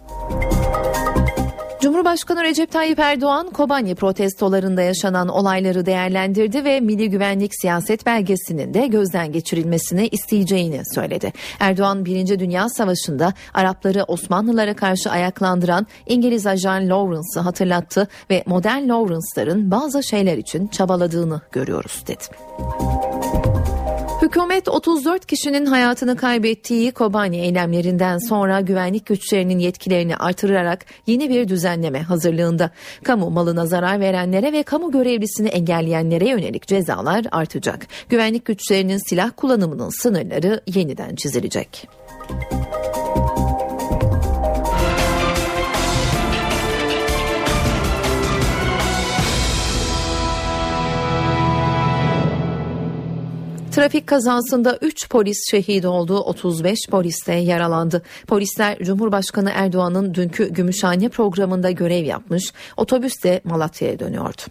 Cumhurbaşkanı 1.81 2.43
Recep 2.43 2.71
Tayyip 2.71 2.99
Erdoğan 2.99 3.49
Kobani 3.49 3.95
protestolarında 3.95 4.81
yaşanan 4.81 5.27
olayları 5.27 5.85
değerlendirdi 5.85 6.63
ve 6.63 6.79
Milli 6.79 7.09
Güvenlik 7.09 7.51
Siyaset 7.61 8.05
Belgesi'nin 8.05 8.73
de 8.73 8.87
gözden 8.87 9.31
geçirilmesini 9.31 10.07
isteyeceğini 10.07 10.81
söyledi. 10.95 11.33
Erdoğan 11.59 12.05
1. 12.05 12.39
Dünya 12.39 12.69
Savaşı'nda 12.69 13.33
Arapları 13.53 14.03
Osmanlılara 14.03 14.75
karşı 14.75 15.11
ayaklandıran 15.11 15.87
İngiliz 16.07 16.47
ajan 16.47 16.89
Lawrence'ı 16.89 17.43
hatırlattı 17.43 18.07
ve 18.29 18.43
modern 18.45 18.89
Lawrence'ların 18.89 19.71
bazı 19.71 20.03
şeyler 20.03 20.37
için 20.37 20.67
çabaladığını 20.67 21.41
görüyoruz 21.51 22.03
dedi. 22.07 22.23
Hükümet 24.21 24.67
34 24.69 25.25
kişinin 25.25 25.65
hayatını 25.65 26.17
kaybettiği 26.17 26.91
Kobani 26.91 27.37
eylemlerinden 27.37 28.17
sonra 28.17 28.61
güvenlik 28.61 29.05
güçlerinin 29.05 29.59
yetkilerini 29.59 30.15
artırarak 30.15 30.85
yeni 31.07 31.29
bir 31.29 31.47
düzenleme 31.47 32.01
hazırlığında. 32.01 32.71
Kamu 33.03 33.29
malına 33.29 33.65
zarar 33.65 33.99
verenlere 33.99 34.53
ve 34.53 34.63
kamu 34.63 34.91
görevlisini 34.91 35.47
engelleyenlere 35.47 36.29
yönelik 36.29 36.67
cezalar 36.67 37.25
artacak. 37.31 37.87
Güvenlik 38.09 38.45
güçlerinin 38.45 39.09
silah 39.09 39.31
kullanımının 39.37 40.01
sınırları 40.01 40.61
yeniden 40.67 41.15
çizilecek. 41.15 41.87
Trafik 53.71 54.07
kazasında 54.07 54.77
3 54.81 55.09
polis 55.09 55.37
şehit 55.51 55.85
oldu, 55.85 56.19
35 56.19 56.79
polis 56.91 57.27
de 57.27 57.33
yaralandı. 57.33 58.01
Polisler 58.27 58.77
Cumhurbaşkanı 58.83 59.51
Erdoğan'ın 59.55 60.13
dünkü 60.13 60.53
Gümüşhane 60.53 61.09
programında 61.09 61.71
görev 61.71 62.05
yapmış, 62.05 62.43
otobüs 62.77 63.23
de 63.23 63.41
Malatya'ya 63.43 63.99
dönüyordu. 63.99 64.41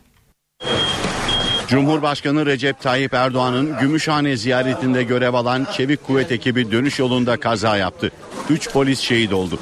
Cumhurbaşkanı 1.68 2.46
Recep 2.46 2.80
Tayyip 2.80 3.14
Erdoğan'ın 3.14 3.78
Gümüşhane 3.80 4.36
ziyaretinde 4.36 5.02
görev 5.02 5.34
alan 5.34 5.66
Çevik 5.72 6.06
Kuvvet 6.06 6.32
ekibi 6.32 6.70
dönüş 6.72 6.98
yolunda 6.98 7.36
kaza 7.36 7.76
yaptı. 7.76 8.10
3 8.50 8.70
polis 8.70 9.00
şehit 9.00 9.32
oldu. 9.32 9.58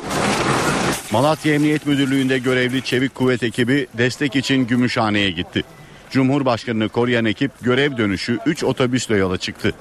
Malatya 1.12 1.54
Emniyet 1.54 1.86
Müdürlüğü'nde 1.86 2.38
görevli 2.38 2.82
Çevik 2.82 3.14
Kuvvet 3.14 3.42
ekibi 3.42 3.86
destek 3.94 4.36
için 4.36 4.66
Gümüşhane'ye 4.66 5.30
gitti. 5.30 5.64
Cumhurbaşkanını 6.10 6.88
koruyan 6.88 7.24
ekip 7.24 7.50
görev 7.60 7.96
dönüşü 7.96 8.38
3 8.46 8.64
otobüsle 8.64 9.16
yola 9.16 9.38
çıktı. 9.38 9.74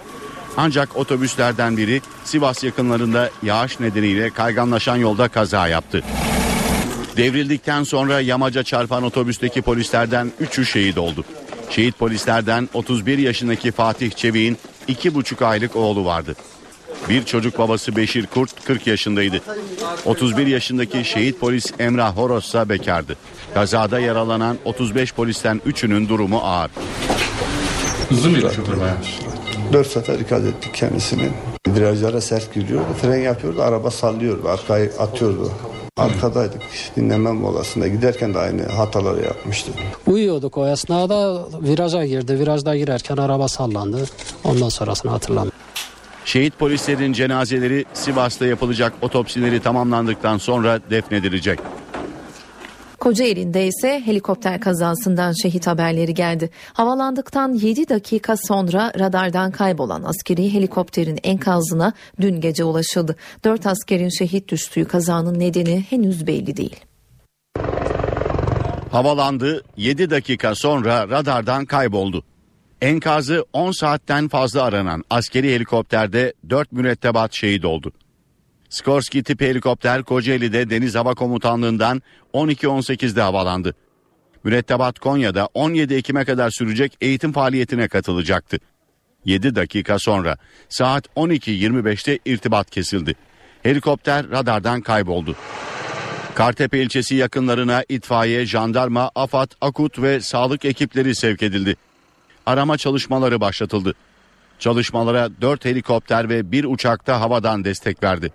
Ancak 0.57 0.97
otobüslerden 0.97 1.77
biri 1.77 2.01
Sivas 2.23 2.63
yakınlarında 2.63 3.29
yağış 3.43 3.79
nedeniyle 3.79 4.29
kayganlaşan 4.29 4.95
yolda 4.95 5.27
kaza 5.27 5.67
yaptı. 5.67 6.03
Devrildikten 7.17 7.83
sonra 7.83 8.21
yamaca 8.21 8.63
çarpan 8.63 9.03
otobüsteki 9.03 9.61
polislerden 9.61 10.31
3'ü 10.41 10.65
şehit 10.65 10.97
oldu. 10.97 11.25
Şehit 11.69 11.99
polislerden 11.99 12.69
31 12.73 13.17
yaşındaki 13.17 13.71
Fatih 13.71 14.11
Çevik'in 14.11 14.57
2,5 14.87 15.45
aylık 15.45 15.75
oğlu 15.75 16.05
vardı. 16.05 16.35
Bir 17.09 17.25
çocuk 17.25 17.57
babası 17.57 17.95
Beşir 17.95 18.25
Kurt 18.25 18.65
40 18.65 18.87
yaşındaydı. 18.87 19.41
31 20.05 20.47
yaşındaki 20.47 21.05
şehit 21.05 21.39
polis 21.39 21.73
Emrah 21.79 22.17
Horos 22.17 22.47
ise 22.47 22.69
bekardı. 22.69 23.15
Kazada 23.57 23.99
yaralanan 23.99 24.57
35 24.65 25.13
polisten 25.13 25.61
3'ünün 25.67 26.09
durumu 26.09 26.37
ağır. 26.37 26.71
Hızlı 28.09 28.29
mı 28.29 28.37
şoför 28.37 28.79
bayağı? 28.79 28.97
Dört 29.73 29.87
sefer 29.87 30.19
ikaz 30.19 30.45
ettik 30.45 30.73
kendisini. 30.73 31.29
Virajlara 31.67 32.21
sert 32.21 32.53
giriyordu. 32.53 32.85
Fren 33.01 33.17
yapıyordu. 33.17 33.61
Araba 33.61 33.91
sallıyordu. 33.91 34.49
Arkayı 34.49 34.91
atıyordu. 34.99 35.51
Arkadaydık. 35.97 36.61
Dinlenme 36.95 37.31
molasında 37.31 37.87
giderken 37.87 38.33
de 38.33 38.39
aynı 38.39 38.63
hataları 38.65 39.23
yapmıştı. 39.23 39.71
Uyuyorduk 40.07 40.57
o 40.57 40.67
esnada 40.67 41.45
viraja 41.61 42.05
girdi. 42.05 42.39
Virajda 42.39 42.75
girerken 42.75 43.17
araba 43.17 43.47
sallandı. 43.47 44.05
Ondan 44.43 44.69
sonrasını 44.69 45.11
hatırlamıyorum. 45.11 45.59
Şehit 46.25 46.59
polislerin 46.59 47.13
cenazeleri 47.13 47.85
Sivas'ta 47.93 48.45
yapılacak 48.45 48.93
otopsileri 49.01 49.59
tamamlandıktan 49.59 50.37
sonra 50.37 50.79
defnedilecek. 50.89 51.59
Kocaeli'nde 53.07 53.67
ise 53.67 54.01
helikopter 54.05 54.59
kazasından 54.59 55.33
şehit 55.41 55.67
haberleri 55.67 56.13
geldi. 56.13 56.49
Havalandıktan 56.73 57.53
7 57.53 57.89
dakika 57.89 58.37
sonra 58.37 58.91
radardan 58.99 59.51
kaybolan 59.51 60.03
askeri 60.03 60.53
helikopterin 60.53 61.19
enkazına 61.23 61.93
dün 62.21 62.41
gece 62.41 62.63
ulaşıldı. 62.63 63.15
4 63.43 63.65
askerin 63.67 64.09
şehit 64.09 64.49
düştüğü 64.49 64.85
kazanın 64.85 65.39
nedeni 65.39 65.85
henüz 65.89 66.27
belli 66.27 66.57
değil. 66.57 66.75
Havalandı 68.91 69.63
7 69.77 70.09
dakika 70.09 70.55
sonra 70.55 71.09
radardan 71.09 71.65
kayboldu. 71.65 72.23
Enkazı 72.81 73.45
10 73.53 73.71
saatten 73.71 74.27
fazla 74.27 74.63
aranan 74.63 75.03
askeri 75.09 75.55
helikopterde 75.55 76.33
4 76.49 76.71
mürettebat 76.71 77.33
şehit 77.33 77.65
oldu. 77.65 77.91
Skorsky 78.69 79.23
tipi 79.23 79.47
helikopter 79.47 80.03
Kocaeli'de 80.03 80.69
Deniz 80.69 80.95
Hava 80.95 81.15
Komutanlığı'ndan 81.15 82.01
12.18'de 82.33 83.21
havalandı. 83.21 83.75
Mürettebat 84.43 84.99
Konya'da 84.99 85.49
17 85.53 85.93
Ekim'e 85.93 86.25
kadar 86.25 86.49
sürecek 86.49 86.97
eğitim 87.01 87.31
faaliyetine 87.33 87.87
katılacaktı. 87.87 88.57
7 89.25 89.55
dakika 89.55 89.99
sonra 89.99 90.37
saat 90.69 91.07
12.25'te 91.15 92.19
irtibat 92.25 92.71
kesildi. 92.71 93.15
Helikopter 93.63 94.29
radardan 94.29 94.81
kayboldu. 94.81 95.35
Kartepe 96.35 96.81
ilçesi 96.81 97.15
yakınlarına 97.15 97.83
itfaiye, 97.89 98.45
jandarma, 98.45 99.11
AFAD, 99.15 99.51
AKUT 99.61 100.01
ve 100.01 100.21
sağlık 100.21 100.65
ekipleri 100.65 101.15
sevk 101.15 101.43
edildi. 101.43 101.75
Arama 102.45 102.77
çalışmaları 102.77 103.41
başlatıldı. 103.41 103.93
Çalışmalara 104.59 105.29
4 105.41 105.65
helikopter 105.65 106.29
ve 106.29 106.51
1 106.51 106.63
uçakta 106.65 107.21
havadan 107.21 107.63
destek 107.63 108.03
verdi. 108.03 108.31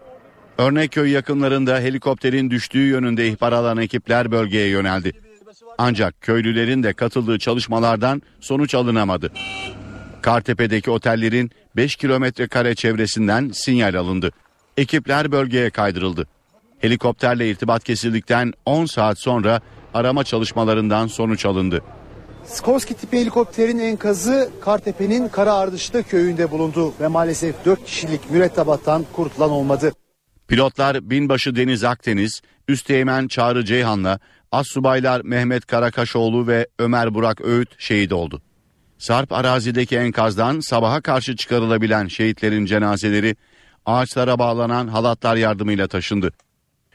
Örnekköy 0.59 1.11
yakınlarında 1.11 1.79
helikopterin 1.79 2.51
düştüğü 2.51 2.87
yönünde 2.87 3.29
ihbar 3.29 3.53
alan 3.53 3.79
ekipler 3.79 4.31
bölgeye 4.31 4.69
yöneldi. 4.69 5.13
Ancak 5.79 6.21
köylülerin 6.21 6.83
de 6.83 6.93
katıldığı 6.93 7.39
çalışmalardan 7.39 8.23
sonuç 8.41 8.75
alınamadı. 8.75 9.33
Kartepe'deki 10.23 10.91
otellerin 10.91 11.51
5 11.77 11.97
kilometre 11.97 12.49
kare 12.49 12.75
çevresinden 12.75 13.51
sinyal 13.55 13.95
alındı. 13.95 14.33
Ekipler 14.77 15.33
bölgeye 15.33 15.71
kaydırıldı. 15.71 16.27
Helikopterle 16.79 17.51
irtibat 17.51 17.85
kesildikten 17.85 18.53
10 18.67 18.87
saat 18.87 19.19
sonra 19.19 19.61
arama 19.95 20.25
çalışmalarından 20.25 21.07
sonuç 21.07 21.47
alındı. 21.47 21.83
Skorsky 22.45 23.01
tipi 23.01 23.21
helikopterin 23.21 23.79
enkazı 23.79 24.51
Kartepe'nin 24.61 25.29
Kara 25.29 25.55
Ardışlı 25.55 26.03
köyünde 26.03 26.51
bulundu 26.51 26.93
ve 27.01 27.09
maalesef 27.09 27.65
4 27.65 27.85
kişilik 27.85 28.31
mürettebattan 28.31 29.05
kurtulan 29.13 29.51
olmadı. 29.51 29.93
Pilotlar 30.53 31.11
Binbaşı 31.11 31.57
Deniz 31.57 31.85
Akdeniz, 31.85 32.43
Üsteğmen 32.69 33.29
Çağrı 33.29 33.65
Ceyhan'la 33.65 34.21
Assubaylar 34.51 35.21
Mehmet 35.25 35.67
Karakaşoğlu 35.67 36.47
ve 36.47 36.69
Ömer 36.79 37.15
Burak 37.15 37.41
Öğüt 37.41 37.69
şehit 37.79 38.13
oldu. 38.13 38.43
Sarp 38.99 39.33
arazideki 39.33 39.97
enkazdan 39.97 40.61
sabaha 40.61 41.01
karşı 41.01 41.37
çıkarılabilen 41.37 42.07
şehitlerin 42.07 42.67
cenazeleri 42.67 43.37
ağaçlara 43.87 44.39
bağlanan 44.39 44.89
halatlar 44.89 45.37
yardımıyla 45.37 45.89
taşındı. 45.89 46.33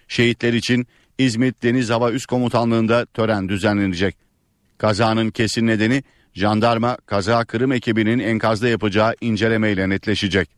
Şehitler 0.07 0.53
için 0.53 0.87
İzmit 1.17 1.63
Deniz 1.63 1.89
Hava 1.89 2.11
Üst 2.11 2.25
Komutanlığı'nda 2.25 3.05
tören 3.05 3.49
düzenlenecek. 3.49 4.17
Kazanın 4.77 5.29
kesin 5.29 5.67
nedeni 5.67 6.03
jandarma 6.33 6.97
kaza 7.05 7.45
kırım 7.45 7.71
ekibinin 7.71 8.19
enkazda 8.19 8.67
yapacağı 8.67 9.15
incelemeyle 9.21 9.89
netleşecek. 9.89 10.57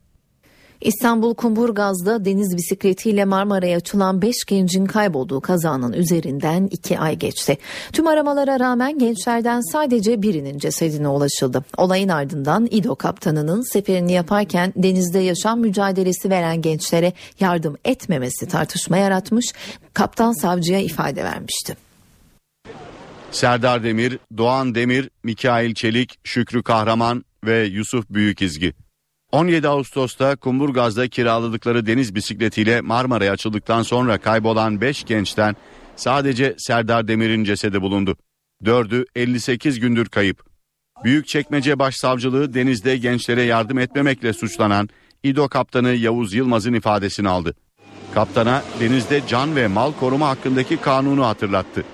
İstanbul 0.82 1.36
Kumburgaz'da 1.36 2.26
deniz 2.26 2.58
bisikletiyle 2.58 3.26
Marmara'ya 3.26 3.78
açılan 3.78 4.22
5 4.22 4.36
gencin 4.48 4.86
kaybolduğu 4.86 5.42
kazanın 5.42 5.94
üzerinden 5.94 6.68
2 6.72 7.00
ay 7.00 7.16
geçti. 7.16 7.58
Tüm 7.94 8.08
aramalara 8.08 8.60
rağmen 8.60 9.00
gençlerden 9.00 9.62
sadece 9.72 10.22
birinin 10.22 10.58
cesedine 10.60 11.08
ulaşıldı. 11.08 11.66
Olayın 11.78 12.10
ardından 12.10 12.68
İDO 12.72 12.96
kaptanının 12.96 13.74
seferini 13.74 14.12
yaparken 14.12 14.74
denizde 14.76 15.20
yaşam 15.20 15.60
mücadelesi 15.60 16.30
veren 16.30 16.62
gençlere 16.62 17.14
yardım 17.40 17.78
etmemesi 17.86 18.48
tartışma 18.48 18.98
yaratmış, 18.98 19.54
kaptan 19.94 20.32
savcıya 20.32 20.80
ifade 20.80 21.24
vermişti. 21.24 21.78
Serdar 23.32 23.84
Demir, 23.84 24.20
Doğan 24.38 24.76
Demir, 24.76 25.10
Mikail 25.24 25.74
Çelik, 25.74 26.20
Şükrü 26.24 26.64
Kahraman 26.64 27.26
ve 27.46 27.64
Yusuf 27.64 28.10
Büyükizgi. 28.10 28.74
17 29.32 29.68
Ağustos'ta 29.68 30.36
Kumburgaz'da 30.36 31.08
kiraladıkları 31.08 31.86
deniz 31.86 32.16
bisikletiyle 32.16 32.82
Marmara'ya 32.82 33.32
açıldıktan 33.32 33.84
sonra 33.84 34.18
kaybolan 34.18 34.82
5 34.82 35.04
gençten 35.04 35.56
sadece 35.96 36.56
Serdar 36.58 37.08
Demir'in 37.08 37.44
cesedi 37.44 37.82
bulundu. 37.82 38.18
4'ü 38.64 39.06
58 39.16 39.80
gündür 39.80 40.06
kayıp. 40.06 40.44
Büyükçekmece 41.04 41.80
Başsavcılığı 41.80 42.54
denizde 42.54 42.98
gençlere 42.98 43.42
yardım 43.42 43.80
etmemekle 43.80 44.34
suçlanan 44.34 44.90
İDO 45.24 45.48
kaptanı 45.48 45.90
Yavuz 45.90 46.34
Yılmaz'ın 46.34 46.74
ifadesini 46.74 47.30
aldı. 47.30 47.56
Kaptana 48.14 48.64
denizde 48.80 49.22
can 49.28 49.56
ve 49.56 49.68
mal 49.68 49.94
koruma 50.00 50.30
hakkındaki 50.30 50.78
kanunu 50.78 51.26
hatırlattı. 51.26 51.86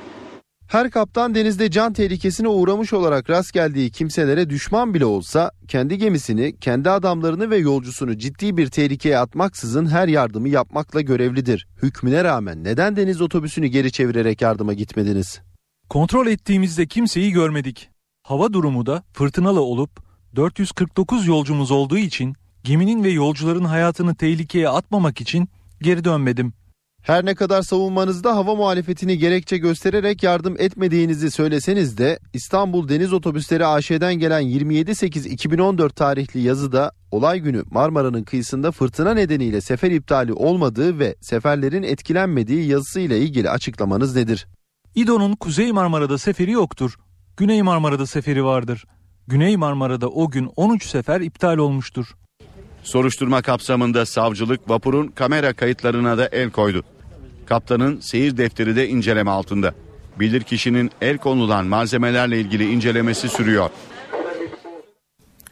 Her 0.68 0.90
kaptan 0.92 1.36
denizde 1.36 1.72
can 1.72 1.94
tehlikesine 1.94 2.48
uğramış 2.48 2.94
olarak 2.94 3.30
rast 3.30 3.54
geldiği 3.54 3.92
kimselere 3.92 4.50
düşman 4.50 4.94
bile 4.94 5.06
olsa 5.06 5.52
kendi 5.68 5.98
gemisini, 5.98 6.60
kendi 6.60 6.90
adamlarını 6.90 7.50
ve 7.50 7.58
yolcusunu 7.58 8.18
ciddi 8.18 8.58
bir 8.58 8.68
tehlikeye 8.68 9.18
atmaksızın 9.18 9.86
her 9.86 10.08
yardımı 10.08 10.50
yapmakla 10.50 11.02
görevlidir. 11.02 11.68
Hükmüne 11.84 12.24
rağmen 12.24 12.64
neden 12.64 12.96
deniz 12.96 13.22
otobüsünü 13.22 13.68
geri 13.68 13.92
çevirerek 13.92 14.42
yardıma 14.42 14.74
gitmediniz? 14.74 15.42
Kontrol 15.90 16.28
ettiğimizde 16.28 16.88
kimseyi 16.88 17.32
görmedik. 17.32 17.90
Hava 18.24 18.54
durumu 18.54 18.86
da 18.86 19.04
fırtınalı 19.14 19.62
olup 19.62 19.90
449 20.36 21.28
yolcumuz 21.28 21.72
olduğu 21.72 21.98
için 21.98 22.36
geminin 22.64 23.04
ve 23.04 23.10
yolcuların 23.10 23.66
hayatını 23.66 24.16
tehlikeye 24.16 24.70
atmamak 24.70 25.22
için 25.22 25.50
geri 25.82 26.04
dönmedim. 26.04 26.54
Her 27.06 27.26
ne 27.26 27.36
kadar 27.36 27.62
savunmanızda 27.62 28.36
hava 28.36 28.56
muhalefetini 28.56 29.18
gerekçe 29.18 29.58
göstererek 29.58 30.24
yardım 30.24 30.56
etmediğinizi 30.60 31.32
söyleseniz 31.32 31.98
de 31.98 32.20
İstanbul 32.34 32.90
Deniz 32.90 33.14
Otobüsleri 33.14 33.66
AŞ'den 33.66 34.16
gelen 34.16 34.44
27.8.2014 34.44 35.94
tarihli 35.94 36.40
yazıda 36.40 36.92
olay 37.12 37.40
günü 37.40 37.64
Marmara'nın 37.72 38.24
kıyısında 38.24 38.72
fırtına 38.72 39.14
nedeniyle 39.14 39.62
sefer 39.62 39.92
iptali 39.92 40.34
olmadığı 40.34 41.00
ve 41.00 41.16
seferlerin 41.22 41.84
etkilenmediği 41.84 42.68
yazısıyla 42.68 43.16
ilgili 43.16 43.50
açıklamanız 43.50 44.16
nedir? 44.16 44.48
İDO'nun 44.96 45.36
Kuzey 45.36 45.72
Marmara'da 45.72 46.18
seferi 46.18 46.52
yoktur. 46.52 46.96
Güney 47.38 47.62
Marmara'da 47.62 48.06
seferi 48.06 48.46
vardır. 48.46 48.86
Güney 49.28 49.58
Marmara'da 49.58 50.10
o 50.10 50.30
gün 50.30 50.52
13 50.56 50.86
sefer 50.86 51.22
iptal 51.22 51.58
olmuştur. 51.58 52.16
Soruşturma 52.84 53.42
kapsamında 53.42 54.06
savcılık 54.06 54.70
vapurun 54.70 55.08
kamera 55.08 55.54
kayıtlarına 55.54 56.18
da 56.18 56.28
el 56.28 56.52
koydu. 56.52 56.84
Kaptanın 57.46 58.00
seyir 58.00 58.38
defteri 58.38 58.76
de 58.76 58.88
inceleme 58.88 59.32
altında. 59.32 59.74
Bilirkişinin 60.20 60.92
el 61.02 61.18
konulan 61.18 61.66
malzemelerle 61.66 62.40
ilgili 62.40 62.72
incelemesi 62.72 63.30
sürüyor. 63.30 63.70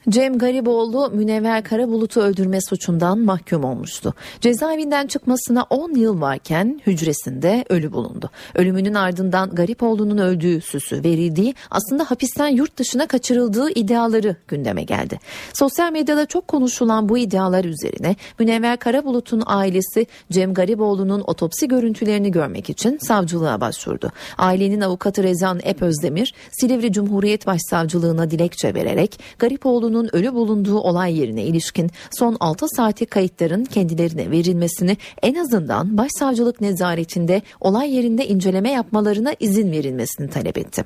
Cem 0.09 0.37
Gariboğlu 0.37 1.11
Münevver 1.13 1.63
Karabulut'u 1.63 2.21
öldürme 2.21 2.59
suçundan 2.61 3.19
mahkum 3.19 3.63
olmuştu. 3.63 4.13
Cezaevinden 4.41 5.07
çıkmasına 5.07 5.63
10 5.69 5.95
yıl 5.95 6.21
varken 6.21 6.81
hücresinde 6.87 7.65
ölü 7.69 7.91
bulundu. 7.91 8.29
Ölümünün 8.55 8.93
ardından 8.93 9.49
Garipoğlu'nun 9.49 10.17
öldüğü 10.17 10.61
süsü 10.61 11.03
verildiği 11.03 11.55
aslında 11.71 12.03
hapisten 12.11 12.47
yurt 12.47 12.77
dışına 12.77 13.07
kaçırıldığı 13.07 13.69
iddiaları 13.69 14.35
gündeme 14.47 14.83
geldi. 14.83 15.19
Sosyal 15.53 15.91
medyada 15.91 16.25
çok 16.25 16.47
konuşulan 16.47 17.09
bu 17.09 17.17
iddialar 17.17 17.65
üzerine 17.65 18.15
Münevver 18.39 18.77
Karabulut'un 18.77 19.43
ailesi 19.45 20.07
Cem 20.31 20.53
Gariboğlu'nun 20.53 21.23
otopsi 21.27 21.67
görüntülerini 21.67 22.31
görmek 22.31 22.69
için 22.69 22.97
savcılığa 22.97 23.61
başvurdu. 23.61 24.11
Ailenin 24.37 24.81
avukatı 24.81 25.23
Rezan 25.23 25.59
Epözdemir 25.63 26.33
Silivri 26.51 26.91
Cumhuriyet 26.91 27.47
Başsavcılığına 27.47 28.31
dilekçe 28.31 28.73
vererek 28.73 29.19
Garipoğlu'nun 29.39 29.92
Oğlunun 29.93 30.09
ölü 30.13 30.33
bulunduğu 30.33 30.79
olay 30.79 31.19
yerine 31.19 31.43
ilişkin 31.43 31.91
son 32.11 32.37
6 32.39 32.65
saatlik 32.75 33.11
kayıtların 33.11 33.65
kendilerine 33.65 34.31
verilmesini 34.31 34.97
en 35.21 35.35
azından 35.35 35.97
başsavcılık 35.97 36.61
nezaretinde 36.61 37.41
olay 37.61 37.95
yerinde 37.95 38.27
inceleme 38.27 38.71
yapmalarına 38.71 39.35
izin 39.39 39.71
verilmesini 39.71 40.29
talep 40.29 40.57
etti. 40.57 40.85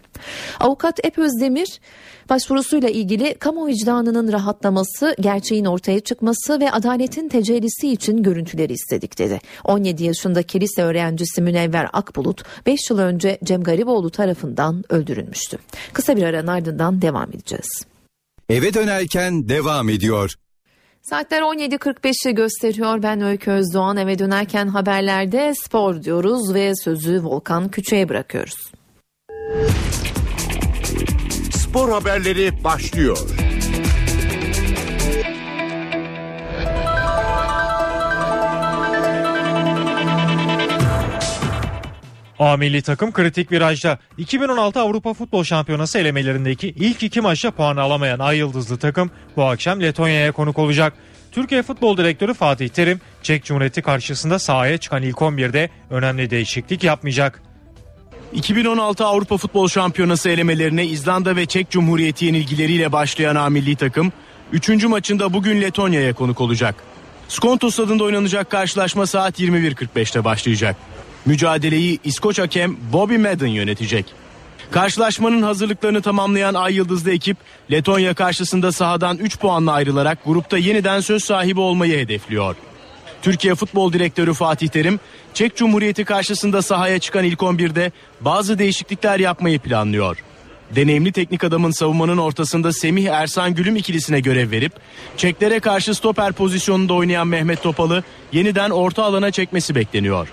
Avukat 0.59 1.05
Ep 1.05 1.17
Özdemir 1.17 1.79
başvurusuyla 2.29 2.89
ilgili 2.89 3.33
kamu 3.33 3.67
vicdanının 3.67 4.31
rahatlaması, 4.31 5.15
gerçeğin 5.19 5.65
ortaya 5.65 5.99
çıkması 5.99 6.59
ve 6.59 6.71
adaletin 6.71 7.29
tecellisi 7.29 7.91
için 7.91 8.23
görüntüleri 8.23 8.73
istedik 8.73 9.19
dedi. 9.19 9.39
17 9.63 10.03
yaşındaki 10.03 10.61
lise 10.61 10.83
öğrencisi 10.83 11.41
Münevver 11.41 11.89
Akbulut 11.93 12.43
5 12.65 12.89
yıl 12.89 12.99
önce 12.99 13.37
Cem 13.43 13.63
Gariboğlu 13.63 14.09
tarafından 14.09 14.83
öldürülmüştü. 14.89 15.57
Kısa 15.93 16.15
bir 16.15 16.23
aranın 16.23 16.47
ardından 16.47 17.01
devam 17.01 17.29
edeceğiz. 17.29 17.96
Eve 18.49 18.73
dönerken 18.73 19.49
devam 19.49 19.89
ediyor. 19.89 20.33
Saatler 21.01 21.41
17.45'i 21.41 22.35
gösteriyor. 22.35 23.03
Ben 23.03 23.21
Öykü 23.21 23.51
Özdoğan 23.51 23.97
eve 23.97 24.19
dönerken 24.19 24.67
haberlerde 24.67 25.53
spor 25.65 26.03
diyoruz 26.03 26.53
ve 26.53 26.73
sözü 26.83 27.23
Volkan 27.23 27.71
Küçük'e 27.71 28.09
bırakıyoruz. 28.09 28.71
Spor 31.51 31.89
haberleri 31.89 32.63
başlıyor. 32.63 33.17
A 42.39 42.57
milli 42.57 42.81
takım 42.81 43.11
kritik 43.11 43.51
virajda. 43.51 43.99
2016 44.17 44.79
Avrupa 44.79 45.13
Futbol 45.13 45.43
Şampiyonası 45.43 45.99
elemelerindeki 45.99 46.67
ilk 46.67 47.03
iki 47.03 47.21
maçta 47.21 47.51
puan 47.51 47.77
alamayan 47.77 48.19
Ay 48.19 48.37
Yıldızlı 48.37 48.77
takım 48.77 49.11
bu 49.35 49.43
akşam 49.43 49.81
Letonya'ya 49.81 50.31
konuk 50.31 50.59
olacak. 50.59 50.93
Türkiye 51.31 51.63
Futbol 51.63 51.97
Direktörü 51.97 52.33
Fatih 52.33 52.69
Terim, 52.69 53.01
Çek 53.23 53.43
Cumhuriyeti 53.43 53.81
karşısında 53.81 54.39
sahaya 54.39 54.77
çıkan 54.77 55.03
ilk 55.03 55.17
11'de 55.17 55.69
önemli 55.89 56.29
değişiklik 56.29 56.83
yapmayacak. 56.83 57.41
2016 58.33 59.05
Avrupa 59.05 59.37
Futbol 59.37 59.67
Şampiyonası 59.67 60.29
elemelerine 60.29 60.85
İzlanda 60.85 61.35
ve 61.35 61.45
Çek 61.45 61.69
Cumhuriyeti 61.69 62.25
yenilgileriyle 62.25 62.91
başlayan 62.91 63.35
A 63.35 63.49
milli 63.49 63.75
takım 63.75 64.11
3. 64.51 64.83
maçında 64.83 65.33
bugün 65.33 65.61
Letonya'ya 65.61 66.13
konuk 66.13 66.41
olacak. 66.41 66.75
Skonto 67.27 67.71
stadında 67.71 68.03
oynanacak 68.03 68.49
karşılaşma 68.49 69.07
saat 69.07 69.39
21.45'te 69.39 70.23
başlayacak. 70.23 70.75
Mücadeleyi 71.27 71.99
İskoç 72.03 72.39
hakem 72.39 72.77
Bobby 72.93 73.17
Madden 73.17 73.47
yönetecek. 73.47 74.05
Karşılaşmanın 74.71 75.41
hazırlıklarını 75.41 76.01
tamamlayan 76.01 76.53
Ay 76.53 76.75
Yıldızlı 76.75 77.11
ekip 77.11 77.37
Letonya 77.71 78.13
karşısında 78.13 78.71
sahadan 78.71 79.17
3 79.17 79.39
puanla 79.39 79.71
ayrılarak 79.71 80.25
grupta 80.25 80.57
yeniden 80.57 80.99
söz 80.99 81.23
sahibi 81.23 81.59
olmayı 81.59 81.97
hedefliyor. 81.97 82.55
Türkiye 83.21 83.55
Futbol 83.55 83.93
Direktörü 83.93 84.33
Fatih 84.33 84.67
Terim, 84.67 84.99
Çek 85.33 85.55
Cumhuriyeti 85.55 86.05
karşısında 86.05 86.61
sahaya 86.61 86.99
çıkan 86.99 87.23
ilk 87.23 87.39
11'de 87.39 87.91
bazı 88.21 88.59
değişiklikler 88.59 89.19
yapmayı 89.19 89.59
planlıyor. 89.59 90.17
Deneyimli 90.75 91.11
teknik 91.11 91.43
adamın 91.43 91.71
savunmanın 91.71 92.17
ortasında 92.17 92.73
Semih 92.73 93.05
Ersan 93.05 93.55
Gülüm 93.55 93.75
ikilisine 93.75 94.19
görev 94.19 94.51
verip 94.51 94.73
Çeklere 95.17 95.59
karşı 95.59 95.95
stoper 95.95 96.33
pozisyonunda 96.33 96.93
oynayan 96.93 97.27
Mehmet 97.27 97.63
Topal'ı 97.63 98.03
yeniden 98.31 98.69
orta 98.69 99.03
alana 99.03 99.31
çekmesi 99.31 99.75
bekleniyor. 99.75 100.27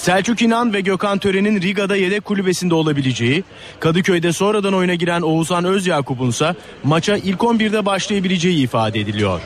Selçuk 0.00 0.42
İnan 0.42 0.72
ve 0.72 0.80
Gökhan 0.80 1.18
Tören'in 1.18 1.62
Riga'da 1.62 1.96
yedek 1.96 2.24
kulübesinde 2.24 2.74
olabileceği, 2.74 3.44
Kadıköy'de 3.80 4.32
sonradan 4.32 4.74
oyuna 4.74 4.94
giren 4.94 5.20
Oğuzhan 5.20 5.64
Özyakup'un 5.64 6.28
ise 6.28 6.54
maça 6.84 7.16
ilk 7.16 7.40
11'de 7.40 7.86
başlayabileceği 7.86 8.64
ifade 8.64 9.00
ediliyor. 9.00 9.40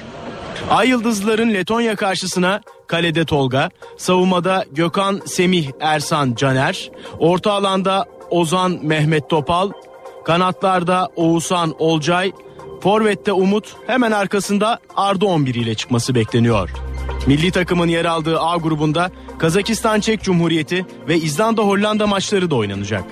Ay 0.70 0.88
Yıldızlıların 0.88 1.54
Letonya 1.54 1.96
karşısına 1.96 2.60
kalede 2.86 3.24
Tolga, 3.24 3.70
savunmada 3.96 4.64
Gökhan 4.72 5.20
Semih 5.26 5.70
Ersan 5.80 6.34
Caner, 6.34 6.90
orta 7.18 7.52
alanda 7.52 8.04
Ozan 8.30 8.78
Mehmet 8.82 9.30
Topal, 9.30 9.70
kanatlarda 10.24 11.08
Oğuzhan 11.16 11.74
Olcay, 11.78 12.32
Forvet'te 12.80 13.32
Umut, 13.32 13.76
hemen 13.86 14.12
arkasında 14.12 14.78
Arda 14.96 15.26
11 15.26 15.54
ile 15.54 15.74
çıkması 15.74 16.14
bekleniyor. 16.14 16.70
Milli 17.26 17.50
takımın 17.50 17.88
yer 17.88 18.04
aldığı 18.04 18.40
A 18.40 18.56
grubunda 18.56 19.10
Kazakistan 19.38 20.00
Çek 20.00 20.22
Cumhuriyeti 20.22 20.86
ve 21.08 21.16
İzlanda 21.16 21.62
Hollanda 21.62 22.06
maçları 22.06 22.50
da 22.50 22.54
oynanacak. 22.54 23.04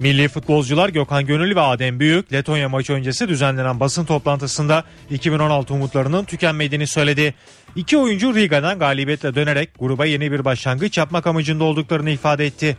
Milli 0.00 0.28
futbolcular 0.28 0.88
Gökhan 0.88 1.26
Gönül 1.26 1.56
ve 1.56 1.60
Adem 1.60 2.00
Büyük 2.00 2.32
Letonya 2.32 2.68
maçı 2.68 2.92
öncesi 2.92 3.28
düzenlenen 3.28 3.80
basın 3.80 4.04
toplantısında 4.04 4.84
2016 5.10 5.74
umutlarının 5.74 6.24
tükenmediğini 6.24 6.86
söyledi. 6.86 7.34
İki 7.76 7.98
oyuncu 7.98 8.34
Riga'dan 8.34 8.78
galibiyetle 8.78 9.34
dönerek 9.34 9.70
gruba 9.78 10.06
yeni 10.06 10.32
bir 10.32 10.44
başlangıç 10.44 10.98
yapmak 10.98 11.26
amacında 11.26 11.64
olduklarını 11.64 12.10
ifade 12.10 12.46
etti. 12.46 12.78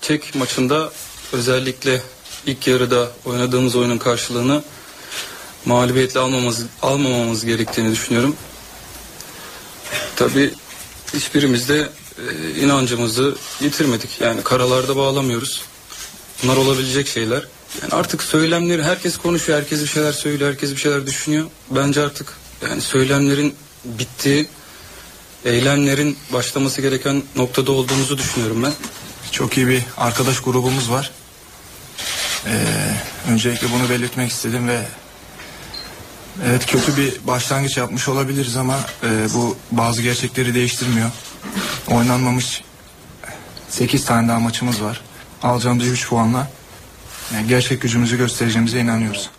Çek 0.00 0.34
maçında 0.34 0.90
özellikle 1.32 2.00
ilk 2.46 2.66
yarıda 2.66 3.08
oynadığımız 3.24 3.76
oyunun 3.76 3.98
karşılığını 3.98 4.62
mağlubiyetle 5.64 6.20
almamamız, 6.20 6.66
almamamız 6.82 7.44
gerektiğini 7.44 7.90
düşünüyorum. 7.90 8.36
Tabii 10.18 10.50
hiçbirimiz 11.14 11.68
de 11.68 11.88
e, 12.18 12.60
inancımızı 12.60 13.36
yitirmedik. 13.60 14.20
Yani 14.20 14.42
karalarda 14.42 14.96
bağlamıyoruz. 14.96 15.62
Bunlar 16.42 16.56
olabilecek 16.56 17.08
şeyler. 17.08 17.46
Yani 17.82 17.92
artık 17.92 18.22
söylemleri 18.22 18.82
herkes 18.82 19.16
konuşuyor, 19.16 19.58
herkes 19.58 19.82
bir 19.82 19.86
şeyler 19.86 20.12
söylüyor, 20.12 20.50
herkes 20.50 20.70
bir 20.70 20.76
şeyler 20.76 21.06
düşünüyor. 21.06 21.46
Bence 21.70 22.02
artık 22.02 22.32
yani 22.62 22.80
söylemlerin 22.80 23.54
bittiği, 23.84 24.48
eylemlerin 25.44 26.18
başlaması 26.32 26.82
gereken 26.82 27.22
noktada 27.36 27.72
olduğumuzu 27.72 28.18
düşünüyorum 28.18 28.62
ben. 28.62 28.72
Çok 29.32 29.56
iyi 29.56 29.68
bir 29.68 29.82
arkadaş 29.96 30.40
grubumuz 30.40 30.90
var. 30.90 31.10
Ee, 32.46 32.50
öncelikle 33.30 33.66
bunu 33.72 33.90
belirtmek 33.90 34.30
istedim 34.30 34.68
ve 34.68 34.80
evet 36.46 36.66
kötü 36.66 36.96
bir 36.96 37.26
başlangıç 37.26 37.76
yapmış 37.76 38.08
olabiliriz 38.08 38.56
ama 38.56 38.76
e, 39.02 39.08
bu 39.34 39.56
bazı 39.70 40.02
gerçekleri 40.02 40.54
değiştirmiyor. 40.54 41.10
Oynanmamış 41.90 42.62
8 43.68 44.04
tane 44.04 44.28
daha 44.28 44.40
maçımız 44.40 44.82
var. 44.82 45.00
Alacağımız 45.42 45.86
3 45.86 46.08
puanla 46.08 46.48
yani 47.34 47.48
gerçek 47.48 47.82
gücümüzü 47.82 48.18
göstereceğimize 48.18 48.80
inanıyoruz. 48.80 49.30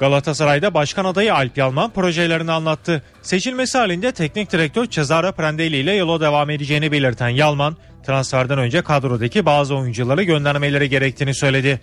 Galatasaray'da 0.00 0.74
başkan 0.74 1.04
adayı 1.04 1.34
Alp 1.34 1.58
Yalman 1.58 1.90
projelerini 1.90 2.52
anlattı. 2.52 3.02
Seçilmesi 3.22 3.78
halinde 3.78 4.12
teknik 4.12 4.52
direktör 4.52 4.86
Cesare 4.86 5.32
Prandelli 5.32 5.76
ile 5.76 5.92
yola 5.92 6.20
devam 6.20 6.50
edeceğini 6.50 6.92
belirten 6.92 7.28
Yalman, 7.28 7.76
transferden 8.06 8.58
önce 8.58 8.82
kadrodaki 8.82 9.46
bazı 9.46 9.76
oyuncuları 9.76 10.22
göndermeleri 10.22 10.88
gerektiğini 10.88 11.34
söyledi. 11.34 11.80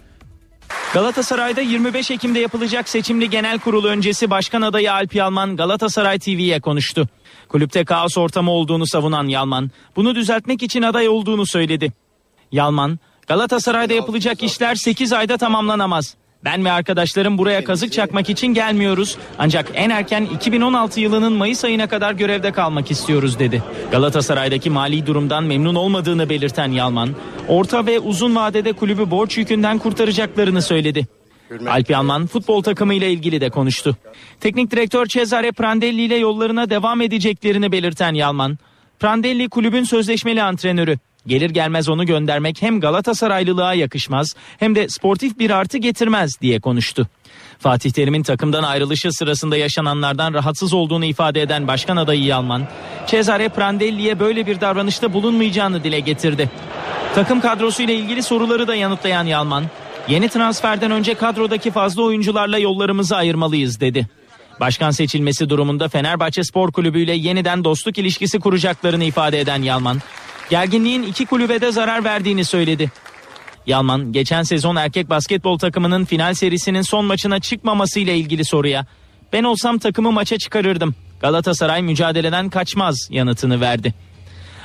Galatasaray'da 0.95 1.61
25 1.61 2.11
Ekim'de 2.11 2.39
yapılacak 2.39 2.89
seçimli 2.89 3.29
genel 3.29 3.59
kurul 3.59 3.85
öncesi 3.85 4.29
başkan 4.29 4.61
adayı 4.61 4.93
Alp 4.93 5.15
Yalman 5.15 5.55
Galatasaray 5.55 6.19
TV'ye 6.19 6.59
konuştu. 6.59 7.07
Kulüpte 7.49 7.85
kaos 7.85 8.17
ortamı 8.17 8.51
olduğunu 8.51 8.87
savunan 8.87 9.27
Yalman, 9.27 9.71
bunu 9.95 10.15
düzeltmek 10.15 10.63
için 10.63 10.81
aday 10.81 11.07
olduğunu 11.07 11.45
söyledi. 11.45 11.93
Yalman, 12.51 12.99
Galatasaray'da 13.27 13.93
yapılacak 13.93 14.43
işler 14.43 14.75
8 14.75 15.13
ayda 15.13 15.37
tamamlanamaz. 15.37 16.15
Ben 16.45 16.65
ve 16.65 16.71
arkadaşlarım 16.71 17.37
buraya 17.37 17.63
kazık 17.63 17.93
çakmak 17.93 18.29
için 18.29 18.47
gelmiyoruz. 18.47 19.17
Ancak 19.39 19.71
en 19.73 19.89
erken 19.89 20.25
2016 20.25 20.99
yılının 20.99 21.33
Mayıs 21.33 21.65
ayına 21.65 21.87
kadar 21.87 22.13
görevde 22.13 22.51
kalmak 22.51 22.91
istiyoruz 22.91 23.39
dedi. 23.39 23.63
Galatasaray'daki 23.91 24.69
mali 24.69 25.05
durumdan 25.05 25.43
memnun 25.43 25.75
olmadığını 25.75 26.29
belirten 26.29 26.71
Yalman, 26.71 27.09
orta 27.47 27.85
ve 27.85 27.99
uzun 27.99 28.35
vadede 28.35 28.73
kulübü 28.73 29.11
borç 29.11 29.37
yükünden 29.37 29.77
kurtaracaklarını 29.77 30.61
söyledi. 30.61 31.07
Alp 31.67 31.89
Yalman 31.89 32.27
futbol 32.27 32.63
takımı 32.63 32.93
ile 32.93 33.11
ilgili 33.11 33.41
de 33.41 33.49
konuştu. 33.49 33.97
Teknik 34.39 34.71
direktör 34.71 35.05
Cesare 35.05 35.51
Prandelli 35.51 36.01
ile 36.01 36.15
yollarına 36.15 36.69
devam 36.69 37.01
edeceklerini 37.01 37.71
belirten 37.71 38.13
Yalman, 38.13 38.57
Prandelli 38.99 39.49
kulübün 39.49 39.83
sözleşmeli 39.83 40.43
antrenörü. 40.43 40.97
Gelir 41.27 41.49
gelmez 41.49 41.89
onu 41.89 42.05
göndermek 42.05 42.61
hem 42.61 42.79
Galatasaraylılığa 42.79 43.73
yakışmaz 43.73 44.35
hem 44.57 44.75
de 44.75 44.89
sportif 44.89 45.39
bir 45.39 45.49
artı 45.49 45.77
getirmez 45.77 46.41
diye 46.41 46.59
konuştu. 46.59 47.07
Fatih 47.59 47.91
Terim'in 47.91 48.23
takımdan 48.23 48.63
ayrılışı 48.63 49.11
sırasında 49.11 49.57
yaşananlardan 49.57 50.33
rahatsız 50.33 50.73
olduğunu 50.73 51.05
ifade 51.05 51.41
eden 51.41 51.67
başkan 51.67 51.97
adayı 51.97 52.23
Yalman, 52.23 52.67
Cesare 53.07 53.49
Prandelli'ye 53.49 54.19
böyle 54.19 54.47
bir 54.47 54.61
davranışta 54.61 55.13
bulunmayacağını 55.13 55.83
dile 55.83 55.99
getirdi. 55.99 56.49
Takım 57.15 57.41
kadrosu 57.41 57.83
ile 57.83 57.95
ilgili 57.95 58.23
soruları 58.23 58.67
da 58.67 58.75
yanıtlayan 58.75 59.25
Yalman, 59.25 59.63
yeni 60.07 60.29
transferden 60.29 60.91
önce 60.91 61.13
kadrodaki 61.13 61.71
fazla 61.71 62.01
oyuncularla 62.01 62.57
yollarımızı 62.57 63.15
ayırmalıyız 63.15 63.79
dedi. 63.79 64.07
Başkan 64.59 64.91
seçilmesi 64.91 65.49
durumunda 65.49 65.87
Fenerbahçe 65.87 66.43
Spor 66.43 66.71
Kulübü 66.71 66.99
ile 66.99 67.13
yeniden 67.13 67.63
dostluk 67.63 67.97
ilişkisi 67.97 68.39
kuracaklarını 68.39 69.03
ifade 69.03 69.39
eden 69.39 69.61
Yalman, 69.61 70.01
gerginliğin 70.49 71.03
iki 71.03 71.25
kulübede 71.25 71.71
zarar 71.71 72.03
verdiğini 72.03 72.45
söyledi. 72.45 72.91
Yalman 73.67 74.11
geçen 74.11 74.43
sezon 74.43 74.75
erkek 74.75 75.09
basketbol 75.09 75.57
takımının 75.57 76.05
final 76.05 76.33
serisinin 76.33 76.81
son 76.81 77.05
maçına 77.05 77.39
çıkmaması 77.39 77.99
ile 77.99 78.17
ilgili 78.17 78.45
soruya 78.45 78.85
ben 79.33 79.43
olsam 79.43 79.77
takımı 79.77 80.11
maça 80.11 80.37
çıkarırdım. 80.37 80.95
Galatasaray 81.19 81.81
mücadeleden 81.81 82.49
kaçmaz 82.49 83.07
yanıtını 83.11 83.61
verdi. 83.61 83.93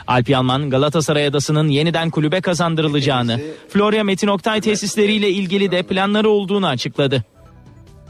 Alp 0.07 0.29
Yalman 0.29 0.71
Galatasaray 0.71 1.27
adasının 1.27 1.69
yeniden 1.69 2.11
kulübe 2.11 2.41
kazandırılacağını, 2.41 3.41
Florya 3.69 4.05
Metin 4.05 4.29
Oktay 4.29 4.61
tesisleriyle 4.61 5.31
ilgili 5.31 5.71
de 5.71 5.83
planları 5.83 6.31
olduğunu 6.31 6.67
açıkladı. 6.67 7.25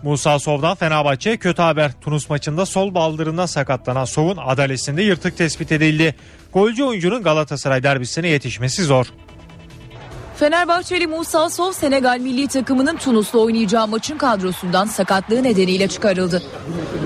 Musa 0.02 0.38
Sov'dan 0.38 0.74
Fenerbahçe 0.74 1.36
kötü 1.36 1.62
haber. 1.62 1.92
Tunus 2.00 2.30
maçında 2.30 2.66
sol 2.66 2.94
baldırından 2.94 3.46
sakatlanan 3.46 4.04
Sov'un 4.04 4.36
adalesinde 4.36 5.02
yırtık 5.02 5.36
tespit 5.36 5.72
edildi. 5.72 6.14
Golcü 6.52 6.84
oyuncunun 6.84 7.22
Galatasaray 7.22 7.82
derbisine 7.82 8.28
yetişmesi 8.28 8.84
zor. 8.84 9.06
Fenerbahçeli 10.36 11.06
Musa 11.06 11.50
Sov 11.50 11.72
Senegal 11.72 12.18
milli 12.18 12.48
takımının 12.48 12.96
Tunus'la 12.96 13.38
oynayacağı 13.38 13.88
maçın 13.88 14.18
kadrosundan 14.18 14.86
sakatlığı 14.86 15.42
nedeniyle 15.42 15.88
çıkarıldı. 15.88 16.42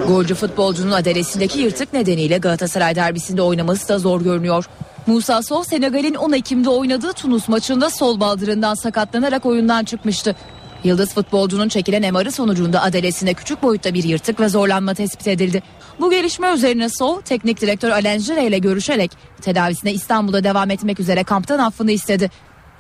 Golcü 0.09 0.34
futbolcunun 0.34 0.92
adalesindeki 0.92 1.61
yırtık 1.61 1.92
nedeniyle 1.92 2.38
Galatasaray 2.38 2.95
derbisinde 2.95 3.42
oynaması 3.42 3.88
da 3.88 3.99
zor 3.99 4.20
görünüyor. 4.20 4.64
Musa 5.07 5.42
Sov 5.42 5.62
Senegal'in 5.62 6.14
10 6.14 6.32
Ekim'de 6.32 6.68
oynadığı 6.68 7.12
Tunus 7.12 7.49
maçında 7.49 7.90
sol 7.90 8.20
baldırından 8.20 8.74
sakatlanarak 8.74 9.47
oyundan 9.47 9.84
çıkmıştı. 9.84 10.36
Yıldız 10.85 11.14
futbolcunun 11.14 11.68
çekilen 11.68 12.14
MR'ı 12.14 12.32
sonucunda 12.32 12.82
adalesinde 12.82 13.35
küçük 13.35 13.62
boyutta 13.62 13.95
bir 13.95 14.05
yırtık 14.05 14.41
ve 14.41 14.49
zorlanma 14.49 14.95
tespit 14.95 15.28
edildi. 15.28 15.62
Bu 16.01 16.11
gelişme 16.11 16.53
üzerine 16.53 16.89
Sov, 16.89 17.20
teknik 17.20 17.61
direktör 17.61 17.91
Alain 17.91 18.18
Jire 18.18 18.47
ile 18.47 18.59
görüşerek 18.59 19.11
tedavisine 19.41 19.93
İstanbul'da 19.93 20.45
devam 20.45 20.70
etmek 20.70 21.01
üzere 21.01 21.24
kamptan 21.24 21.59
affını 21.59 21.91
istedi. 21.91 22.30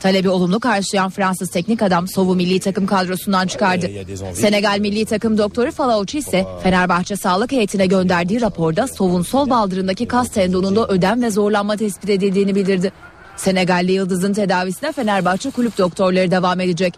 Talebi 0.00 0.28
olumlu 0.28 0.60
karşılayan 0.60 1.10
Fransız 1.10 1.50
teknik 1.50 1.82
adam 1.82 2.08
Sov'u 2.08 2.34
milli 2.34 2.60
takım 2.60 2.86
kadrosundan 2.86 3.46
çıkardı. 3.46 3.90
Senegal 4.34 4.78
milli 4.78 5.04
takım 5.04 5.38
doktoru 5.38 5.70
Falauci 5.70 6.18
ise 6.18 6.46
Fenerbahçe 6.62 7.16
sağlık 7.16 7.52
heyetine 7.52 7.86
gönderdiği 7.86 8.40
raporda 8.40 8.88
Sov'un 8.88 9.22
sol 9.22 9.50
baldırındaki 9.50 10.08
kas 10.08 10.28
tendonunda 10.28 10.88
ödem 10.88 11.22
ve 11.22 11.30
zorlanma 11.30 11.76
tespit 11.76 12.10
edildiğini 12.10 12.54
bildirdi. 12.54 12.92
Senegalli 13.36 13.92
Yıldız'ın 13.92 14.32
tedavisine 14.32 14.92
Fenerbahçe 14.92 15.50
kulüp 15.50 15.78
doktorları 15.78 16.30
devam 16.30 16.60
edecek. 16.60 16.94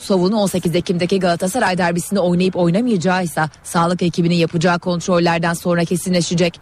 Sov'un 0.00 0.32
18 0.32 0.74
Ekim'deki 0.74 1.18
Galatasaray 1.18 1.78
derbisinde 1.78 2.20
oynayıp 2.20 2.56
oynamayacağı 2.56 3.24
ise 3.24 3.42
sağlık 3.62 4.02
ekibinin 4.02 4.34
yapacağı 4.34 4.78
kontrollerden 4.78 5.54
sonra 5.54 5.84
kesinleşecek. 5.84 6.60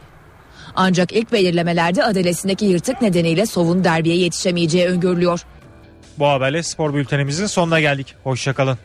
Ancak 0.75 1.13
ilk 1.13 1.33
belirlemelerde 1.33 2.05
adalesindeki 2.05 2.65
yırtık 2.65 3.03
nedeniyle 3.03 3.47
Sov'un 3.47 3.85
derbiye 3.85 4.17
yetişemeyeceği 4.17 4.87
öngörülüyor. 4.87 5.45
Bu 6.19 6.27
haberle 6.27 6.63
spor 6.63 6.95
bültenimizin 6.95 7.47
sonuna 7.47 7.81
geldik. 7.81 8.15
Hoşçakalın. 8.25 8.79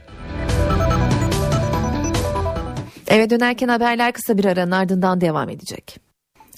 Eve 3.07 3.29
dönerken 3.29 3.67
haberler 3.67 4.13
kısa 4.13 4.37
bir 4.37 4.45
aranın 4.45 4.71
ardından 4.71 5.21
devam 5.21 5.49
edecek. 5.49 6.02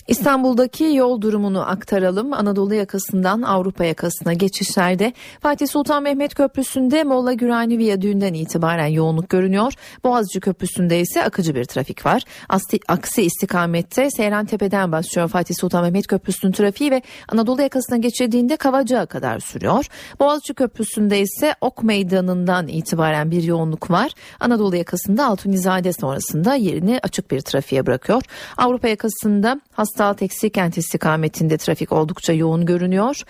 İstanbul'daki 0.07 0.83
yol 0.83 1.21
durumunu 1.21 1.69
aktaralım. 1.69 2.33
Anadolu 2.33 2.73
yakasından 2.73 3.41
Avrupa 3.41 3.85
yakasına 3.85 4.33
geçişlerde 4.33 5.13
Fatih 5.39 5.67
Sultan 5.67 6.03
Mehmet 6.03 6.35
Köprüsü'nde 6.35 7.03
Molla 7.03 7.33
Gürani 7.33 7.77
Viyadüğü'nden 7.77 8.33
itibaren 8.33 8.87
yoğunluk 8.87 9.29
görünüyor. 9.29 9.73
Boğaziçi 10.03 10.39
Köprüsü'nde 10.39 10.99
ise 10.99 11.23
akıcı 11.23 11.55
bir 11.55 11.65
trafik 11.65 12.05
var. 12.05 12.23
Asti, 12.49 12.79
aksi 12.87 13.21
istikamette 13.21 14.11
Seyran 14.11 14.45
Tepe'den 14.45 14.91
başlıyor 14.91 15.27
Fatih 15.27 15.55
Sultan 15.55 15.83
Mehmet 15.83 16.07
Köprüsü'nün 16.07 16.51
trafiği 16.51 16.91
ve 16.91 17.01
Anadolu 17.29 17.61
yakasına 17.61 17.97
geçirdiğinde 17.97 18.57
Kavacık'a 18.57 19.05
kadar 19.05 19.39
sürüyor. 19.39 19.85
Boğaziçi 20.19 20.53
Köprüsü'nde 20.53 21.19
ise 21.19 21.55
Ok 21.61 21.83
Meydanı'ndan 21.83 22.67
itibaren 22.67 23.31
bir 23.31 23.43
yoğunluk 23.43 23.91
var. 23.91 24.11
Anadolu 24.39 24.75
yakasında 24.75 25.25
Altunizade 25.25 25.93
sonrasında 25.93 26.55
yerini 26.55 26.99
açık 27.03 27.31
bir 27.31 27.41
trafiğe 27.41 27.85
bırakıyor. 27.85 28.21
Avrupa 28.57 28.87
yakasında 28.87 29.61
hasta 29.71 29.94
Hastal 29.95 30.13
Tekstil 30.13 30.49
Kent 30.49 30.77
istikametinde 30.77 31.57
trafik 31.57 31.91
oldukça 31.91 32.33
yoğun 32.33 32.65
görünüyor. 32.65 33.21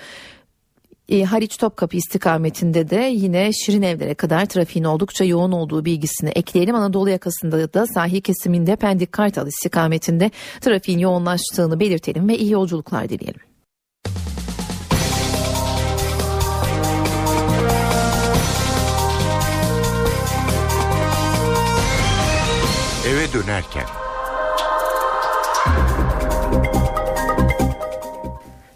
E, 1.09 1.23
Haliç 1.23 1.57
Topkapı 1.57 1.97
istikametinde 1.97 2.89
de 2.89 2.95
yine 3.13 3.53
Şirin 3.53 3.81
Evlere 3.81 4.13
kadar 4.13 4.45
trafiğin 4.45 4.85
oldukça 4.85 5.25
yoğun 5.25 5.51
olduğu 5.51 5.85
bilgisini 5.85 6.29
ekleyelim. 6.29 6.75
Anadolu 6.75 7.09
yakasında 7.09 7.73
da 7.73 7.87
sahil 7.87 8.21
kesiminde 8.21 8.75
Pendik 8.75 9.11
Kartal 9.11 9.47
istikametinde 9.47 10.31
trafiğin 10.61 10.99
yoğunlaştığını 10.99 11.79
belirtelim 11.79 12.27
ve 12.27 12.37
iyi 12.37 12.51
yolculuklar 12.51 13.09
dileyelim. 13.09 13.41
Eve 23.07 23.33
dönerken 23.33 23.85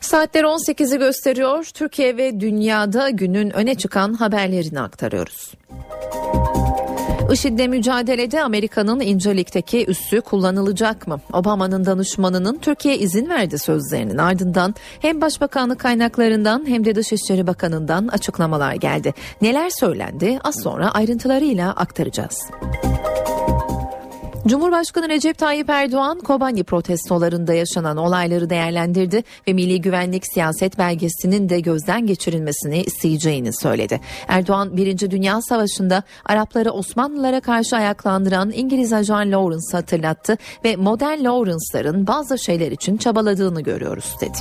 Saatler 0.09 0.43
18'i 0.43 0.97
gösteriyor. 0.99 1.65
Türkiye 1.73 2.17
ve 2.17 2.39
dünyada 2.39 3.09
günün 3.09 3.49
öne 3.49 3.75
çıkan 3.75 4.13
haberlerini 4.13 4.79
aktarıyoruz. 4.79 5.53
IŞİD'le 7.33 7.67
mücadelede 7.67 8.43
Amerika'nın 8.43 8.99
İncirlik'teki 8.99 9.85
üssü 9.85 10.21
kullanılacak 10.21 11.07
mı? 11.07 11.19
Obama'nın 11.33 11.85
danışmanının 11.85 12.57
Türkiye 12.57 12.97
izin 12.97 13.29
verdi 13.29 13.59
sözlerinin 13.59 14.17
ardından 14.17 14.75
hem 14.99 15.21
Başbakanlık 15.21 15.79
kaynaklarından 15.79 16.67
hem 16.67 16.85
de 16.85 16.95
Dışişleri 16.95 17.47
Bakanı'ndan 17.47 18.07
açıklamalar 18.07 18.73
geldi. 18.73 19.13
Neler 19.41 19.69
söylendi 19.69 20.39
az 20.43 20.55
sonra 20.63 20.91
ayrıntılarıyla 20.91 21.71
aktaracağız. 21.71 22.37
Cumhurbaşkanı 24.47 25.09
Recep 25.09 25.37
Tayyip 25.37 25.69
Erdoğan 25.69 26.19
Kobani 26.19 26.63
protestolarında 26.63 27.53
yaşanan 27.53 27.97
olayları 27.97 28.49
değerlendirdi 28.49 29.23
ve 29.47 29.53
Milli 29.53 29.81
Güvenlik 29.81 30.23
Siyaset 30.33 30.77
Belgesi'nin 30.77 31.49
de 31.49 31.59
gözden 31.59 32.05
geçirilmesini 32.05 32.81
isteyeceğini 32.81 33.53
söyledi. 33.53 33.99
Erdoğan 34.27 34.77
1. 34.77 35.11
Dünya 35.11 35.41
Savaşı'nda 35.41 36.03
Arapları 36.25 36.71
Osmanlılara 36.71 37.39
karşı 37.39 37.75
ayaklandıran 37.75 38.51
İngiliz 38.51 38.93
ajan 38.93 39.31
Lawrence'ı 39.31 39.77
hatırlattı 39.77 40.37
ve 40.65 40.75
modern 40.75 41.23
Lawrence'ların 41.23 42.07
bazı 42.07 42.37
şeyler 42.37 42.71
için 42.71 42.97
çabaladığını 42.97 43.61
görüyoruz 43.61 44.15
dedi. 44.21 44.37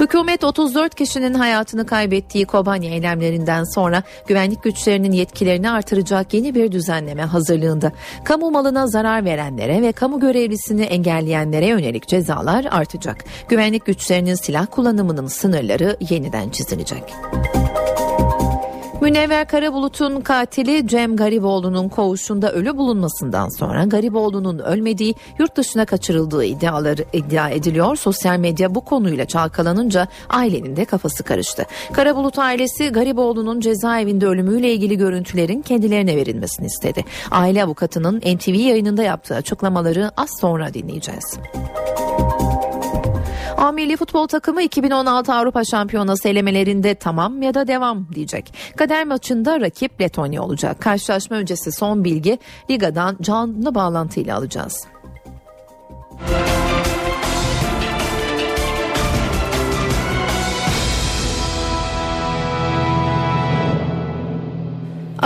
Hükümet 0.00 0.44
34 0.44 0.94
kişinin 0.94 1.34
hayatını 1.34 1.86
kaybettiği 1.86 2.44
Kobani 2.44 2.86
eylemlerinden 2.86 3.64
sonra 3.64 4.02
güvenlik 4.26 4.62
güçlerinin 4.62 5.12
yetkilerini 5.12 5.70
artıracak 5.70 6.34
yeni 6.34 6.54
bir 6.54 6.72
düzenleme 6.72 7.22
hazırlığında. 7.22 7.92
Kamu 8.24 8.50
malına 8.50 8.86
zarar 8.86 9.24
verenlere 9.24 9.82
ve 9.82 9.92
kamu 9.92 10.20
görevlisini 10.20 10.82
engelleyenlere 10.82 11.66
yönelik 11.66 12.08
cezalar 12.08 12.66
artacak. 12.70 13.24
Güvenlik 13.48 13.86
güçlerinin 13.86 14.34
silah 14.34 14.66
kullanımının 14.70 15.26
sınırları 15.26 15.96
yeniden 16.00 16.50
çizilecek. 16.50 17.02
Münevver 19.00 19.48
Karabulut'un 19.48 20.20
katili 20.20 20.88
Cem 20.88 21.16
Gariboğlu'nun 21.16 21.88
koğuşunda 21.88 22.52
ölü 22.52 22.76
bulunmasından 22.76 23.48
sonra 23.48 23.84
Gariboğlu'nun 23.84 24.58
ölmediği 24.58 25.14
yurt 25.38 25.56
dışına 25.56 25.84
kaçırıldığı 25.84 26.44
iddiaları 26.44 27.04
iddia 27.12 27.50
ediliyor. 27.50 27.96
Sosyal 27.96 28.38
medya 28.38 28.74
bu 28.74 28.80
konuyla 28.80 29.24
çalkalanınca 29.24 30.08
ailenin 30.28 30.76
de 30.76 30.84
kafası 30.84 31.24
karıştı. 31.24 31.66
Karabulut 31.92 32.38
ailesi 32.38 32.88
Gariboğlu'nun 32.88 33.60
cezaevinde 33.60 34.26
ölümüyle 34.26 34.72
ilgili 34.72 34.96
görüntülerin 34.96 35.62
kendilerine 35.62 36.16
verilmesini 36.16 36.66
istedi. 36.66 37.04
Aile 37.30 37.64
avukatının 37.64 38.18
NTV 38.18 38.54
yayınında 38.54 39.02
yaptığı 39.02 39.34
açıklamaları 39.34 40.10
az 40.16 40.30
sonra 40.40 40.74
dinleyeceğiz. 40.74 41.38
A 43.56 43.72
milli 43.72 43.96
futbol 43.96 44.26
takımı 44.26 44.62
2016 44.62 45.34
Avrupa 45.34 45.64
Şampiyonası 45.64 46.28
elemelerinde 46.28 46.94
tamam 46.94 47.42
ya 47.42 47.54
da 47.54 47.68
devam 47.68 48.06
diyecek. 48.14 48.54
Kader 48.76 49.04
maçında 49.04 49.60
rakip 49.60 50.00
Letonya 50.00 50.42
olacak. 50.42 50.80
Karşılaşma 50.80 51.36
öncesi 51.36 51.72
son 51.72 52.04
bilgi 52.04 52.38
Liga'dan 52.70 53.16
canlı 53.22 53.74
bağlantıyla 53.74 54.36
alacağız. 54.36 54.86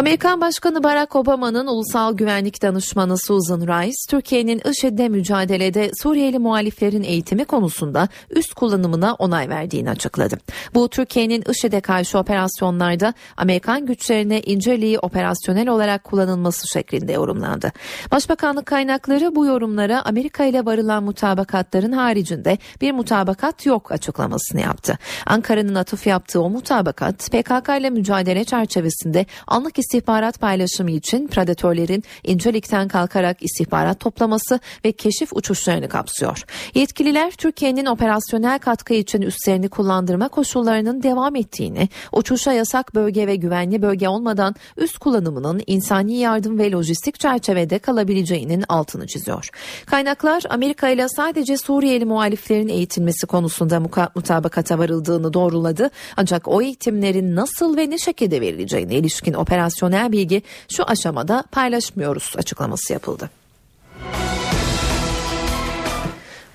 Amerikan 0.01 0.41
Başkanı 0.41 0.83
Barack 0.83 1.17
Obama'nın 1.17 1.67
ulusal 1.67 2.17
güvenlik 2.17 2.63
danışmanı 2.63 3.19
Susan 3.19 3.61
Rice, 3.61 3.97
Türkiye'nin 4.11 4.61
IŞİD'le 4.71 5.11
mücadelede 5.11 5.91
Suriyeli 6.03 6.39
muhaliflerin 6.39 7.03
eğitimi 7.03 7.45
konusunda 7.45 8.09
üst 8.31 8.55
kullanımına 8.55 9.15
onay 9.15 9.49
verdiğini 9.49 9.91
açıkladı. 9.91 10.39
Bu 10.75 10.89
Türkiye'nin 10.89 11.45
IŞİD'e 11.51 11.81
karşı 11.81 12.19
operasyonlarda 12.19 13.15
Amerikan 13.37 13.87
güçlerine 13.87 14.41
inceliği 14.41 14.99
operasyonel 14.99 15.69
olarak 15.69 16.05
kullanılması 16.05 16.69
şeklinde 16.69 17.13
yorumlandı. 17.13 17.73
Başbakanlık 18.11 18.67
kaynakları 18.67 19.35
bu 19.35 19.47
yorumlara 19.47 20.03
Amerika 20.05 20.45
ile 20.45 20.65
varılan 20.65 21.03
mutabakatların 21.03 21.93
haricinde 21.93 22.59
bir 22.81 22.93
mutabakat 22.93 23.67
yok 23.67 23.93
açıklamasını 23.93 24.61
yaptı. 24.61 24.99
Ankara'nın 25.27 25.75
atıf 25.75 26.07
yaptığı 26.07 26.43
o 26.43 26.51
mutabakat 26.51 27.31
PKK 27.31 27.69
ile 27.81 27.91
mücadele 27.91 28.45
çerçevesinde 28.45 29.27
anlık 29.47 29.79
istihbarat 29.91 30.41
paylaşımı 30.41 30.91
için 30.91 31.27
predatörlerin 31.27 32.05
incelikten 32.25 32.89
kalkarak 32.89 33.43
istihbarat 33.43 34.01
toplaması 34.01 34.61
ve 34.85 34.93
keşif 34.93 35.33
uçuşlarını 35.33 35.89
kapsıyor. 35.89 36.45
Yetkililer 36.75 37.31
Türkiye'nin 37.31 37.87
operasyonel 37.87 38.59
katkı 38.59 38.95
için 38.95 39.23
üstlerini 39.23 39.69
kullandırma 39.69 40.29
koşullarının 40.29 41.03
devam 41.03 41.37
ettiğini, 41.37 41.89
uçuşa 42.13 42.53
yasak 42.53 42.95
bölge 42.95 43.27
ve 43.27 43.37
güvenli 43.37 43.83
bölge 43.83 44.09
olmadan 44.09 44.55
üst 44.77 44.99
kullanımının 44.99 45.63
insani 45.67 46.17
yardım 46.17 46.59
ve 46.59 46.71
lojistik 46.71 47.21
çerçevede 47.21 47.79
kalabileceğinin 47.79 48.65
altını 48.69 49.07
çiziyor. 49.07 49.49
Kaynaklar 49.87 50.43
Amerika 50.51 50.89
ile 50.89 51.09
sadece 51.09 51.57
Suriyeli 51.57 52.05
muhaliflerin 52.05 52.69
eğitilmesi 52.69 53.27
konusunda 53.27 53.81
mutabakata 54.15 54.79
varıldığını 54.79 55.33
doğruladı. 55.33 55.91
Ancak 56.17 56.49
o 56.49 56.63
eğitimlerin 56.63 57.37
nasıl 57.37 57.77
ve 57.77 57.91
ne 57.91 57.99
şekilde 57.99 58.41
verileceğine 58.41 58.95
ilişkin 58.95 59.35
operasyon 59.35 59.70
operasyonel 59.71 60.13
bilgi 60.13 60.43
şu 60.69 60.85
aşamada 60.85 61.45
paylaşmıyoruz 61.53 62.33
açıklaması 62.37 62.93
yapıldı. 62.93 63.31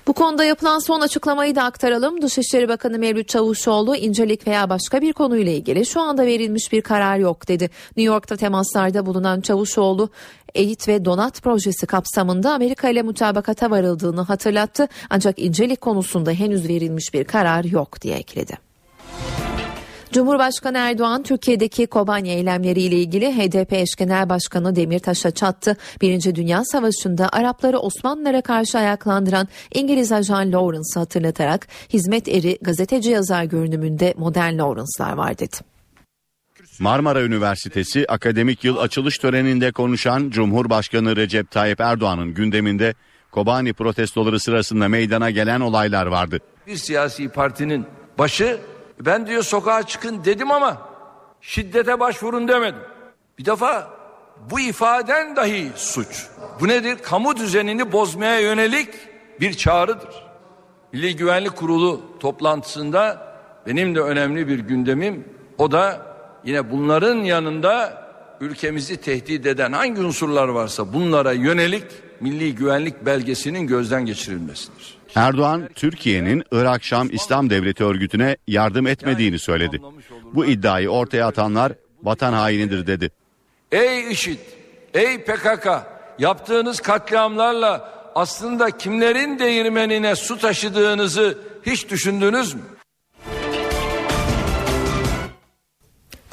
Bu 0.06 0.12
konuda 0.12 0.44
yapılan 0.44 0.78
son 0.78 1.00
açıklamayı 1.00 1.56
da 1.56 1.64
aktaralım. 1.64 2.22
Dışişleri 2.22 2.68
Bakanı 2.68 2.98
Mevlüt 2.98 3.28
Çavuşoğlu 3.28 3.96
incelik 3.96 4.46
veya 4.46 4.70
başka 4.70 5.00
bir 5.00 5.12
konuyla 5.12 5.52
ilgili 5.52 5.86
şu 5.86 6.00
anda 6.00 6.26
verilmiş 6.26 6.72
bir 6.72 6.82
karar 6.82 7.18
yok 7.18 7.48
dedi. 7.48 7.70
New 7.96 8.02
York'ta 8.02 8.36
temaslarda 8.36 9.06
bulunan 9.06 9.40
Çavuşoğlu 9.40 10.08
eğit 10.54 10.88
ve 10.88 11.04
donat 11.04 11.42
projesi 11.42 11.86
kapsamında 11.86 12.52
Amerika 12.52 12.88
ile 12.88 13.02
mutabakata 13.02 13.70
varıldığını 13.70 14.20
hatırlattı. 14.20 14.88
Ancak 15.10 15.38
incelik 15.38 15.80
konusunda 15.80 16.30
henüz 16.30 16.68
verilmiş 16.68 17.14
bir 17.14 17.24
karar 17.24 17.64
yok 17.64 18.02
diye 18.02 18.16
ekledi. 18.16 18.65
Cumhurbaşkanı 20.12 20.78
Erdoğan 20.78 21.22
Türkiye'deki 21.22 21.86
Kobani 21.86 22.28
eylemleriyle 22.28 22.96
ilgili 22.96 23.32
HDP 23.32 23.72
eş 23.72 23.94
genel 23.98 24.28
başkanı 24.28 24.76
Demirtaş'a 24.76 25.30
çattı. 25.30 25.76
Birinci 26.00 26.34
Dünya 26.34 26.64
Savaşı'nda 26.64 27.28
Arapları 27.32 27.78
Osmanlılara 27.78 28.40
karşı 28.40 28.78
ayaklandıran 28.78 29.48
İngiliz 29.74 30.12
ajan 30.12 30.52
Lawrence'ı 30.52 31.00
hatırlatarak 31.00 31.68
hizmet 31.92 32.28
eri 32.28 32.58
gazeteci 32.62 33.10
yazar 33.10 33.44
görünümünde 33.44 34.14
modern 34.16 34.58
Lawrence'lar 34.58 35.12
var 35.12 35.38
dedi. 35.38 35.56
Marmara 36.80 37.22
Üniversitesi 37.22 38.06
akademik 38.08 38.64
yıl 38.64 38.76
açılış 38.76 39.18
töreninde 39.18 39.72
konuşan 39.72 40.30
Cumhurbaşkanı 40.30 41.16
Recep 41.16 41.50
Tayyip 41.50 41.80
Erdoğan'ın 41.80 42.34
gündeminde 42.34 42.94
Kobani 43.30 43.72
protestoları 43.72 44.40
sırasında 44.40 44.88
meydana 44.88 45.30
gelen 45.30 45.60
olaylar 45.60 46.06
vardı. 46.06 46.38
Bir 46.66 46.76
siyasi 46.76 47.28
partinin 47.28 47.86
başı 48.18 48.58
ben 49.00 49.26
diyor 49.26 49.42
sokağa 49.42 49.82
çıkın 49.82 50.24
dedim 50.24 50.50
ama 50.50 50.88
şiddete 51.40 52.00
başvurun 52.00 52.48
demedim. 52.48 52.80
Bir 53.38 53.44
defa 53.44 53.90
bu 54.50 54.60
ifaden 54.60 55.36
dahi 55.36 55.70
suç. 55.76 56.26
Bu 56.60 56.68
nedir? 56.68 56.98
Kamu 57.02 57.36
düzenini 57.36 57.92
bozmaya 57.92 58.40
yönelik 58.40 58.88
bir 59.40 59.54
çağrıdır. 59.54 60.26
Milli 60.92 61.16
Güvenlik 61.16 61.56
Kurulu 61.56 62.00
toplantısında 62.20 63.26
benim 63.66 63.94
de 63.94 64.00
önemli 64.00 64.48
bir 64.48 64.58
gündemim 64.58 65.24
o 65.58 65.72
da 65.72 66.06
yine 66.44 66.70
bunların 66.70 67.16
yanında 67.16 68.06
ülkemizi 68.40 68.96
tehdit 68.96 69.46
eden 69.46 69.72
hangi 69.72 70.00
unsurlar 70.00 70.48
varsa 70.48 70.92
bunlara 70.92 71.32
yönelik 71.32 71.84
milli 72.20 72.54
güvenlik 72.54 73.06
belgesinin 73.06 73.66
gözden 73.66 74.06
geçirilmesidir. 74.06 74.95
Erdoğan, 75.14 75.68
Türkiye'nin 75.74 76.42
Irak 76.52 76.84
Şam 76.84 77.08
İslam 77.12 77.50
Devleti 77.50 77.84
örgütüne 77.84 78.36
yardım 78.46 78.86
etmediğini 78.86 79.38
söyledi. 79.38 79.80
Bu 80.34 80.46
iddiayı 80.46 80.88
ortaya 80.88 81.26
atanlar 81.26 81.72
vatan 82.02 82.32
hainidir 82.32 82.86
dedi. 82.86 83.10
Ey 83.72 84.12
IŞİD, 84.12 84.38
ey 84.94 85.24
PKK, 85.24 85.68
yaptığınız 86.18 86.80
katliamlarla 86.80 87.92
aslında 88.14 88.70
kimlerin 88.70 89.38
değirmenine 89.38 90.16
su 90.16 90.38
taşıdığınızı 90.38 91.38
hiç 91.66 91.90
düşündünüz 91.90 92.54
mü? 92.54 92.60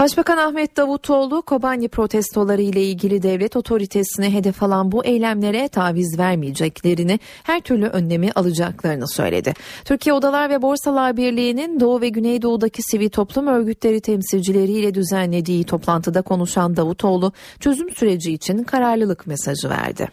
Başbakan 0.03 0.37
Ahmet 0.37 0.77
Davutoğlu 0.77 1.41
Kobani 1.41 1.87
protestoları 1.87 2.61
ile 2.61 2.83
ilgili 2.83 3.23
devlet 3.23 3.55
otoritesine 3.55 4.33
hedef 4.33 4.63
alan 4.63 4.91
bu 4.91 5.05
eylemlere 5.05 5.67
taviz 5.67 6.19
vermeyeceklerini, 6.19 7.19
her 7.43 7.61
türlü 7.61 7.85
önlemi 7.85 8.31
alacaklarını 8.31 9.07
söyledi. 9.07 9.53
Türkiye 9.85 10.13
Odalar 10.13 10.49
ve 10.49 10.61
Borsalar 10.61 11.17
Birliği'nin 11.17 11.79
Doğu 11.79 12.01
ve 12.01 12.09
Güneydoğu'daki 12.09 12.81
sivil 12.81 13.09
toplum 13.09 13.47
örgütleri 13.47 14.01
temsilcileriyle 14.01 14.93
düzenlediği 14.93 15.63
toplantıda 15.63 16.21
konuşan 16.21 16.77
Davutoğlu 16.77 17.31
çözüm 17.59 17.89
süreci 17.89 18.33
için 18.33 18.63
kararlılık 18.63 19.27
mesajı 19.27 19.69
verdi. 19.69 20.07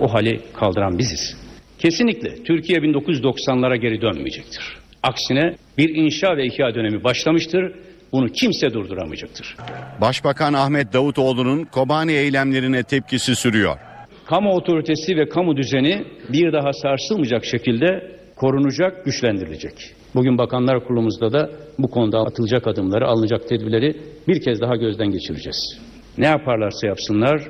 O 0.00 0.14
hali 0.14 0.40
kaldıran 0.54 0.98
biziz. 0.98 1.36
Kesinlikle 1.78 2.42
Türkiye 2.44 2.78
1990'lara 2.78 3.76
geri 3.76 4.00
dönmeyecektir. 4.00 4.78
Aksine 5.02 5.56
bir 5.78 5.94
inşa 5.94 6.36
ve 6.36 6.46
ihya 6.46 6.74
dönemi 6.74 7.04
başlamıştır 7.04 7.72
bunu 8.12 8.28
kimse 8.28 8.72
durduramayacaktır. 8.72 9.56
Başbakan 10.00 10.52
Ahmet 10.52 10.92
Davutoğlu'nun 10.92 11.64
Kobani 11.64 12.12
eylemlerine 12.12 12.82
tepkisi 12.82 13.36
sürüyor. 13.36 13.78
Kamu 14.26 14.50
otoritesi 14.50 15.16
ve 15.16 15.28
kamu 15.28 15.56
düzeni 15.56 16.04
bir 16.32 16.52
daha 16.52 16.72
sarsılmayacak 16.72 17.44
şekilde 17.44 18.18
korunacak, 18.36 19.04
güçlendirilecek. 19.04 19.74
Bugün 20.14 20.38
Bakanlar 20.38 20.84
Kurulumuzda 20.84 21.32
da 21.32 21.50
bu 21.78 21.90
konuda 21.90 22.18
atılacak 22.18 22.66
adımları, 22.66 23.06
alınacak 23.06 23.48
tedbirleri 23.48 23.96
bir 24.28 24.42
kez 24.42 24.60
daha 24.60 24.76
gözden 24.76 25.10
geçireceğiz. 25.10 25.78
Ne 26.18 26.26
yaparlarsa 26.26 26.86
yapsınlar, 26.86 27.42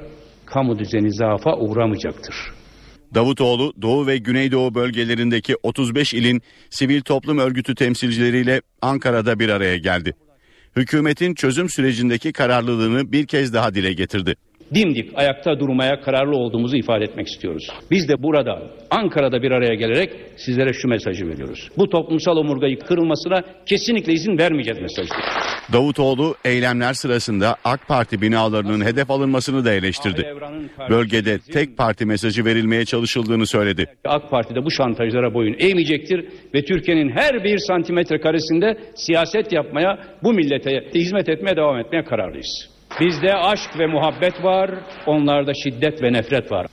kamu 0.46 0.78
düzeni 0.78 1.14
zaafa 1.14 1.56
uğramayacaktır. 1.56 2.34
Davutoğlu 3.14 3.72
Doğu 3.82 4.06
ve 4.06 4.18
Güneydoğu 4.18 4.74
bölgelerindeki 4.74 5.54
35 5.62 6.14
ilin 6.14 6.42
sivil 6.70 7.00
toplum 7.00 7.38
örgütü 7.38 7.74
temsilcileriyle 7.74 8.60
Ankara'da 8.82 9.38
bir 9.38 9.48
araya 9.48 9.76
geldi 9.76 10.14
hükümetin 10.77 11.35
çözüm 11.35 11.68
sürecindeki 11.68 12.33
kararlılığını 12.33 13.12
bir 13.12 13.27
kez 13.27 13.53
daha 13.53 13.75
dile 13.75 13.93
getirdi. 13.93 14.37
Dimdik 14.75 15.11
ayakta 15.14 15.61
durmaya 15.61 16.01
kararlı 16.01 16.37
olduğumuzu 16.37 16.77
ifade 16.77 17.05
etmek 17.05 17.29
istiyoruz. 17.29 17.68
Biz 17.91 18.09
de 18.09 18.23
burada 18.23 18.62
Ankara'da 18.91 19.43
bir 19.43 19.51
araya 19.51 19.75
gelerek 19.75 20.11
sizlere 20.37 20.73
şu 20.73 20.89
mesajı 20.89 21.29
veriyoruz. 21.29 21.68
Bu 21.77 21.91
toplumsal 21.91 22.37
omurgayı 22.37 22.79
kırılmasına 22.79 23.43
kesinlikle 23.66 24.12
izin 24.12 24.39
vermeyeceğiz 24.39 24.81
mesajı. 24.81 25.11
Davutoğlu 25.73 26.35
eylemler 26.45 26.93
sırasında 26.93 27.57
AK 27.64 27.89
Parti 27.89 28.23
binalarının 28.23 28.85
hedef 28.85 29.11
alınmasını 29.11 29.64
da 29.64 29.73
eleştirdi. 29.73 30.35
Bölgede 30.91 31.39
tek 31.39 31.77
parti 31.77 32.07
mesajı 32.07 32.45
verilmeye 32.45 32.85
çalışıldığını 32.85 33.47
söyledi. 33.47 33.87
AK 34.05 34.31
Parti 34.31 34.55
de 34.55 34.64
bu 34.64 34.70
şantajlara 34.70 35.35
boyun 35.35 35.57
eğmeyecektir 35.59 36.25
ve 36.55 36.64
Türkiye'nin 36.64 37.11
her 37.11 37.45
bir 37.45 37.59
santimetre 37.59 38.20
karesinde 38.20 38.79
siyaset 38.95 39.53
yapmaya, 39.53 39.99
bu 40.23 40.33
millete 40.33 40.91
hizmet 40.95 41.29
etmeye 41.29 41.57
devam 41.57 41.79
etmeye 41.79 42.05
kararlıyız. 42.05 42.72
Bizde 43.01 43.34
aşk 43.34 43.78
ve 43.78 43.86
muhabbet 43.86 44.45
var, 44.45 44.70
onlarda 45.07 45.53
şiddet 45.55 46.03
ve 46.03 46.12
nefret 46.12 46.53
var. 46.53 46.66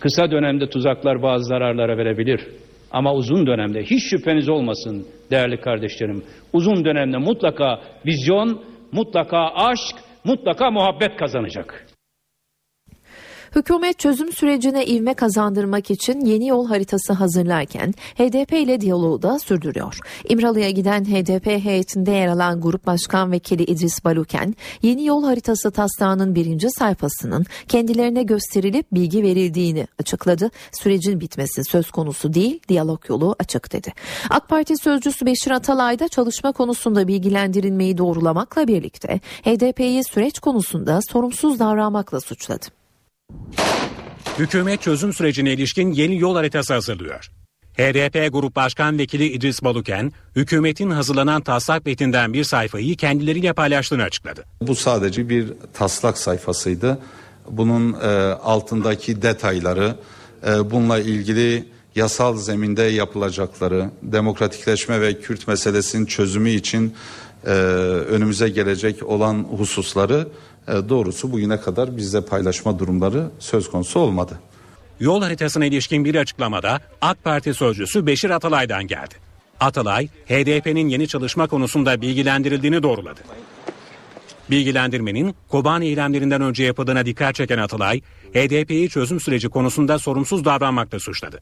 Kısa 0.00 0.30
dönemde 0.30 0.68
tuzaklar 0.68 1.22
bazı 1.22 1.44
zararlara 1.44 1.98
verebilir. 1.98 2.40
Ama 2.90 3.14
uzun 3.14 3.46
dönemde 3.46 3.82
hiç 3.82 4.10
şüpheniz 4.10 4.48
olmasın 4.48 5.06
değerli 5.30 5.60
kardeşlerim. 5.60 6.24
Uzun 6.52 6.84
dönemde 6.84 7.16
mutlaka 7.18 7.80
vizyon, 8.06 8.62
mutlaka 8.92 9.48
aşk, 9.54 9.96
mutlaka 10.24 10.70
muhabbet 10.70 11.16
kazanacak. 11.16 11.86
Hükümet 13.54 13.98
çözüm 13.98 14.32
sürecine 14.32 14.86
ivme 14.86 15.14
kazandırmak 15.14 15.90
için 15.90 16.20
yeni 16.20 16.46
yol 16.46 16.68
haritası 16.68 17.12
hazırlarken 17.12 17.94
HDP 18.14 18.52
ile 18.52 18.80
diyaloğu 18.80 19.22
da 19.22 19.38
sürdürüyor. 19.38 19.98
İmralı'ya 20.28 20.70
giden 20.70 21.04
HDP 21.04 21.46
heyetinde 21.46 22.10
yer 22.10 22.28
alan 22.28 22.60
Grup 22.60 22.86
Başkan 22.86 23.32
Vekili 23.32 23.64
İdris 23.64 24.04
Baluken, 24.04 24.54
yeni 24.82 25.04
yol 25.04 25.24
haritası 25.24 25.70
taslağının 25.70 26.34
birinci 26.34 26.70
sayfasının 26.70 27.44
kendilerine 27.68 28.22
gösterilip 28.22 28.86
bilgi 28.92 29.22
verildiğini 29.22 29.86
açıkladı. 30.00 30.50
Sürecin 30.72 31.20
bitmesi 31.20 31.64
söz 31.64 31.90
konusu 31.90 32.34
değil, 32.34 32.60
diyalog 32.68 33.10
yolu 33.10 33.36
açık 33.38 33.72
dedi. 33.72 33.92
AK 34.30 34.48
Parti 34.48 34.76
sözcüsü 34.76 35.26
Beşir 35.26 35.50
Atalay 35.50 35.98
da 35.98 36.08
çalışma 36.08 36.52
konusunda 36.52 37.08
bilgilendirilmeyi 37.08 37.98
doğrulamakla 37.98 38.68
birlikte 38.68 39.20
HDP'yi 39.42 40.04
süreç 40.04 40.38
konusunda 40.38 41.00
sorumsuz 41.10 41.58
davranmakla 41.58 42.20
suçladı. 42.20 42.85
Hükümet 44.38 44.82
çözüm 44.82 45.12
sürecine 45.12 45.52
ilişkin 45.52 45.92
yeni 45.92 46.18
yol 46.18 46.36
haritası 46.36 46.74
hazırlıyor. 46.74 47.30
HDP 47.74 48.32
Grup 48.32 48.56
Başkan 48.56 48.98
Vekili 48.98 49.24
İdris 49.24 49.62
Baluken, 49.62 50.12
hükümetin 50.36 50.90
hazırlanan 50.90 51.42
taslak 51.42 51.86
metinden 51.86 52.32
bir 52.32 52.44
sayfayı 52.44 52.96
kendileriyle 52.96 53.52
paylaştığını 53.52 54.02
açıkladı. 54.02 54.44
Bu 54.62 54.74
sadece 54.74 55.28
bir 55.28 55.52
taslak 55.74 56.18
sayfasıydı. 56.18 56.98
Bunun 57.50 57.92
e, 57.92 58.06
altındaki 58.32 59.22
detayları, 59.22 59.96
e, 60.46 60.70
bununla 60.70 60.98
ilgili 60.98 61.64
yasal 61.94 62.36
zeminde 62.36 62.82
yapılacakları, 62.82 63.90
demokratikleşme 64.02 65.00
ve 65.00 65.20
Kürt 65.20 65.48
meselesinin 65.48 66.06
çözümü 66.06 66.50
için 66.50 66.94
e, 67.46 67.50
önümüze 67.50 68.48
gelecek 68.48 69.02
olan 69.02 69.46
hususları 69.58 70.28
doğrusu 70.68 71.32
bugüne 71.32 71.60
kadar 71.60 71.96
bizde 71.96 72.24
paylaşma 72.24 72.78
durumları 72.78 73.30
söz 73.38 73.70
konusu 73.70 74.00
olmadı. 74.00 74.38
Yol 75.00 75.22
haritasına 75.22 75.64
ilişkin 75.64 76.04
bir 76.04 76.14
açıklamada 76.14 76.80
AK 77.00 77.24
Parti 77.24 77.54
sözcüsü 77.54 78.06
Beşir 78.06 78.30
Atalay'dan 78.30 78.86
geldi. 78.86 79.14
Atalay, 79.60 80.06
HDP'nin 80.06 80.88
yeni 80.88 81.08
çalışma 81.08 81.46
konusunda 81.46 82.00
bilgilendirildiğini 82.00 82.82
doğruladı. 82.82 83.20
Bilgilendirmenin 84.50 85.34
Kobani 85.48 85.86
eylemlerinden 85.86 86.42
önce 86.42 86.64
yapıldığına 86.64 87.06
dikkat 87.06 87.34
çeken 87.34 87.58
Atalay, 87.58 88.00
HDP'yi 88.34 88.88
çözüm 88.88 89.20
süreci 89.20 89.48
konusunda 89.48 89.98
sorumsuz 89.98 90.44
davranmakla 90.44 90.98
suçladı. 90.98 91.40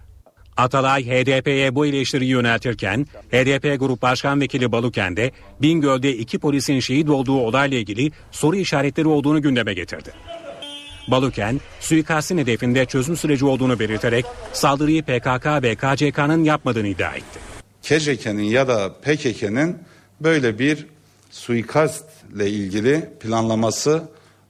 Atalay 0.57 1.07
HDP'ye 1.07 1.75
bu 1.75 1.87
eleştiriyi 1.87 2.31
yöneltirken 2.31 3.07
HDP 3.31 3.81
Grup 3.81 4.03
Başkan 4.03 4.41
Vekili 4.41 4.73
Baluken 4.73 5.17
de 5.17 5.31
Bingöl'de 5.63 6.17
iki 6.17 6.39
polisin 6.39 6.81
şehit 6.81 7.11
olduğu 7.11 7.39
olayla 7.39 7.79
ilgili 7.79 8.13
soru 8.31 8.57
işaretleri 8.57 9.09
olduğunu 9.09 9.43
gündeme 9.43 9.75
getirdi. 9.75 10.13
Baluken, 11.09 11.61
suikastin 11.81 12.39
hedefinde 12.39 12.87
çözüm 12.87 13.17
süreci 13.17 13.45
olduğunu 13.45 13.79
belirterek 13.79 14.25
saldırıyı 14.53 15.03
PKK 15.03 15.47
ve 15.47 15.75
KCK'nın 15.75 16.45
yapmadığını 16.45 16.89
iddia 16.89 17.15
etti. 17.15 17.39
KCK'nin 17.83 18.43
ya 18.43 18.69
da 18.69 18.93
PKK'nin 18.93 19.79
böyle 20.21 20.59
bir 20.59 20.87
suikastle 21.31 22.51
ilgili 22.51 23.11
planlaması 23.21 24.03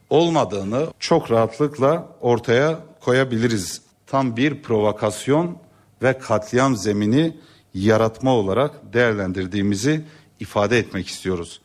olmadığını 0.09 0.87
çok 0.99 1.31
rahatlıkla 1.31 2.07
ortaya 2.21 2.79
koyabiliriz. 2.99 3.81
Tam 4.07 4.37
bir 4.37 4.61
provokasyon 4.61 5.57
ve 6.01 6.17
katliam 6.17 6.75
zemini 6.75 7.37
yaratma 7.73 8.31
olarak 8.31 8.93
değerlendirdiğimizi 8.93 10.01
ifade 10.39 10.79
etmek 10.79 11.07
istiyoruz. 11.07 11.61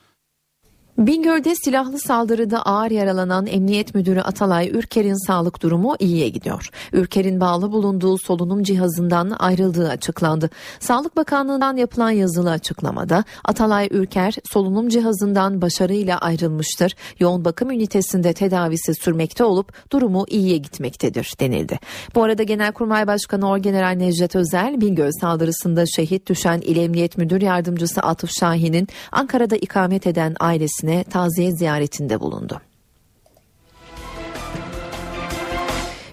Bingöl'de 1.01 1.55
silahlı 1.55 1.99
saldırıda 1.99 2.63
ağır 2.63 2.91
yaralanan 2.91 3.47
Emniyet 3.47 3.95
Müdürü 3.95 4.21
Atalay 4.21 4.69
Ürker'in 4.69 5.27
sağlık 5.27 5.63
durumu 5.63 5.97
iyiye 5.99 6.29
gidiyor. 6.29 6.71
Ürker'in 6.93 7.41
bağlı 7.41 7.73
bulunduğu 7.73 8.19
solunum 8.19 8.63
cihazından 8.63 9.31
ayrıldığı 9.39 9.89
açıklandı. 9.89 10.51
Sağlık 10.81 11.17
Bakanlığı'ndan 11.17 11.77
yapılan 11.77 12.11
yazılı 12.11 12.51
açıklamada 12.51 13.25
Atalay 13.45 13.89
Ürker 13.91 14.35
solunum 14.45 14.89
cihazından 14.89 15.63
başarıyla 15.63 16.19
ayrılmıştır. 16.19 16.95
Yoğun 17.19 17.45
bakım 17.45 17.71
ünitesinde 17.71 18.33
tedavisi 18.33 18.95
sürmekte 18.95 19.45
olup 19.45 19.91
durumu 19.93 20.25
iyiye 20.29 20.57
gitmektedir 20.57 21.33
denildi. 21.41 21.79
Bu 22.15 22.23
arada 22.23 22.43
Genelkurmay 22.43 23.07
Başkanı 23.07 23.49
Orgeneral 23.49 23.97
Necdet 23.97 24.37
Özel 24.37 24.81
Bingöl 24.81 25.11
saldırısında 25.21 25.85
şehit 25.87 26.29
düşen 26.29 26.61
İl 26.61 26.77
Emniyet 26.77 27.19
Müdür 27.19 27.41
Yardımcısı 27.41 28.01
Atıf 28.01 28.31
Şahin'in 28.41 28.89
Ankara'da 29.13 29.57
ikamet 29.57 30.07
eden 30.07 30.37
ailesine 30.41 30.90
taziye 31.11 31.51
ziyaretinde 31.53 32.21
bulundu. 32.21 32.61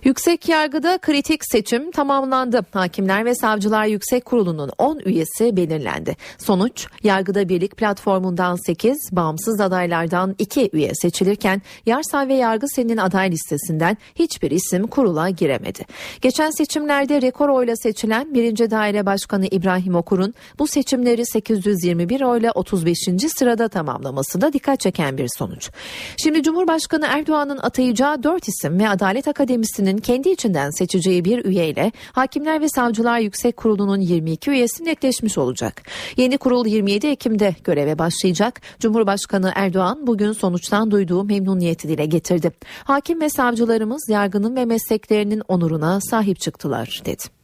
Yüksek 0.08 0.50
yargıda 0.50 0.98
kritik 0.98 1.42
seçim 1.46 1.92
tamamlandı. 1.92 2.66
Hakimler 2.72 3.26
ve 3.26 3.36
Savcılar 3.36 3.86
Yüksek 3.86 4.26
Kurulu'nun 4.26 4.72
10 4.78 5.00
üyesi 5.00 5.58
belirlendi. 5.58 6.16
Sonuç 6.38 6.88
yargıda 7.04 7.50
birlik 7.50 7.78
platformundan 7.78 8.56
8, 8.56 8.98
bağımsız 9.12 9.60
adaylardan 9.60 10.36
2 10.40 10.70
üye 10.74 10.96
seçilirken 10.96 11.62
Yarsay 11.86 12.28
ve 12.28 12.34
Yargı 12.34 12.68
Sen'in 12.68 12.98
aday 12.98 13.32
listesinden 13.32 13.98
hiçbir 14.16 14.52
isim 14.52 14.88
kurula 14.88 15.30
giremedi. 15.30 15.86
Geçen 16.22 16.50
seçimlerde 16.50 17.22
rekor 17.22 17.50
oyla 17.50 17.76
seçilen 17.76 18.34
1. 18.34 18.72
Daire 18.72 19.06
Başkanı 19.06 19.46
İbrahim 19.52 19.96
Okur'un 19.96 20.34
bu 20.60 20.68
seçimleri 20.68 21.26
821 21.26 22.22
oyla 22.22 22.52
35. 22.52 22.98
sırada 23.38 23.68
tamamlaması 23.68 24.42
da 24.42 24.54
dikkat 24.54 24.80
çeken 24.80 25.18
bir 25.18 25.30
sonuç. 25.38 25.70
Şimdi 26.18 26.44
Cumhurbaşkanı 26.44 27.06
Erdoğan'ın 27.10 27.60
atayacağı 27.62 28.24
4 28.24 28.48
isim 28.48 28.80
ve 28.80 28.90
Adalet 28.90 29.28
Akademisi'nin 29.28 29.97
kendi 29.98 30.30
içinden 30.30 30.70
seçeceği 30.70 31.26
bir 31.26 31.46
üyeyle 31.46 31.92
Hakimler 32.12 32.62
ve 32.62 32.70
Savcılar 32.70 33.20
Yüksek 33.20 33.58
Kurulu'nun 33.58 34.00
22 34.00 34.52
üyesi 34.52 34.86
netleşmiş 34.86 35.38
olacak. 35.38 35.82
Yeni 36.18 36.38
kurul 36.38 36.66
27 36.66 37.08
Ekim'de 37.08 37.56
göreve 37.64 38.00
başlayacak. 38.00 38.62
Cumhurbaşkanı 38.80 39.52
Erdoğan 39.56 40.08
bugün 40.08 40.32
sonuçtan 40.32 40.92
duyduğu 40.92 41.24
memnuniyeti 41.24 41.88
dile 41.88 42.06
getirdi. 42.06 42.52
Hakim 42.84 43.22
ve 43.22 43.30
savcılarımız 43.30 44.10
yargının 44.10 44.56
ve 44.56 44.66
mesleklerinin 44.66 45.42
onuruna 45.48 46.00
sahip 46.02 46.40
çıktılar 46.40 47.02
dedi. 47.06 47.37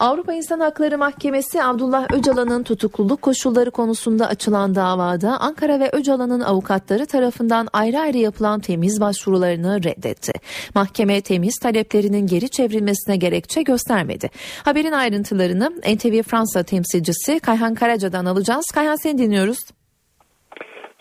Avrupa 0.00 0.32
İnsan 0.32 0.60
Hakları 0.60 0.98
Mahkemesi 0.98 1.62
Abdullah 1.62 2.06
Öcalan'ın 2.12 2.62
tutukluluk 2.62 3.22
koşulları 3.22 3.70
konusunda 3.70 4.26
açılan 4.26 4.74
davada 4.74 5.36
Ankara 5.40 5.80
ve 5.80 5.90
Öcalan'ın 5.92 6.40
avukatları 6.40 7.06
tarafından 7.06 7.66
ayrı 7.72 7.98
ayrı 7.98 8.18
yapılan 8.18 8.60
temiz 8.60 9.00
başvurularını 9.00 9.78
reddetti. 9.84 10.32
Mahkeme 10.74 11.20
temiz 11.20 11.58
taleplerinin 11.62 12.26
geri 12.26 12.50
çevrilmesine 12.50 13.16
gerekçe 13.16 13.62
göstermedi. 13.62 14.28
Haberin 14.64 14.92
ayrıntılarını 14.92 15.70
NTV 15.94 16.22
Fransa 16.22 16.62
temsilcisi 16.62 17.40
Kayhan 17.40 17.74
Karaca'dan 17.74 18.24
alacağız. 18.24 18.64
Kayhan 18.74 18.96
seni 18.96 19.18
dinliyoruz. 19.18 19.58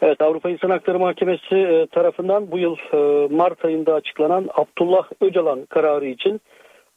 Evet 0.01 0.21
Avrupa 0.21 0.49
İnsan 0.49 0.69
Hakları 0.69 0.99
Mahkemesi 0.99 1.55
e, 1.55 1.87
tarafından 1.87 2.51
bu 2.51 2.57
yıl 2.59 2.75
e, 2.93 3.27
Mart 3.35 3.65
ayında 3.65 3.93
açıklanan 3.93 4.49
Abdullah 4.53 5.03
Öcalan 5.21 5.65
kararı 5.65 6.05
için 6.05 6.41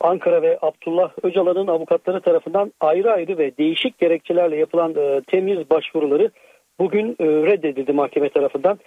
Ankara 0.00 0.42
ve 0.42 0.58
Abdullah 0.62 1.10
Öcalan'ın 1.22 1.66
avukatları 1.66 2.20
tarafından 2.20 2.72
ayrı 2.80 3.12
ayrı 3.12 3.38
ve 3.38 3.56
değişik 3.56 3.98
gerekçelerle 3.98 4.56
yapılan 4.56 4.94
e, 4.96 5.20
temiz 5.26 5.70
başvuruları 5.70 6.30
bugün 6.80 7.16
e, 7.20 7.24
reddedildi 7.24 7.92
mahkeme 7.92 8.28
tarafından. 8.28 8.78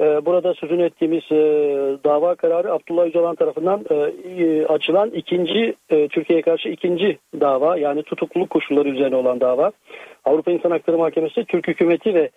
E, 0.00 0.26
burada 0.26 0.54
sözünü 0.54 0.82
ettiğimiz 0.82 1.22
e, 1.32 1.36
dava 2.04 2.34
kararı 2.34 2.72
Abdullah 2.72 3.06
Öcalan 3.06 3.34
tarafından 3.34 3.84
e, 3.90 4.66
açılan 4.66 5.10
ikinci 5.10 5.74
Türkiye'ye 5.88 6.42
karşı 6.42 6.68
ikinci 6.68 7.18
dava 7.40 7.76
yani 7.76 8.02
tutukluluk 8.02 8.50
koşulları 8.50 8.88
üzerine 8.88 9.16
olan 9.16 9.40
dava. 9.40 9.72
Avrupa 10.24 10.50
İnsan 10.50 10.70
Hakları 10.70 10.98
Mahkemesi 10.98 11.44
Türk 11.44 11.68
hükümeti 11.68 12.14
ve 12.14 12.30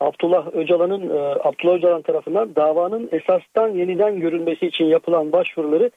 Abdullah 0.00 0.54
Öcalan'ın 0.54 1.10
Abdullah 1.44 1.74
Öcalan 1.74 2.02
tarafından 2.02 2.56
davanın 2.56 3.08
esastan 3.12 3.68
yeniden 3.68 4.20
görülmesi 4.20 4.66
için 4.66 4.84
yapılan 4.84 5.32
başvuruları 5.32 5.90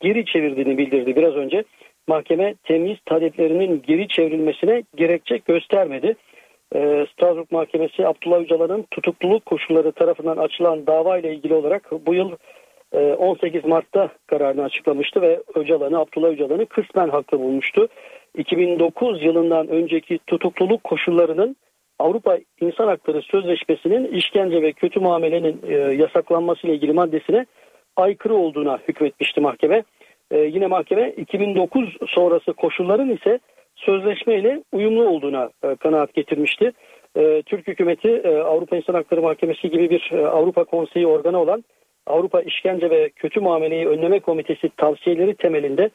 geri 0.00 0.24
çevirdiğini 0.24 0.78
bildirdi 0.78 1.16
biraz 1.16 1.34
önce. 1.34 1.64
Mahkeme 2.08 2.54
temiz 2.64 2.98
taleplerinin 3.06 3.82
geri 3.86 4.08
çevrilmesine 4.08 4.82
gerekçe 4.96 5.36
göstermedi 5.36 6.16
e, 6.74 7.06
Strasbourg 7.12 7.50
Mahkemesi 7.50 8.06
Abdullah 8.06 8.40
Öcalan'ın 8.40 8.86
tutukluluk 8.90 9.46
koşulları 9.46 9.92
tarafından 9.92 10.36
açılan 10.36 10.86
dava 10.86 11.18
ile 11.18 11.34
ilgili 11.34 11.54
olarak 11.54 11.92
bu 12.06 12.14
yıl 12.14 12.32
18 12.92 13.64
e, 13.64 13.68
Mart'ta 13.68 14.08
kararını 14.26 14.64
açıklamıştı 14.64 15.22
ve 15.22 15.42
Öcalan'ı 15.54 15.98
Abdullah 15.98 16.28
Öcalan'ı 16.28 16.66
kısmen 16.66 17.08
haklı 17.08 17.40
bulmuştu. 17.40 17.88
2009 18.36 19.22
yılından 19.24 19.68
önceki 19.68 20.18
tutukluluk 20.26 20.84
koşullarının 20.84 21.56
Avrupa 21.98 22.38
İnsan 22.60 22.86
Hakları 22.86 23.22
Sözleşmesi'nin 23.22 24.12
işkence 24.12 24.62
ve 24.62 24.72
kötü 24.72 25.00
muamelenin 25.00 25.60
e, 25.68 25.74
yasaklanması 25.74 26.66
ile 26.66 26.74
ilgili 26.74 26.92
maddesine 26.92 27.46
aykırı 27.96 28.34
olduğuna 28.34 28.78
hükmetmişti 28.88 29.40
mahkeme. 29.40 29.82
E, 30.30 30.38
yine 30.38 30.66
mahkeme 30.66 31.10
2009 31.10 31.96
sonrası 32.06 32.52
koşulların 32.52 33.10
ise 33.10 33.38
sözleşme 33.76 34.38
ile 34.38 34.62
uyumlu 34.72 35.08
olduğuna 35.08 35.50
e, 35.64 35.74
kanaat 35.74 36.14
getirmişti. 36.14 36.72
E, 37.16 37.42
Türk 37.42 37.68
hükümeti 37.68 38.08
e, 38.08 38.36
Avrupa 38.36 38.76
İnsan 38.76 38.94
Hakları 38.94 39.22
Mahkemesi 39.22 39.70
gibi 39.70 39.90
bir 39.90 40.12
Avrupa 40.12 40.64
Konseyi 40.64 41.06
organı 41.06 41.40
olan 41.40 41.64
Avrupa 42.06 42.42
İşkence 42.42 42.90
ve 42.90 43.08
Kötü 43.08 43.40
Muameleyi 43.40 43.86
Önleme 43.88 44.20
Komitesi 44.20 44.68
tavsiyeleri 44.76 45.34
temelinde 45.34 45.90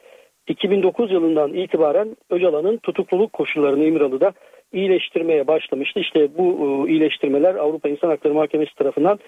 2009 0.46 1.12
yılından 1.12 1.54
itibaren 1.54 2.16
Öcalan'ın 2.30 2.76
tutukluluk 2.76 3.32
koşullarını 3.32 3.84
İmralı'da 3.84 4.32
iyileştirmeye 4.72 5.46
başlamıştı. 5.46 6.00
İşte 6.00 6.38
bu 6.38 6.88
iyileştirmeler 6.88 7.54
Avrupa 7.54 7.88
İnsan 7.88 8.08
Hakları 8.08 8.34
Mahkemesi 8.34 8.74
tarafından 8.74 9.18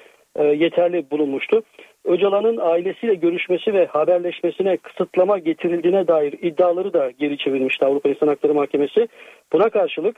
yeterli 0.42 1.10
bulunmuştu. 1.10 1.62
Öcalan'ın 2.04 2.56
ailesiyle 2.56 3.14
görüşmesi 3.14 3.74
ve 3.74 3.86
haberleşmesine 3.86 4.76
kısıtlama 4.76 5.38
getirildiğine 5.38 6.08
dair 6.08 6.32
iddiaları 6.32 6.92
da 6.92 7.10
geri 7.10 7.38
çevirmişti 7.38 7.84
Avrupa 7.84 8.08
İnsan 8.08 8.28
Hakları 8.28 8.54
Mahkemesi. 8.54 9.08
Buna 9.52 9.70
karşılık 9.70 10.16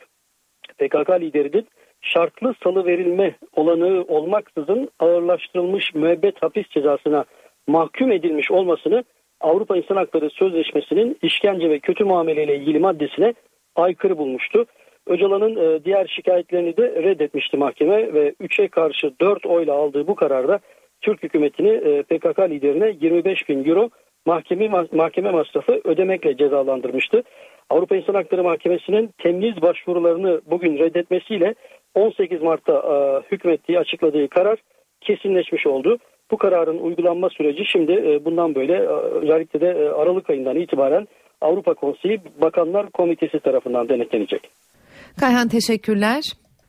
PKK 0.78 1.10
liderinin 1.20 1.66
şartlı 2.00 2.54
salı 2.64 2.86
verilme 2.86 3.34
olanağı 3.56 4.04
olmaksızın 4.08 4.88
ağırlaştırılmış 4.98 5.94
müebbet 5.94 6.42
hapis 6.42 6.68
cezasına 6.68 7.24
mahkum 7.66 8.12
edilmiş 8.12 8.50
olmasını 8.50 9.04
Avrupa 9.40 9.76
İnsan 9.76 9.96
Hakları 9.96 10.30
Sözleşmesi'nin 10.30 11.18
işkence 11.22 11.70
ve 11.70 11.78
kötü 11.78 12.04
muameleyle 12.04 12.56
ilgili 12.56 12.78
maddesine 12.78 13.34
aykırı 13.76 14.18
bulmuştu. 14.18 14.66
Öcalan'ın 15.06 15.56
e, 15.56 15.84
diğer 15.84 16.06
şikayetlerini 16.06 16.76
de 16.76 17.02
reddetmişti 17.02 17.56
mahkeme 17.56 18.14
ve 18.14 18.34
3'e 18.40 18.68
karşı 18.68 19.12
4 19.20 19.46
oyla 19.46 19.74
aldığı 19.74 20.06
bu 20.06 20.14
kararda 20.14 20.60
Türk 21.00 21.22
hükümetini 21.22 21.68
e, 21.68 22.02
PKK 22.02 22.38
liderine 22.38 22.96
25 23.00 23.48
bin 23.48 23.64
euro 23.64 23.90
mahkeme, 24.26 24.68
mahkeme 24.92 25.30
masrafı 25.30 25.80
ödemekle 25.84 26.36
cezalandırmıştı. 26.36 27.22
Avrupa 27.70 27.96
İnsan 27.96 28.14
Hakları 28.14 28.44
Mahkemesi'nin 28.44 29.10
temyiz 29.18 29.62
başvurularını 29.62 30.40
bugün 30.46 30.78
reddetmesiyle 30.78 31.54
18 31.94 32.42
Mart'ta 32.42 32.72
e, 32.72 32.94
hükmettiği 33.32 33.78
açıkladığı 33.78 34.28
karar 34.28 34.58
kesinleşmiş 35.00 35.66
oldu. 35.66 35.98
Bu 36.30 36.36
kararın 36.36 36.78
uygulanma 36.78 37.30
süreci 37.30 37.64
şimdi 37.64 38.20
bundan 38.24 38.54
böyle 38.54 38.80
özellikle 38.88 39.60
de 39.60 39.92
Aralık 39.92 40.30
ayından 40.30 40.56
itibaren 40.56 41.08
Avrupa 41.40 41.74
Konseyi 41.74 42.20
Bakanlar 42.40 42.90
Komitesi 42.90 43.40
tarafından 43.40 43.88
denetlenecek. 43.88 44.50
Kayhan 45.16 45.48
teşekkürler. 45.48 46.22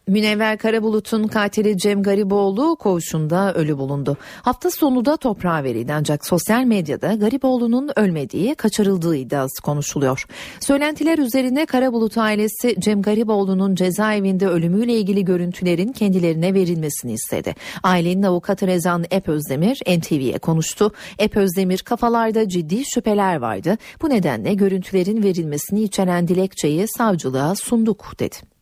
Münevver 0.07 0.57
Karabulut'un 0.57 1.27
katili 1.27 1.77
Cem 1.77 2.03
Gariboğlu 2.03 2.75
koğuşunda 2.75 3.53
ölü 3.53 3.77
bulundu. 3.77 4.17
Hafta 4.41 4.71
sonu 4.71 5.05
da 5.05 5.17
toprağa 5.17 5.63
verildi 5.63 5.93
ancak 5.93 6.25
sosyal 6.25 6.63
medyada 6.63 7.13
Gariboğlu'nun 7.13 7.89
ölmediği, 7.95 8.55
kaçırıldığı 8.55 9.15
iddiası 9.15 9.61
konuşuluyor. 9.61 10.25
Söylentiler 10.59 11.17
üzerine 11.17 11.65
Karabulut 11.65 12.17
ailesi 12.17 12.75
Cem 12.79 13.01
Gariboğlu'nun 13.01 13.75
cezaevinde 13.75 14.47
ölümüyle 14.47 14.93
ilgili 14.97 15.25
görüntülerin 15.25 15.91
kendilerine 15.91 16.53
verilmesini 16.53 17.13
istedi. 17.13 17.55
Ailenin 17.83 18.23
avukatı 18.23 18.67
Rezan 18.67 19.05
Epözdemir 19.11 19.81
NTV'ye 19.97 20.37
konuştu. 20.37 20.91
Epözdemir 21.19 21.79
kafalarda 21.79 22.49
ciddi 22.49 22.85
şüpheler 22.85 23.35
vardı. 23.35 23.77
Bu 24.01 24.09
nedenle 24.09 24.53
görüntülerin 24.53 25.23
verilmesini 25.23 25.83
içeren 25.83 26.27
dilekçeyi 26.27 26.85
savcılığa 26.97 27.55
sunduk 27.55 28.13
dedi 28.19 28.56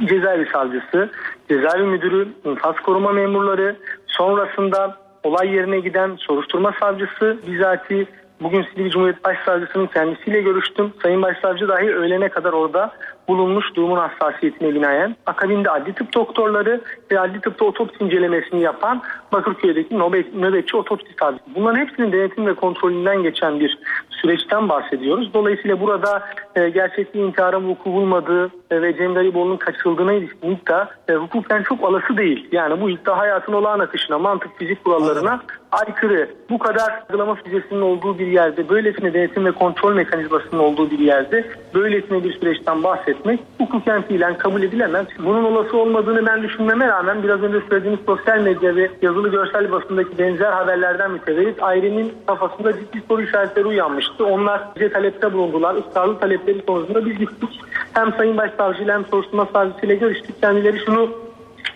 cezaevi 0.00 0.46
savcısı, 0.52 1.10
cezaevi 1.48 1.86
müdürü, 1.86 2.28
infaz 2.44 2.76
koruma 2.76 3.12
memurları, 3.12 3.76
sonrasında 4.06 4.96
olay 5.22 5.54
yerine 5.54 5.80
giden 5.80 6.16
soruşturma 6.16 6.74
savcısı 6.80 7.38
bizatihi 7.46 8.06
bugün 8.42 8.62
Silivri 8.62 8.90
Cumhuriyet 8.90 9.24
Başsavcısının 9.24 9.86
kendisiyle 9.86 10.40
görüştüm. 10.40 10.92
Sayın 11.02 11.22
Başsavcı 11.22 11.68
dahi 11.68 11.94
öğlene 11.94 12.28
kadar 12.28 12.52
orada 12.52 12.92
bulunmuş 13.28 13.74
durumun 13.74 13.98
hassasiyetine 13.98 14.74
binaen. 14.74 15.16
Akabinde 15.26 15.70
adli 15.70 15.92
tıp 15.92 16.14
doktorları 16.14 16.80
ve 17.10 17.20
adli 17.20 17.40
tıpta 17.40 17.64
otopsi 17.64 18.04
incelemesini 18.04 18.62
yapan 18.62 19.02
Bakırköy'deki 19.32 19.98
nöbet, 19.98 20.34
nöbetçi 20.34 20.76
otopsi 20.76 21.14
savcısı. 21.20 21.44
Bunların 21.54 21.78
hepsinin 21.78 22.12
denetim 22.12 22.46
ve 22.46 22.54
kontrolünden 22.54 23.22
geçen 23.22 23.60
bir 23.60 23.78
süreçten 24.22 24.68
bahsediyoruz. 24.68 25.34
Dolayısıyla 25.34 25.80
burada 25.80 26.22
e, 26.56 26.68
gerçekte 26.68 27.18
intiharın 27.18 27.68
vuku 27.68 27.92
bulmadığı 27.92 28.50
e, 28.70 28.82
ve 28.82 28.96
Cem 28.96 29.14
Gariboğlu'nun 29.14 29.56
kaçırıldığına 29.56 30.12
ilişkin 30.12 30.50
iddia 30.50 30.88
e, 31.08 31.12
hukuken 31.12 31.62
çok 31.62 31.84
alası 31.84 32.16
değil. 32.16 32.48
Yani 32.52 32.80
bu 32.80 32.90
iddia 32.90 33.18
hayatın 33.18 33.52
olağan 33.52 33.78
akışına, 33.78 34.18
mantık 34.18 34.58
fizik 34.58 34.84
kurallarına 34.84 35.40
aykırı. 35.72 36.28
Bu 36.50 36.58
kadar 36.58 36.90
yargılama 36.90 37.34
füzesinin 37.34 37.80
olduğu 37.80 38.18
bir 38.18 38.26
yerde, 38.26 38.68
böylesine 38.68 39.14
denetim 39.14 39.44
ve 39.44 39.52
kontrol 39.52 39.94
mekanizmasının 39.94 40.60
olduğu 40.60 40.90
bir 40.90 40.98
yerde 40.98 41.44
böylesine 41.74 42.24
bir 42.24 42.32
süreçten 42.32 42.82
bahsetmek 42.82 43.40
hukuken 43.58 44.02
fiilen 44.02 44.38
kabul 44.38 44.62
edilemez. 44.62 45.06
Bunun 45.18 45.44
olası 45.44 45.76
olmadığını 45.76 46.26
ben 46.26 46.42
düşünmeme 46.42 46.88
rağmen 46.88 47.22
biraz 47.22 47.42
önce 47.42 47.60
söylediğimiz 47.68 48.00
sosyal 48.06 48.38
medya 48.38 48.76
ve 48.76 48.90
yazılı 49.02 49.28
görsel 49.28 49.72
basındaki 49.72 50.18
benzer 50.18 50.52
haberlerden 50.52 51.10
mütevellit 51.10 51.62
ailenin 51.62 52.12
kafasında 52.26 52.72
ciddi 52.72 53.02
soru 53.08 53.22
işaretleri 53.22 53.66
uyanmıştı. 53.66 54.11
Onlar 54.20 54.62
bize 54.76 54.92
talepte 54.92 55.32
bulundular. 55.32 55.74
Israrlı 55.74 56.18
talepleri 56.18 56.62
sonucunda 56.66 57.06
biz 57.06 57.18
gittik. 57.18 57.60
Hem 57.92 58.12
Sayın 58.12 58.36
Başsavcı 58.36 58.92
hem 58.92 59.06
soruşturma 59.06 59.46
savcısıyla 59.52 59.94
görüştük. 59.94 60.40
Kendileri 60.40 60.78
şunu 60.84 61.10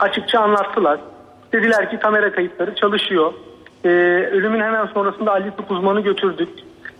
açıkça 0.01 0.41
anlattılar. 0.41 1.01
Dediler 1.53 1.91
ki 1.91 1.99
kamera 1.99 2.33
kayıtları 2.33 2.75
çalışıyor. 2.75 3.33
Ee, 3.85 3.89
ölümün 4.33 4.61
hemen 4.61 4.87
sonrasında 4.87 5.33
adli 5.33 5.51
tıp 5.51 5.71
uzmanı 5.71 6.01
götürdük. 6.01 6.49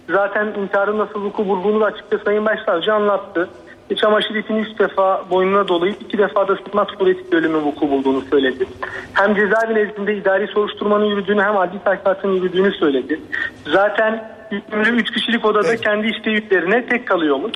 Zaten 0.09 0.47
intiharın 0.47 0.99
nasıl 0.99 1.25
vuku 1.25 1.49
bulduğunu 1.49 1.81
da 1.81 1.85
açıkça 1.85 2.19
Sayın 2.19 2.45
Başsavcı 2.47 2.95
anlattı. 2.95 3.49
E, 3.91 3.97
çamaşır 3.97 4.35
ipini 4.35 4.61
üç 4.61 4.79
defa 4.79 5.25
boynuna 5.31 5.69
dolayıp 5.69 6.03
iki 6.03 6.19
defa 6.19 6.49
da 6.49 6.57
sıkma 6.57 6.87
suretiyle 6.99 7.37
ölümün 7.37 7.61
vuku 7.61 7.91
bulduğunu 7.91 8.21
söyledi. 8.21 8.67
Hem 9.13 9.35
cezaevi 9.35 9.75
nezdinde 9.75 10.17
idari 10.17 10.47
soruşturmanın 10.47 11.05
yürüdüğünü 11.05 11.43
hem 11.43 11.57
adli 11.57 11.79
tahkikatın 11.85 12.33
yürüdüğünü 12.33 12.73
söyledi. 12.73 13.21
Zaten 13.67 14.36
hükümlü 14.51 15.01
üç 15.01 15.11
kişilik 15.11 15.45
odada 15.45 15.69
evet. 15.69 15.81
kendi 15.81 16.07
isteği 16.07 16.45
üzerine 16.45 16.87
tek 16.87 17.07
kalıyormuş. 17.07 17.53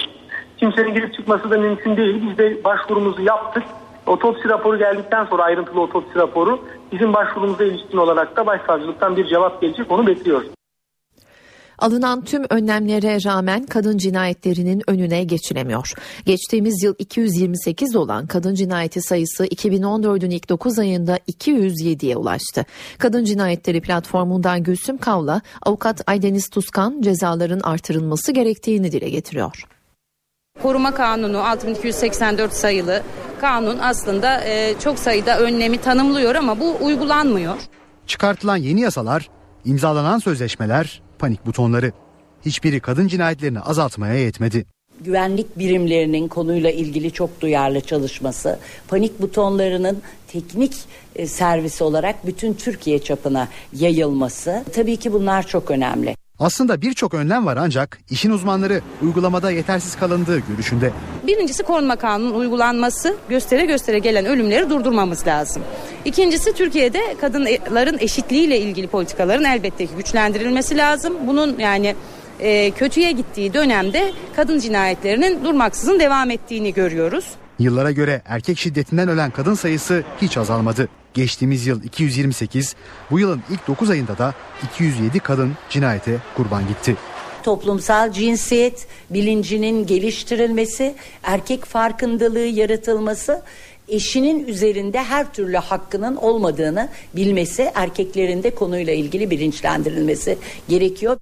Kimsenin 0.56 0.94
girip 0.94 1.14
çıkması 1.14 1.50
da 1.50 1.58
mümkün 1.58 1.96
değil. 1.96 2.22
Biz 2.28 2.38
de 2.38 2.64
başvurumuzu 2.64 3.22
yaptık. 3.22 3.62
Otopsi 4.06 4.48
raporu 4.48 4.78
geldikten 4.78 5.24
sonra 5.24 5.42
ayrıntılı 5.42 5.80
otopsi 5.80 6.18
raporu 6.18 6.64
bizim 6.92 7.14
başvurumuza 7.14 7.64
ilişkin 7.64 7.98
olarak 7.98 8.36
da 8.36 8.46
başsavcılıktan 8.46 9.16
bir 9.16 9.26
cevap 9.26 9.60
gelecek 9.60 9.92
onu 9.92 10.06
bekliyoruz. 10.06 10.48
Alınan 11.80 12.24
tüm 12.24 12.44
önlemlere 12.50 13.18
rağmen 13.24 13.66
kadın 13.66 13.98
cinayetlerinin 13.98 14.82
önüne 14.86 15.24
geçilemiyor. 15.24 15.92
Geçtiğimiz 16.26 16.82
yıl 16.82 16.94
228 16.98 17.96
olan 17.96 18.26
kadın 18.26 18.54
cinayeti 18.54 19.02
sayısı 19.02 19.46
2014'ün 19.46 20.30
ilk 20.30 20.48
9 20.48 20.78
ayında 20.78 21.16
207'ye 21.16 22.16
ulaştı. 22.16 22.64
Kadın 22.98 23.24
cinayetleri 23.24 23.80
platformundan 23.80 24.62
Gülsüm 24.62 24.98
Kavla, 24.98 25.40
avukat 25.62 26.02
Aydeniz 26.06 26.48
Tuskan 26.48 27.00
cezaların 27.02 27.60
artırılması 27.60 28.32
gerektiğini 28.32 28.92
dile 28.92 29.08
getiriyor. 29.08 29.64
Koruma 30.62 30.94
Kanunu 30.94 31.38
6284 31.38 32.52
sayılı 32.52 33.02
kanun 33.40 33.78
aslında 33.78 34.44
e, 34.44 34.74
çok 34.80 34.98
sayıda 34.98 35.38
önlemi 35.38 35.78
tanımlıyor 35.78 36.34
ama 36.34 36.60
bu 36.60 36.76
uygulanmıyor. 36.80 37.56
Çıkartılan 38.06 38.56
yeni 38.56 38.80
yasalar, 38.80 39.28
imzalanan 39.64 40.18
sözleşmeler, 40.18 41.02
panik 41.20 41.46
butonları. 41.46 41.92
Hiçbiri 42.44 42.80
kadın 42.80 43.08
cinayetlerini 43.08 43.60
azaltmaya 43.60 44.14
yetmedi. 44.14 44.66
güvenlik 45.00 45.58
birimlerinin 45.58 46.28
konuyla 46.28 46.70
ilgili 46.70 47.10
çok 47.10 47.40
duyarlı 47.40 47.80
çalışması, 47.80 48.58
panik 48.88 49.22
butonlarının 49.22 50.02
teknik 50.28 50.74
e, 51.16 51.26
servis 51.26 51.82
olarak 51.82 52.26
bütün 52.26 52.54
Türkiye 52.54 52.98
çapına 52.98 53.48
yayılması 53.72 54.64
tabii 54.74 54.96
ki 54.96 55.12
bunlar 55.12 55.46
çok 55.46 55.70
önemli. 55.70 56.19
Aslında 56.40 56.82
birçok 56.82 57.14
önlem 57.14 57.46
var 57.46 57.56
ancak 57.56 57.98
işin 58.10 58.30
uzmanları 58.30 58.80
uygulamada 59.02 59.50
yetersiz 59.50 59.96
kalındığı 59.96 60.38
görüşünde. 60.38 60.92
Birincisi 61.26 61.62
korunma 61.62 61.96
kanunun 61.96 62.34
uygulanması 62.34 63.16
göstere 63.28 63.64
göstere 63.64 63.98
gelen 63.98 64.26
ölümleri 64.26 64.70
durdurmamız 64.70 65.26
lazım. 65.26 65.62
İkincisi 66.04 66.52
Türkiye'de 66.52 67.16
kadınların 67.20 67.98
eşitliğiyle 67.98 68.60
ilgili 68.60 68.86
politikaların 68.86 69.44
elbette 69.44 69.86
ki 69.86 69.92
güçlendirilmesi 69.96 70.76
lazım. 70.76 71.14
Bunun 71.26 71.58
yani 71.58 71.94
e, 72.40 72.70
kötüye 72.70 73.12
gittiği 73.12 73.54
dönemde 73.54 74.12
kadın 74.36 74.58
cinayetlerinin 74.58 75.44
durmaksızın 75.44 76.00
devam 76.00 76.30
ettiğini 76.30 76.74
görüyoruz. 76.74 77.24
Yıllara 77.60 77.90
göre 77.90 78.22
erkek 78.24 78.58
şiddetinden 78.58 79.08
ölen 79.08 79.30
kadın 79.30 79.54
sayısı 79.54 80.04
hiç 80.22 80.36
azalmadı. 80.36 80.88
Geçtiğimiz 81.14 81.66
yıl 81.66 81.82
228, 81.82 82.74
bu 83.10 83.18
yılın 83.18 83.42
ilk 83.50 83.68
9 83.68 83.90
ayında 83.90 84.18
da 84.18 84.34
207 84.74 85.20
kadın 85.20 85.52
cinayete 85.70 86.16
kurban 86.36 86.68
gitti. 86.68 86.96
Toplumsal 87.42 88.12
cinsiyet 88.12 88.86
bilincinin 89.10 89.86
geliştirilmesi, 89.86 90.94
erkek 91.22 91.64
farkındalığı 91.64 92.38
yaratılması, 92.38 93.42
eşinin 93.88 94.46
üzerinde 94.46 95.02
her 95.02 95.32
türlü 95.32 95.56
hakkının 95.56 96.16
olmadığını 96.16 96.88
bilmesi, 97.16 97.70
erkeklerin 97.74 98.42
de 98.42 98.54
konuyla 98.54 98.92
ilgili 98.92 99.30
bilinçlendirilmesi 99.30 100.38
gerekiyor. 100.68 101.16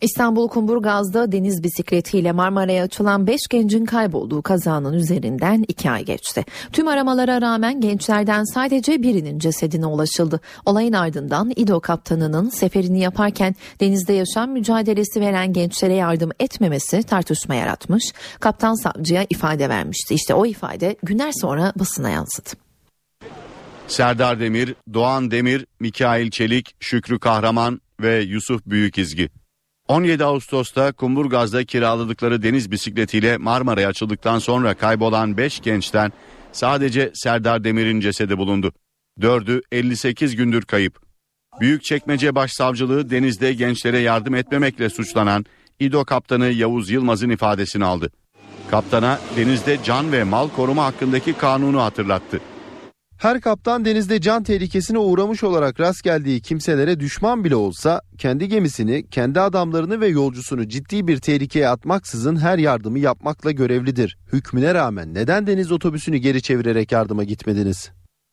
İstanbul 0.00 0.48
Kumburgaz'da 0.48 1.32
deniz 1.32 1.62
bisikletiyle 1.62 2.32
Marmara'ya 2.32 2.84
açılan 2.84 3.26
5 3.26 3.40
gencin 3.50 3.84
kaybolduğu 3.84 4.42
kazanın 4.42 4.92
üzerinden 4.92 5.64
2 5.68 5.90
ay 5.90 6.04
geçti. 6.04 6.44
Tüm 6.72 6.88
aramalara 6.88 7.40
rağmen 7.40 7.80
gençlerden 7.80 8.44
sadece 8.44 9.02
birinin 9.02 9.38
cesedine 9.38 9.86
ulaşıldı. 9.86 10.40
Olayın 10.66 10.92
ardından 10.92 11.52
İDO 11.56 11.80
kaptanının 11.80 12.48
seferini 12.48 13.00
yaparken 13.00 13.54
denizde 13.80 14.12
yaşam 14.12 14.50
mücadelesi 14.50 15.20
veren 15.20 15.52
gençlere 15.52 15.94
yardım 15.94 16.30
etmemesi 16.40 17.02
tartışma 17.02 17.54
yaratmış. 17.54 18.04
Kaptan 18.40 18.74
savcıya 18.74 19.26
ifade 19.30 19.68
vermişti. 19.68 20.14
İşte 20.14 20.34
o 20.34 20.46
ifade 20.46 20.96
günler 21.02 21.32
sonra 21.40 21.72
basına 21.76 22.10
yansıdı. 22.10 22.50
Serdar 23.86 24.40
Demir, 24.40 24.74
Doğan 24.94 25.30
Demir, 25.30 25.66
Mikail 25.80 26.30
Çelik, 26.30 26.74
Şükrü 26.80 27.18
Kahraman 27.18 27.80
ve 28.00 28.20
Yusuf 28.20 28.66
Büyükizgi. 28.66 29.41
17 29.92 30.24
Ağustos'ta 30.24 30.92
Kumburgaz'da 30.92 31.64
kiraladıkları 31.64 32.42
deniz 32.42 32.70
bisikletiyle 32.70 33.36
Marmara'ya 33.36 33.88
açıldıktan 33.88 34.38
sonra 34.38 34.74
kaybolan 34.74 35.36
5 35.36 35.60
gençten 35.60 36.12
sadece 36.52 37.10
Serdar 37.14 37.64
Demir'in 37.64 38.00
cesedi 38.00 38.38
bulundu. 38.38 38.72
4'ü 39.20 39.62
58 39.72 40.36
gündür 40.36 40.62
kayıp. 40.62 41.00
Büyükçekmece 41.60 42.34
Başsavcılığı 42.34 43.10
denizde 43.10 43.52
gençlere 43.52 43.98
yardım 43.98 44.34
etmemekle 44.34 44.90
suçlanan 44.90 45.44
İDO 45.80 46.04
kaptanı 46.04 46.46
Yavuz 46.46 46.90
Yılmaz'ın 46.90 47.30
ifadesini 47.30 47.84
aldı. 47.84 48.10
Kaptana 48.70 49.20
denizde 49.36 49.78
can 49.84 50.12
ve 50.12 50.24
mal 50.24 50.48
koruma 50.48 50.84
hakkındaki 50.84 51.32
kanunu 51.32 51.82
hatırlattı. 51.82 52.40
Her 53.22 53.40
kaptan 53.40 53.84
denizde 53.84 54.20
can 54.20 54.42
tehlikesine 54.42 54.98
uğramış 54.98 55.44
olarak 55.44 55.80
rast 55.80 56.02
geldiği 56.02 56.40
kimselere 56.40 57.00
düşman 57.00 57.44
bile 57.44 57.56
olsa 57.56 58.02
kendi 58.18 58.48
gemisini, 58.48 59.06
kendi 59.10 59.40
adamlarını 59.40 60.00
ve 60.00 60.06
yolcusunu 60.06 60.68
ciddi 60.68 61.08
bir 61.08 61.18
tehlikeye 61.18 61.68
atmaksızın 61.68 62.36
her 62.36 62.58
yardımı 62.58 62.98
yapmakla 62.98 63.50
görevlidir. 63.50 64.18
Hükmüne 64.32 64.74
rağmen 64.74 65.14
neden 65.14 65.46
deniz 65.46 65.72
otobüsünü 65.72 66.16
geri 66.16 66.42
çevirerek 66.42 66.92
yardıma 66.92 67.24
gitmediniz? 67.24 67.90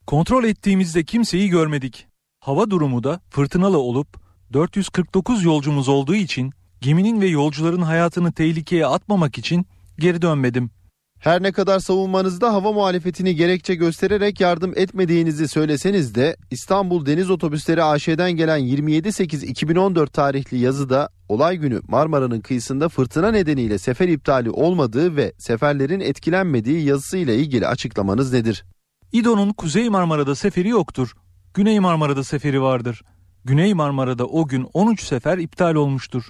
Kontrol 0.07 0.43
ettiğimizde 0.43 1.03
kimseyi 1.03 1.49
görmedik. 1.49 2.07
Hava 2.39 2.69
durumu 2.69 3.03
da 3.03 3.21
fırtınalı 3.29 3.77
olup 3.77 4.07
449 4.53 5.43
yolcumuz 5.43 5.89
olduğu 5.89 6.15
için 6.15 6.51
geminin 6.81 7.21
ve 7.21 7.27
yolcuların 7.27 7.81
hayatını 7.81 8.31
tehlikeye 8.31 8.85
atmamak 8.85 9.37
için 9.37 9.65
geri 9.99 10.21
dönmedim. 10.21 10.71
Her 11.19 11.43
ne 11.43 11.51
kadar 11.51 11.79
savunmanızda 11.79 12.53
hava 12.53 12.71
muhalefetini 12.71 13.35
gerekçe 13.35 13.75
göstererek 13.75 14.39
yardım 14.39 14.73
etmediğinizi 14.75 15.47
söyleseniz 15.47 16.15
de 16.15 16.35
İstanbul 16.51 17.05
Deniz 17.05 17.29
Otobüsleri 17.29 17.83
AŞ'den 17.83 18.31
gelen 18.31 18.59
27.8.2014 18.59 20.09
tarihli 20.09 20.57
yazıda 20.57 21.09
olay 21.29 21.57
günü 21.57 21.81
Marmara'nın 21.87 22.41
kıyısında 22.41 22.89
fırtına 22.89 23.31
nedeniyle 23.31 23.77
sefer 23.77 24.07
iptali 24.07 24.49
olmadığı 24.49 25.15
ve 25.15 25.33
seferlerin 25.37 25.99
etkilenmediği 25.99 26.85
yazısıyla 26.85 27.33
ilgili 27.33 27.67
açıklamanız 27.67 28.33
nedir? 28.33 28.65
İDO'nun 29.11 29.53
Kuzey 29.53 29.89
Marmara'da 29.89 30.35
seferi 30.35 30.69
yoktur. 30.69 31.13
Güney 31.53 31.79
Marmara'da 31.79 32.23
seferi 32.23 32.61
vardır. 32.61 33.01
Güney 33.45 33.73
Marmara'da 33.73 34.25
o 34.25 34.47
gün 34.47 34.67
13 34.73 35.03
sefer 35.03 35.37
iptal 35.37 35.75
olmuştur. 35.75 36.23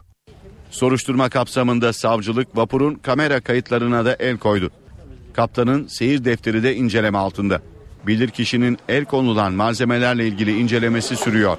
Soruşturma 0.72 1.30
kapsamında 1.30 1.94
savcılık 1.94 2.58
vapurun 2.58 2.96
kamera 2.96 3.42
kayıtlarına 3.42 4.06
da 4.06 4.16
el 4.20 4.38
koydu. 4.38 4.72
Kaptanın 5.40 5.88
seyir 5.88 6.26
defteri 6.26 6.64
de 6.64 6.76
inceleme 6.76 7.18
altında. 7.18 7.62
Bilirkişinin 8.08 8.78
el 8.90 9.06
konulan 9.06 9.54
malzemelerle 9.54 10.28
ilgili 10.28 10.60
incelemesi 10.60 11.16
sürüyor. 11.16 11.58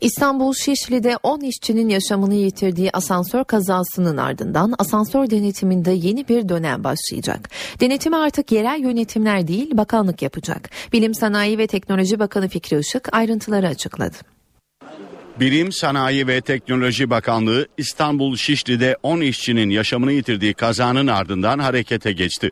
İstanbul 0.00 0.54
Şişli'de 0.54 1.16
10 1.22 1.40
işçinin 1.40 1.88
yaşamını 1.88 2.34
yitirdiği 2.34 2.90
asansör 2.92 3.44
kazasının 3.44 4.16
ardından 4.16 4.74
asansör 4.78 5.30
denetiminde 5.30 5.90
yeni 5.90 6.28
bir 6.28 6.48
dönem 6.48 6.84
başlayacak. 6.84 7.50
Denetimi 7.80 8.16
artık 8.16 8.52
yerel 8.52 8.80
yönetimler 8.80 9.48
değil 9.48 9.76
bakanlık 9.76 10.22
yapacak. 10.22 10.70
Bilim 10.92 11.14
Sanayi 11.14 11.58
ve 11.58 11.66
Teknoloji 11.66 12.18
Bakanı 12.18 12.48
Fikri 12.48 12.78
Işık 12.78 13.14
ayrıntıları 13.14 13.68
açıkladı. 13.68 14.16
Bilim, 15.40 15.72
Sanayi 15.72 16.26
ve 16.26 16.40
Teknoloji 16.40 17.10
Bakanlığı 17.10 17.66
İstanbul 17.76 18.36
Şişli'de 18.36 18.96
10 19.02 19.20
işçinin 19.20 19.70
yaşamını 19.70 20.12
yitirdiği 20.12 20.54
kazanın 20.54 21.06
ardından 21.06 21.58
harekete 21.58 22.12
geçti. 22.12 22.50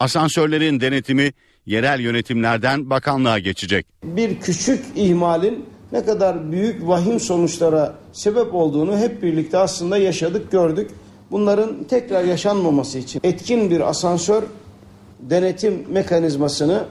Asansörlerin 0.00 0.80
denetimi 0.80 1.32
yerel 1.66 2.00
yönetimlerden 2.00 2.90
bakanlığa 2.90 3.38
geçecek. 3.38 3.86
Bir 4.04 4.40
küçük 4.40 4.84
ihmalin 4.96 5.64
ne 5.92 6.04
kadar 6.04 6.52
büyük 6.52 6.88
vahim 6.88 7.20
sonuçlara 7.20 7.94
sebep 8.12 8.54
olduğunu 8.54 8.98
hep 8.98 9.22
birlikte 9.22 9.58
aslında 9.58 9.98
yaşadık, 9.98 10.52
gördük. 10.52 10.90
Bunların 11.30 11.84
tekrar 11.84 12.24
yaşanmaması 12.24 12.98
için 12.98 13.20
etkin 13.24 13.70
bir 13.70 13.80
asansör 13.80 14.42
denetim 15.20 15.84
mekanizmasını 15.88 16.84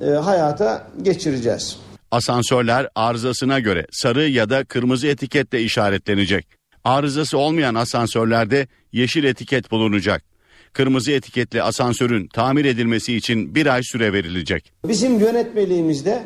e, 0.00 0.04
hayata 0.04 0.86
geçireceğiz. 1.02 1.89
Asansörler 2.10 2.88
arızasına 2.94 3.60
göre 3.60 3.86
sarı 3.90 4.28
ya 4.28 4.50
da 4.50 4.64
kırmızı 4.64 5.06
etiketle 5.06 5.62
işaretlenecek. 5.62 6.46
Arızası 6.84 7.38
olmayan 7.38 7.74
asansörlerde 7.74 8.68
yeşil 8.92 9.24
etiket 9.24 9.70
bulunacak. 9.70 10.22
Kırmızı 10.72 11.12
etiketli 11.12 11.62
asansörün 11.62 12.26
tamir 12.26 12.64
edilmesi 12.64 13.16
için 13.16 13.54
bir 13.54 13.66
ay 13.66 13.82
süre 13.82 14.12
verilecek. 14.12 14.72
Bizim 14.88 15.20
yönetmeliğimizde 15.20 16.22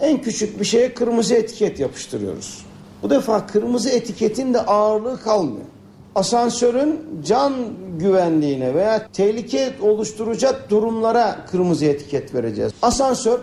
en 0.00 0.22
küçük 0.22 0.60
bir 0.60 0.64
şeye 0.64 0.94
kırmızı 0.94 1.34
etiket 1.34 1.80
yapıştırıyoruz. 1.80 2.66
Bu 3.02 3.10
defa 3.10 3.46
kırmızı 3.46 3.90
etiketin 3.90 4.54
de 4.54 4.60
ağırlığı 4.60 5.22
kalmıyor. 5.22 5.66
Asansörün 6.14 7.00
can 7.26 7.54
güvenliğine 7.98 8.74
veya 8.74 9.08
tehlike 9.12 9.72
oluşturacak 9.80 10.70
durumlara 10.70 11.46
kırmızı 11.50 11.84
etiket 11.84 12.34
vereceğiz. 12.34 12.72
Asansör 12.82 13.40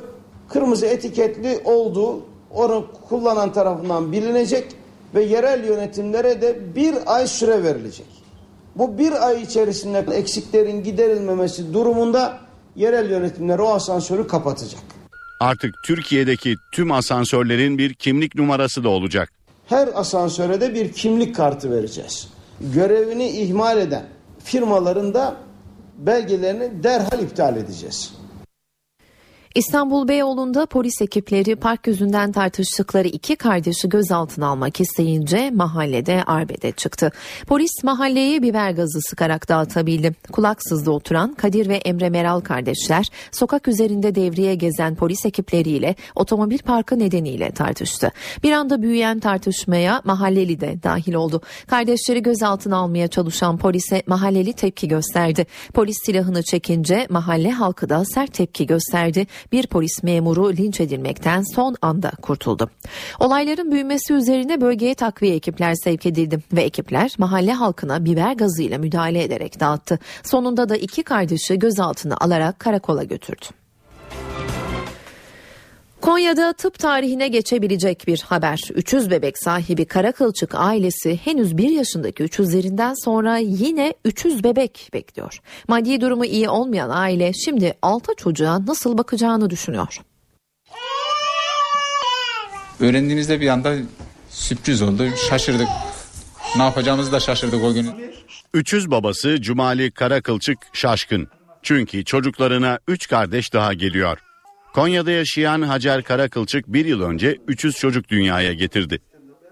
kırmızı 0.50 0.86
etiketli 0.86 1.62
olduğu 1.66 2.22
onu 2.52 2.88
kullanan 3.10 3.54
tarafından 3.54 4.12
bilinecek 4.12 4.66
ve 5.16 5.24
yerel 5.24 5.66
yönetimlere 5.66 6.42
de 6.42 6.76
bir 6.76 7.16
ay 7.16 7.28
süre 7.28 7.64
verilecek. 7.64 8.06
Bu 8.76 8.98
bir 8.98 9.28
ay 9.28 9.42
içerisinde 9.42 10.06
eksiklerin 10.14 10.84
giderilmemesi 10.84 11.74
durumunda 11.74 12.40
yerel 12.76 13.10
yönetimler 13.10 13.60
o 13.60 13.70
asansörü 13.70 14.28
kapatacak. 14.28 14.82
Artık 15.40 15.76
Türkiye'deki 15.86 16.56
tüm 16.72 16.92
asansörlerin 16.92 17.78
bir 17.78 17.94
kimlik 17.94 18.36
numarası 18.36 18.84
da 18.84 18.90
olacak. 18.90 19.30
Her 19.68 19.90
asansöre 19.96 20.62
de 20.62 20.74
bir 20.74 20.94
kimlik 20.94 21.36
kartı 21.36 21.72
vereceğiz. 21.72 22.30
Görevini 22.62 23.30
ihmal 23.30 23.78
eden 23.78 24.04
firmaların 24.44 25.14
da 25.14 25.36
belgelerini 25.98 26.84
derhal 26.84 27.20
iptal 27.20 27.58
edeceğiz. 27.58 28.14
İstanbul 29.56 30.08
Beyoğlu'nda 30.08 30.66
polis 30.66 31.02
ekipleri 31.02 31.56
park 31.56 31.88
yüzünden 31.88 32.32
tartıştıkları 32.32 33.08
iki 33.08 33.36
kardeşi 33.36 33.90
gözaltına 33.90 34.48
almak 34.48 34.80
isteyince 34.80 35.52
mahallede 35.52 36.24
arbede 36.24 36.72
çıktı. 36.72 37.12
Polis 37.48 37.84
mahalleyi 37.84 38.42
biber 38.42 38.72
gazı 38.72 39.02
sıkarak 39.02 39.50
dağıtabildi. 39.50 40.16
Kulaksızda 40.32 40.92
oturan 40.92 41.34
Kadir 41.34 41.70
ve 41.70 41.76
Emre 41.76 42.10
Meral 42.10 42.40
kardeşler 42.40 43.06
sokak 43.32 43.68
üzerinde 43.68 44.16
devriye 44.16 44.56
gezen 44.56 44.96
polis 44.96 45.26
ekipleriyle 45.26 45.96
otomobil 46.16 46.60
parkı 46.60 47.00
nedeniyle 47.00 47.52
tartıştı. 47.52 48.12
Bir 48.44 48.52
anda 48.52 48.82
büyüyen 48.82 49.20
tartışmaya 49.20 50.02
mahalleli 50.04 50.60
de 50.60 50.84
dahil 50.84 51.14
oldu. 51.14 51.42
Kardeşleri 51.68 52.24
gözaltına 52.24 52.78
almaya 52.78 53.08
çalışan 53.08 53.58
polise 53.58 54.04
mahalleli 54.08 54.54
tepki 54.54 54.88
gösterdi. 54.88 55.46
Polis 55.74 55.98
silahını 56.06 56.44
çekince 56.44 57.08
mahalle 57.10 57.52
halkı 57.52 57.90
da 57.90 58.06
sert 58.06 58.34
tepki 58.34 58.68
gösterdi 58.68 59.28
bir 59.52 59.68
polis 59.68 60.04
memuru 60.04 60.54
linç 60.58 60.82
edilmekten 60.82 61.44
son 61.56 61.76
anda 61.82 62.12
kurtuldu. 62.22 62.70
Olayların 63.20 63.72
büyümesi 63.72 64.14
üzerine 64.14 64.62
bölgeye 64.62 64.96
takviye 64.96 65.36
ekipler 65.36 65.76
sevk 65.76 66.06
edildi 66.06 66.40
ve 66.54 66.62
ekipler 66.62 67.16
mahalle 67.18 67.54
halkına 67.54 68.06
biber 68.06 68.34
gazıyla 68.34 68.78
müdahale 68.78 69.24
ederek 69.24 69.60
dağıttı. 69.60 70.00
Sonunda 70.24 70.70
da 70.70 70.76
iki 70.76 71.04
kardeşi 71.04 71.60
gözaltına 71.60 72.18
alarak 72.18 72.60
karakola 72.60 73.04
götürdü. 73.04 73.63
Konya'da 76.04 76.54
tıp 76.54 76.80
tarihine 76.80 77.28
geçebilecek 77.28 78.08
bir 78.08 78.22
haber. 78.22 78.60
300 78.74 79.12
bebek 79.12 79.38
sahibi 79.38 79.86
Karakılçık 79.86 80.56
ailesi 80.56 81.20
henüz 81.24 81.58
1 81.58 81.70
yaşındaki 81.70 82.24
300'lerinden 82.24 82.94
sonra 83.04 83.38
yine 83.38 83.94
300 84.06 84.44
bebek 84.44 84.90
bekliyor. 84.94 85.40
Maddi 85.68 86.02
durumu 86.02 86.26
iyi 86.26 86.50
olmayan 86.50 86.90
aile 86.90 87.34
şimdi 87.34 87.74
6 87.82 88.12
çocuğa 88.18 88.66
nasıl 88.66 88.98
bakacağını 88.98 89.50
düşünüyor. 89.50 90.02
Öğrendiğimizde 92.80 93.42
bir 93.42 93.48
anda 93.48 93.76
sürpriz 94.30 94.82
oldu. 94.82 95.04
Şaşırdık. 95.30 95.68
Ne 96.58 96.64
yapacağımızı 96.64 97.12
da 97.12 97.20
şaşırdık 97.20 97.64
o 97.64 97.74
gün. 97.74 97.90
300 98.54 98.92
babası 98.92 99.42
Cumali 99.42 99.92
Karakılçık 99.92 100.58
şaşkın. 100.74 101.28
Çünkü 101.62 102.06
çocuklarına 102.06 102.80
3 102.88 103.08
kardeş 103.08 103.54
daha 103.54 103.74
geliyor. 103.74 104.33
Konya'da 104.74 105.12
yaşayan 105.12 105.62
Hacer 105.62 106.04
Karakılçık 106.04 106.68
bir 106.68 106.86
yıl 106.86 107.02
önce 107.02 107.38
300 107.48 107.76
çocuk 107.76 108.10
dünyaya 108.10 108.54
getirdi. 108.54 109.00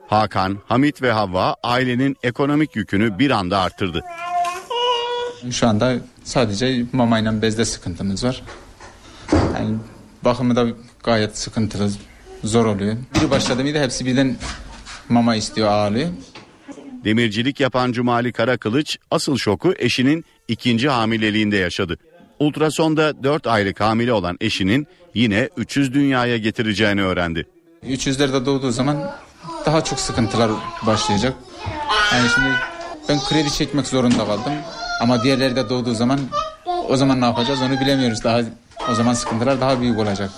Hakan, 0.07 0.57
Hamit 0.65 1.01
ve 1.01 1.11
Havva 1.11 1.55
ailenin 1.63 2.15
ekonomik 2.23 2.75
yükünü 2.75 3.19
bir 3.19 3.31
anda 3.31 3.59
arttırdı. 3.59 4.01
Şu 5.51 5.67
anda 5.67 5.95
sadece 6.23 6.85
mamayla 6.93 7.41
bezde 7.41 7.65
sıkıntımız 7.65 8.23
var. 8.23 8.43
Yani 9.33 9.77
bakımı 10.23 10.55
da 10.55 10.67
gayet 11.03 11.37
sıkıntılı, 11.37 11.91
zor 12.43 12.65
oluyor. 12.65 12.97
Biri 13.15 13.31
başladı 13.31 13.61
mıydı 13.61 13.79
hepsi 13.79 14.05
birden 14.05 14.37
mama 15.09 15.35
istiyor 15.35 15.67
ağlıyor. 15.67 16.09
Demircilik 17.03 17.59
yapan 17.59 17.91
Cumali 17.91 18.33
Karakılıç 18.33 18.97
asıl 19.11 19.37
şoku 19.37 19.73
eşinin 19.77 20.25
ikinci 20.47 20.89
hamileliğinde 20.89 21.57
yaşadı. 21.57 21.97
Ultrasonda 22.39 23.23
4 23.23 23.47
aylık 23.47 23.79
hamile 23.79 24.13
olan 24.13 24.37
eşinin 24.41 24.87
yine 25.13 25.49
300 25.57 25.93
dünyaya 25.93 26.37
getireceğini 26.37 27.03
öğrendi. 27.03 27.45
300'lerde 27.85 28.45
doğduğu 28.45 28.71
zaman 28.71 29.11
daha 29.65 29.83
çok 29.83 29.99
sıkıntılar 29.99 30.51
başlayacak. 30.87 31.33
Yani 32.13 32.29
şimdi 32.35 32.49
ben 33.09 33.19
kredi 33.29 33.53
çekmek 33.53 33.87
zorunda 33.87 34.25
kaldım. 34.25 34.53
Ama 35.01 35.23
diğerleri 35.23 35.55
de 35.55 35.69
doğduğu 35.69 35.93
zaman 35.93 36.19
o 36.89 36.97
zaman 36.97 37.21
ne 37.21 37.25
yapacağız 37.25 37.61
onu 37.61 37.79
bilemiyoruz. 37.79 38.23
Daha 38.23 38.41
o 38.91 38.95
zaman 38.95 39.13
sıkıntılar 39.13 39.61
daha 39.61 39.81
büyük 39.81 39.99
olacak. 39.99 40.29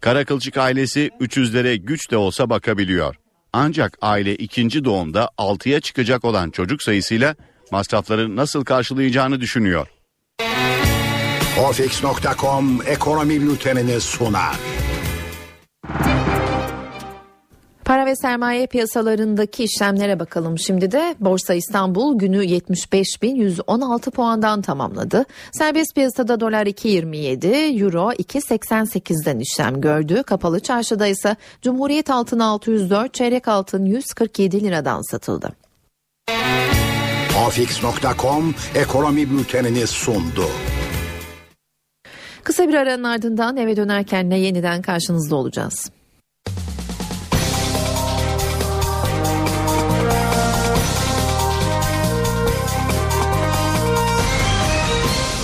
Karakılçık 0.00 0.56
ailesi 0.56 1.10
300'lere 1.20 1.74
güç 1.76 2.10
de 2.10 2.16
olsa 2.16 2.50
bakabiliyor. 2.50 3.16
Ancak 3.52 3.98
aile 4.02 4.36
ikinci 4.36 4.84
doğumda 4.84 5.30
6'ya 5.38 5.80
çıkacak 5.80 6.24
olan 6.24 6.50
çocuk 6.50 6.82
sayısıyla 6.82 7.34
masrafları 7.72 8.36
nasıl 8.36 8.64
karşılayacağını 8.64 9.40
düşünüyor. 9.40 9.86
Ofix.com 11.66 12.80
ekonomi 12.86 13.40
bültenini 13.40 14.00
sunar. 14.00 14.56
Para 17.84 18.06
ve 18.06 18.16
sermaye 18.16 18.66
piyasalarındaki 18.66 19.64
işlemlere 19.64 20.20
bakalım 20.20 20.58
şimdi 20.58 20.92
de. 20.92 21.14
Borsa 21.20 21.54
İstanbul 21.54 22.18
günü 22.18 22.44
75.116 22.44 24.10
puandan 24.10 24.62
tamamladı. 24.62 25.24
Serbest 25.52 25.94
piyasada 25.94 26.40
dolar 26.40 26.66
2.27, 26.66 27.82
euro 27.82 28.12
2.88'den 28.12 29.38
işlem 29.38 29.80
gördü. 29.80 30.22
Kapalı 30.22 30.60
çarşıda 30.60 31.06
ise 31.06 31.36
Cumhuriyet 31.62 32.10
altın 32.10 32.38
604, 32.38 33.14
çeyrek 33.14 33.48
altın 33.48 33.84
147 33.84 34.64
liradan 34.64 35.10
satıldı. 35.10 35.52
Ofix.com 37.46 38.54
ekonomi 38.74 39.30
bültenini 39.30 39.86
sundu. 39.86 40.44
Kısa 42.48 42.68
bir 42.68 42.74
aranın 42.74 43.04
ardından 43.04 43.56
eve 43.56 43.76
dönerken 43.76 44.30
ne 44.30 44.38
yeniden 44.38 44.82
karşınızda 44.82 45.36
olacağız. 45.36 45.90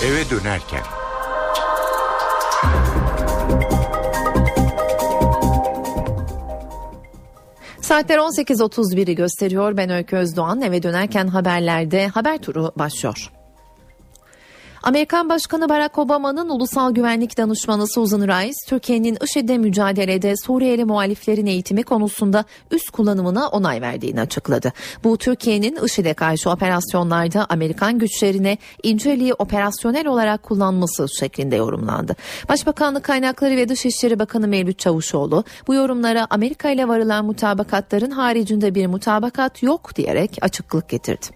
Eve 0.04 0.30
dönerken. 0.30 0.82
Saatler 7.80 8.18
18.31'i 8.18 9.14
gösteriyor. 9.14 9.76
Ben 9.76 9.90
Öykü 9.90 10.16
Özdoğan. 10.16 10.62
Eve 10.62 10.82
dönerken 10.82 11.26
haberlerde 11.26 12.08
haber 12.08 12.38
turu 12.38 12.72
başlıyor. 12.76 13.30
Amerikan 14.84 15.28
Başkanı 15.28 15.68
Barack 15.68 15.98
Obama'nın 15.98 16.48
Ulusal 16.48 16.94
Güvenlik 16.94 17.38
Danışmanı 17.38 17.88
Susan 17.88 18.20
Rice, 18.20 18.56
Türkiye'nin 18.68 19.18
IŞİD'le 19.24 19.58
mücadelede 19.58 20.36
Suriyeli 20.36 20.84
muhaliflerin 20.84 21.46
eğitimi 21.46 21.82
konusunda 21.82 22.44
üst 22.70 22.90
kullanımına 22.90 23.48
onay 23.48 23.80
verdiğini 23.80 24.20
açıkladı. 24.20 24.72
Bu 25.04 25.18
Türkiye'nin 25.18 25.78
IŞİD'e 25.84 26.14
karşı 26.14 26.50
operasyonlarda 26.50 27.46
Amerikan 27.48 27.98
güçlerine 27.98 28.58
İncirliği 28.82 29.34
operasyonel 29.34 30.06
olarak 30.06 30.42
kullanması 30.42 31.06
şeklinde 31.20 31.56
yorumlandı. 31.56 32.16
Başbakanlık 32.48 33.04
kaynakları 33.04 33.56
ve 33.56 33.68
Dışişleri 33.68 34.18
Bakanı 34.18 34.48
Mevlüt 34.48 34.78
Çavuşoğlu 34.78 35.44
bu 35.66 35.74
yorumlara 35.74 36.26
Amerika 36.30 36.70
ile 36.70 36.88
varılan 36.88 37.24
mutabakatların 37.24 38.10
haricinde 38.10 38.74
bir 38.74 38.86
mutabakat 38.86 39.62
yok 39.62 39.96
diyerek 39.96 40.38
açıklık 40.40 40.88
getirdi. 40.88 41.26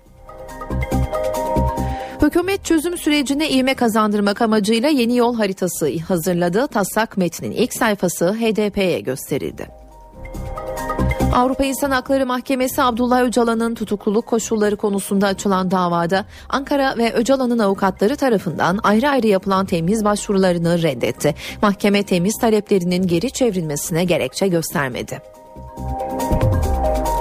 Hükümet 2.29 2.65
çözüm 2.65 2.99
sürecine 2.99 3.51
ivme 3.51 3.75
kazandırmak 3.75 4.43
amacıyla 4.43 4.89
yeni 4.89 5.17
yol 5.17 5.37
haritası 5.37 5.99
hazırladı. 6.09 6.67
Taslak 6.67 7.17
metnin 7.17 7.51
ilk 7.51 7.75
sayfası 7.75 8.33
HDP'ye 8.33 9.01
gösterildi. 9.01 9.67
Avrupa 11.35 11.65
İnsan 11.65 11.91
Hakları 11.91 12.27
Mahkemesi 12.27 12.83
Abdullah 12.83 13.23
Öcalan'ın 13.23 13.75
tutukluluk 13.75 14.27
koşulları 14.27 14.77
konusunda 14.77 15.27
açılan 15.27 15.71
davada 15.71 16.25
Ankara 16.49 16.99
ve 16.99 17.13
Öcalan'ın 17.13 17.59
avukatları 17.59 18.17
tarafından 18.17 18.79
ayrı 18.83 19.09
ayrı 19.09 19.27
yapılan 19.27 19.67
temiz 19.67 20.05
başvurularını 20.05 20.83
reddetti. 20.83 21.35
Mahkeme 21.63 22.03
temiz 22.03 22.39
taleplerinin 22.41 23.07
geri 23.07 23.31
çevrilmesine 23.31 24.05
gerekçe 24.05 24.49
göstermedi. 24.49 25.23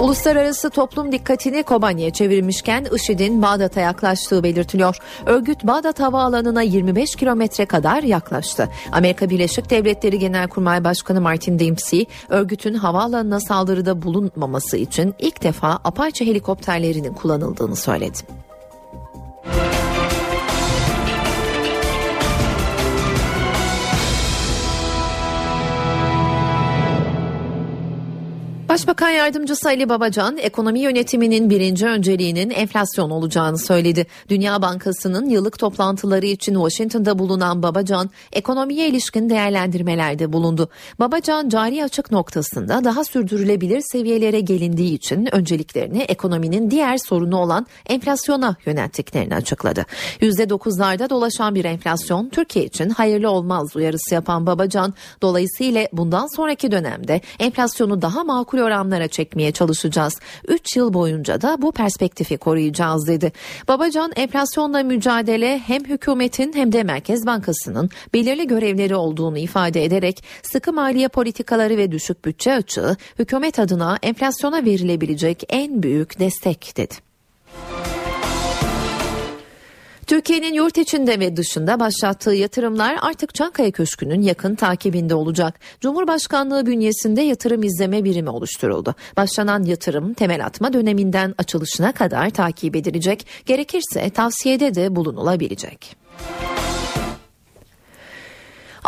Uluslararası 0.00 0.70
toplum 0.70 1.12
dikkatini 1.12 1.62
Kobani'ye 1.62 2.10
çevirmişken 2.10 2.86
IŞİD'in 2.94 3.42
Bağdat'a 3.42 3.80
yaklaştığı 3.80 4.42
belirtiliyor. 4.42 4.96
Örgüt 5.26 5.64
Bağdat 5.64 6.00
Havaalanı'na 6.00 6.62
25 6.62 7.16
kilometre 7.16 7.66
kadar 7.66 8.02
yaklaştı. 8.02 8.68
Amerika 8.92 9.30
Birleşik 9.30 9.70
Devletleri 9.70 10.18
Genelkurmay 10.18 10.84
Başkanı 10.84 11.20
Martin 11.20 11.58
Dempsey, 11.58 12.06
örgütün 12.28 12.74
havaalanına 12.74 13.40
saldırıda 13.40 14.02
bulunmaması 14.02 14.76
için 14.76 15.14
ilk 15.18 15.42
defa 15.42 15.78
Apache 15.84 16.26
helikopterlerinin 16.26 17.14
kullanıldığını 17.14 17.76
söyledi. 17.76 18.18
Başbakan 28.68 29.08
Yardımcısı 29.10 29.68
Ali 29.68 29.88
Babacan 29.88 30.38
ekonomi 30.38 30.80
yönetiminin 30.80 31.50
birinci 31.50 31.86
önceliğinin 31.86 32.50
enflasyon 32.50 33.10
olacağını 33.10 33.58
söyledi. 33.58 34.06
Dünya 34.28 34.62
Bankası'nın 34.62 35.28
yıllık 35.28 35.58
toplantıları 35.58 36.26
için 36.26 36.54
Washington'da 36.54 37.18
bulunan 37.18 37.62
Babacan 37.62 38.10
ekonomiye 38.32 38.88
ilişkin 38.88 39.30
değerlendirmelerde 39.30 40.32
bulundu. 40.32 40.68
Babacan 41.00 41.48
cari 41.48 41.84
açık 41.84 42.10
noktasında 42.12 42.84
daha 42.84 43.04
sürdürülebilir 43.04 43.82
seviyelere 43.92 44.40
gelindiği 44.40 44.94
için 44.94 45.34
önceliklerini 45.34 46.02
ekonominin 46.02 46.70
diğer 46.70 46.98
sorunu 46.98 47.36
olan 47.36 47.66
enflasyona 47.86 48.56
yönelttiklerini 48.66 49.34
açıkladı. 49.34 49.86
%9'larda 50.20 51.10
dolaşan 51.10 51.54
bir 51.54 51.64
enflasyon 51.64 52.28
Türkiye 52.28 52.64
için 52.64 52.90
hayırlı 52.90 53.30
olmaz 53.30 53.76
uyarısı 53.76 54.14
yapan 54.14 54.46
Babacan 54.46 54.94
dolayısıyla 55.22 55.88
bundan 55.92 56.36
sonraki 56.36 56.72
dönemde 56.72 57.20
enflasyonu 57.38 58.02
daha 58.02 58.24
makul 58.24 58.57
oranlara 58.62 59.08
çekmeye 59.08 59.52
çalışacağız. 59.52 60.14
3 60.48 60.76
yıl 60.76 60.94
boyunca 60.94 61.40
da 61.40 61.62
bu 61.62 61.72
perspektifi 61.72 62.36
koruyacağız 62.36 63.08
dedi. 63.08 63.32
Babacan 63.68 64.12
enflasyonla 64.16 64.82
mücadele 64.82 65.58
hem 65.58 65.84
hükümetin 65.84 66.52
hem 66.52 66.72
de 66.72 66.82
Merkez 66.82 67.26
Bankası'nın 67.26 67.90
belirli 68.14 68.46
görevleri 68.46 68.94
olduğunu 68.94 69.38
ifade 69.38 69.84
ederek 69.84 70.24
sıkı 70.42 70.72
maliye 70.72 71.08
politikaları 71.08 71.76
ve 71.76 71.92
düşük 71.92 72.24
bütçe 72.24 72.52
açığı 72.52 72.96
hükümet 73.18 73.58
adına 73.58 73.98
enflasyona 74.02 74.64
verilebilecek 74.64 75.42
en 75.48 75.82
büyük 75.82 76.20
destek 76.20 76.72
dedi. 76.76 77.07
Türkiye'nin 80.08 80.54
yurt 80.54 80.78
içinde 80.78 81.20
ve 81.20 81.36
dışında 81.36 81.80
başlattığı 81.80 82.34
yatırımlar 82.34 82.98
artık 83.02 83.34
Çankaya 83.34 83.70
Köşkü'nün 83.70 84.22
yakın 84.22 84.54
takibinde 84.54 85.14
olacak. 85.14 85.60
Cumhurbaşkanlığı 85.80 86.66
bünyesinde 86.66 87.20
yatırım 87.20 87.62
izleme 87.62 88.04
birimi 88.04 88.30
oluşturuldu. 88.30 88.94
Başlanan 89.16 89.62
yatırım 89.62 90.14
temel 90.14 90.46
atma 90.46 90.72
döneminden 90.72 91.34
açılışına 91.38 91.92
kadar 91.92 92.30
takip 92.30 92.76
edilecek. 92.76 93.26
Gerekirse 93.46 94.10
tavsiyede 94.10 94.74
de 94.74 94.96
bulunulabilecek. 94.96 95.96
A 96.54 96.57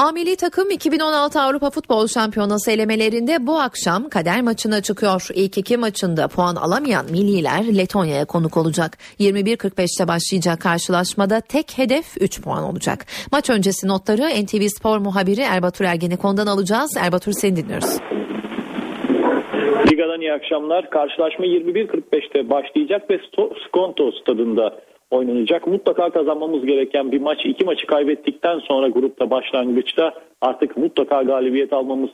milli 0.09 0.36
takım 0.36 0.70
2016 0.70 1.40
Avrupa 1.40 1.70
Futbol 1.70 2.07
Şampiyonası 2.07 2.70
elemelerinde 2.70 3.46
bu 3.46 3.61
akşam 3.61 4.09
kader 4.09 4.42
maçına 4.42 4.82
çıkıyor. 4.82 5.28
İlk 5.34 5.59
iki 5.59 5.76
maçında 5.76 6.28
puan 6.28 6.57
alamayan 6.57 7.05
milliler 7.11 7.78
Letonya'ya 7.78 8.24
konuk 8.24 8.57
olacak. 8.57 8.98
21.45'te 9.18 10.09
başlayacak 10.09 10.61
karşılaşmada 10.61 11.40
tek 11.40 11.78
hedef 11.78 12.07
3 12.20 12.42
puan 12.42 12.64
olacak. 12.64 12.98
Maç 13.32 13.51
öncesi 13.51 13.88
notları 13.88 14.22
NTV 14.44 14.66
Spor 14.76 14.98
muhabiri 14.98 15.40
Erbatur 15.40 15.84
Ergenekon'dan 15.84 16.46
alacağız. 16.46 16.90
Erbatur 17.05 17.32
seni 17.32 17.57
dinliyoruz. 17.57 17.98
Liga'dan 19.90 20.20
iyi 20.20 20.32
akşamlar. 20.32 20.90
Karşılaşma 20.90 21.46
21.45'te 21.46 22.51
başlayacak 22.51 23.11
ve 23.11 23.18
Skonto 23.66 24.12
stadında 24.12 24.80
oynanacak. 25.11 25.67
Mutlaka 25.67 26.11
kazanmamız 26.11 26.67
gereken 26.67 27.13
bir 27.13 27.21
maç. 27.21 27.39
iki 27.45 27.65
maçı 27.65 27.87
kaybettikten 27.87 28.59
sonra 28.59 28.89
grupta 28.89 29.31
başlangıçta 29.31 30.15
artık 30.41 30.77
mutlaka 30.77 31.23
galibiyet 31.23 31.73
almamız 31.73 32.11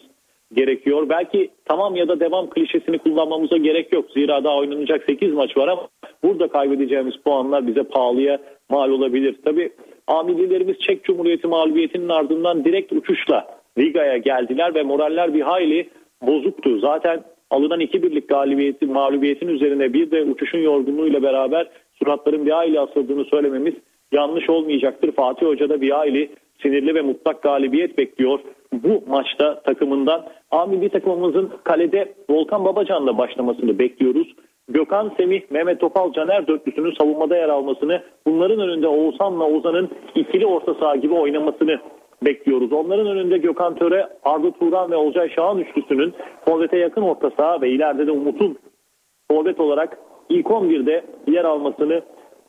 gerekiyor. 0.54 1.08
Belki 1.08 1.50
tamam 1.64 1.96
ya 1.96 2.08
da 2.08 2.20
devam 2.20 2.50
klişesini 2.50 2.98
kullanmamıza 2.98 3.56
gerek 3.56 3.92
yok. 3.92 4.10
Zira 4.10 4.44
daha 4.44 4.56
oynanacak 4.56 5.04
8 5.04 5.32
maç 5.32 5.56
var 5.56 5.68
ama 5.68 5.88
burada 6.22 6.48
kaybedeceğimiz 6.48 7.16
puanlar 7.16 7.66
bize 7.66 7.82
pahalıya 7.82 8.38
mal 8.70 8.90
olabilir. 8.90 9.36
Tabi 9.44 9.72
amillilerimiz 10.06 10.78
Çek 10.78 11.04
Cumhuriyeti 11.04 11.46
mağlubiyetinin 11.46 12.08
ardından 12.08 12.64
direkt 12.64 12.92
uçuşla 12.92 13.56
Riga'ya 13.78 14.16
geldiler 14.16 14.74
ve 14.74 14.82
moraller 14.82 15.34
bir 15.34 15.40
hayli 15.40 15.88
bozuktu. 16.22 16.78
Zaten 16.78 17.24
alınan 17.50 17.80
iki 17.80 18.02
birlik 18.02 18.28
galibiyeti, 18.28 18.86
mağlubiyetin 18.86 19.48
üzerine 19.48 19.92
bir 19.92 20.10
de 20.10 20.22
uçuşun 20.22 20.58
yorgunluğuyla 20.58 21.22
beraber 21.22 21.68
suratların 21.98 22.46
bir 22.46 22.50
hayli 22.50 22.80
asıldığını 22.80 23.24
söylememiz 23.24 23.74
yanlış 24.12 24.50
olmayacaktır. 24.50 25.12
Fatih 25.12 25.46
Hoca 25.46 25.68
da 25.68 25.80
bir 25.80 25.90
hayli 25.90 26.30
sinirli 26.62 26.94
ve 26.94 27.02
mutlak 27.02 27.42
galibiyet 27.42 27.98
bekliyor. 27.98 28.40
Bu 28.72 29.02
maçta 29.06 29.60
takımından 29.62 30.26
A 30.50 30.66
milli 30.66 30.88
takımımızın 30.88 31.50
kalede 31.64 32.14
Volkan 32.30 32.64
Babacan'la 32.64 33.18
başlamasını 33.18 33.78
bekliyoruz. 33.78 34.34
Gökhan 34.68 35.12
Semih, 35.16 35.42
Mehmet 35.50 35.80
Topal, 35.80 36.12
Caner 36.12 36.46
dörtlüsünün 36.46 36.94
savunmada 36.98 37.36
yer 37.36 37.48
almasını, 37.48 38.02
bunların 38.26 38.60
önünde 38.60 38.88
Oğuzhan'la 38.88 39.44
Ozan'ın 39.44 39.90
ikili 40.14 40.46
orta 40.46 40.74
saha 40.74 40.96
gibi 40.96 41.14
oynamasını 41.14 41.80
bekliyoruz. 42.22 42.72
Onların 42.72 43.06
önünde 43.06 43.38
Gökhan 43.38 43.74
Töre, 43.74 44.08
Arda 44.24 44.50
Turan 44.50 44.90
ve 44.90 44.96
Olcay 44.96 45.28
Şahan 45.28 45.58
üçlüsünün 45.58 46.14
forvete 46.44 46.78
yakın 46.78 47.02
orta 47.02 47.30
saha 47.30 47.60
ve 47.60 47.70
ileride 47.70 48.06
de 48.06 48.10
Umut'un 48.10 48.58
forvet 49.30 49.60
olarak 49.60 49.98
ilk 50.28 50.46
11'de 50.46 51.04
yer 51.26 51.44
almasını 51.44 52.02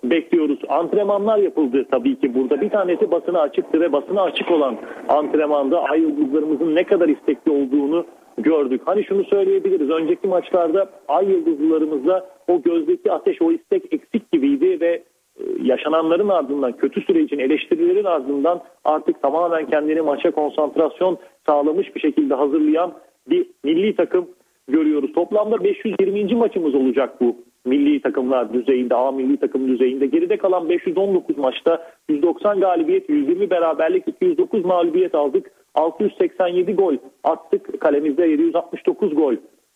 bekliyoruz. 0.03 0.59
Antrenmanlar 0.69 1.38
yapıldı 1.38 1.86
tabii 1.91 2.19
ki 2.19 2.36
burada. 2.36 2.61
Bir 2.61 2.69
tanesi 2.69 3.11
basına 3.11 3.41
açıktı 3.41 3.82
ve 3.82 3.91
basına 3.91 4.21
açık 4.21 4.51
olan 4.51 4.78
antrenmanda 5.09 5.84
ay 5.84 6.01
yıldızlarımızın 6.01 6.75
ne 6.75 6.84
kadar 6.84 7.09
istekli 7.09 7.51
olduğunu 7.51 8.05
gördük. 8.38 8.82
Hani 8.86 9.03
şunu 9.03 9.23
söyleyebiliriz. 9.23 9.89
Önceki 9.89 10.28
maçlarda 10.28 10.89
ay 11.07 11.30
yıldızlarımızda 11.32 12.30
o 12.47 12.61
gözdeki 12.61 13.11
ateş, 13.11 13.41
o 13.41 13.51
istek 13.51 13.93
eksik 13.93 14.32
gibiydi 14.32 14.82
ve 14.82 15.03
e, 15.39 15.43
yaşananların 15.63 16.30
ardından, 16.30 16.71
kötü 16.71 17.01
sürecin, 17.01 17.39
eleştirilerin 17.39 18.05
ardından 18.05 18.61
artık 18.86 19.21
tamamen 19.21 19.65
kendini 19.65 20.01
maça 20.01 20.32
konsantrasyon 20.32 21.17
sağlamış 21.47 21.95
bir 21.95 21.99
şekilde 21.99 22.34
hazırlayan 22.34 22.93
bir 23.30 23.47
milli 23.63 23.95
takım 23.95 24.28
görüyoruz. 24.67 25.13
Toplamda 25.13 25.63
520. 25.63 26.36
maçımız 26.36 26.75
olacak 26.75 27.21
bu 27.21 27.36
milli 27.68 28.01
takımlar 28.01 28.53
düzeyinde, 28.53 28.95
A 28.95 29.11
milli 29.11 29.38
takım 29.38 29.68
düzeyinde. 29.68 30.05
Geride 30.05 30.38
kalan 30.38 30.70
519 30.70 31.38
maçta 31.38 31.88
190 32.09 32.59
galibiyet, 32.59 33.09
120 33.09 33.49
beraberlik, 33.49 34.07
209 34.07 34.65
mağlubiyet 34.65 35.15
aldık. 35.15 35.51
687 35.76 36.76
gol 36.76 36.95
attık. 37.24 37.82
Kalemizde 37.82 38.28
769 38.28 39.15
gol 39.15 39.36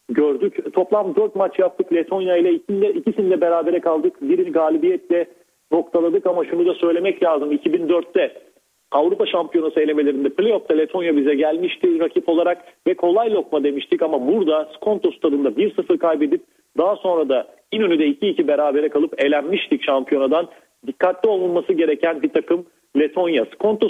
gördük. 0.09 0.73
Toplam 0.73 1.15
4 1.15 1.35
maç 1.35 1.59
yaptık 1.59 1.93
Letonya 1.93 2.37
ile 2.37 2.53
ikisinde, 2.53 2.89
ikisinde 2.89 3.41
berabere 3.41 3.79
kaldık. 3.79 4.21
Birini 4.21 4.51
galibiyetle 4.51 5.25
noktaladık 5.71 6.25
ama 6.25 6.45
şunu 6.45 6.65
da 6.65 6.73
söylemek 6.73 7.23
lazım. 7.23 7.51
2004'te 7.51 8.41
Avrupa 8.91 9.25
Şampiyonası 9.25 9.79
elemelerinde 9.79 10.29
playoff'ta 10.29 10.73
Letonya 10.73 11.17
bize 11.17 11.35
gelmişti 11.35 11.99
rakip 11.99 12.29
olarak 12.29 12.57
ve 12.87 12.93
kolay 12.93 13.33
lokma 13.33 13.63
demiştik 13.63 14.01
ama 14.01 14.27
burada 14.27 14.69
Skonto 14.75 15.11
stadında 15.11 15.49
1-0 15.49 15.97
kaybedip 15.97 16.41
daha 16.77 16.95
sonra 16.95 17.29
da 17.29 17.47
İnönü'de 17.71 18.07
2-2 18.07 18.47
berabere 18.47 18.89
kalıp 18.89 19.23
elenmiştik 19.23 19.83
şampiyonadan. 19.83 20.47
Dikkatli 20.87 21.29
olunması 21.29 21.73
gereken 21.73 22.21
bir 22.21 22.29
takım 22.29 22.65
Letonya. 22.99 23.45
Skonto 23.45 23.89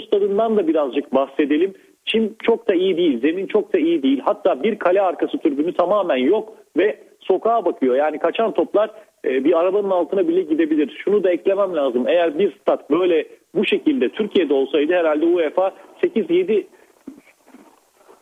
da 0.56 0.68
birazcık 0.68 1.14
bahsedelim. 1.14 1.74
Çim 2.04 2.34
çok 2.42 2.68
da 2.68 2.74
iyi 2.74 2.96
değil, 2.96 3.20
zemin 3.20 3.46
çok 3.46 3.72
da 3.72 3.78
iyi 3.78 4.02
değil. 4.02 4.20
Hatta 4.24 4.62
bir 4.62 4.78
kale 4.78 5.02
arkası 5.02 5.38
türbünü 5.38 5.72
tamamen 5.72 6.16
yok 6.16 6.52
ve 6.76 6.98
sokağa 7.20 7.64
bakıyor. 7.64 7.96
Yani 7.96 8.18
kaçan 8.18 8.52
toplar 8.54 8.90
e, 9.24 9.44
bir 9.44 9.58
arabanın 9.58 9.90
altına 9.90 10.28
bile 10.28 10.42
gidebilir. 10.42 11.00
Şunu 11.04 11.24
da 11.24 11.30
eklemem 11.30 11.76
lazım. 11.76 12.08
Eğer 12.08 12.38
bir 12.38 12.56
stat 12.60 12.90
böyle 12.90 13.26
bu 13.54 13.66
şekilde 13.66 14.08
Türkiye'de 14.08 14.54
olsaydı 14.54 14.92
herhalde 14.92 15.26
UEFA 15.26 15.72
8-7 16.02 16.64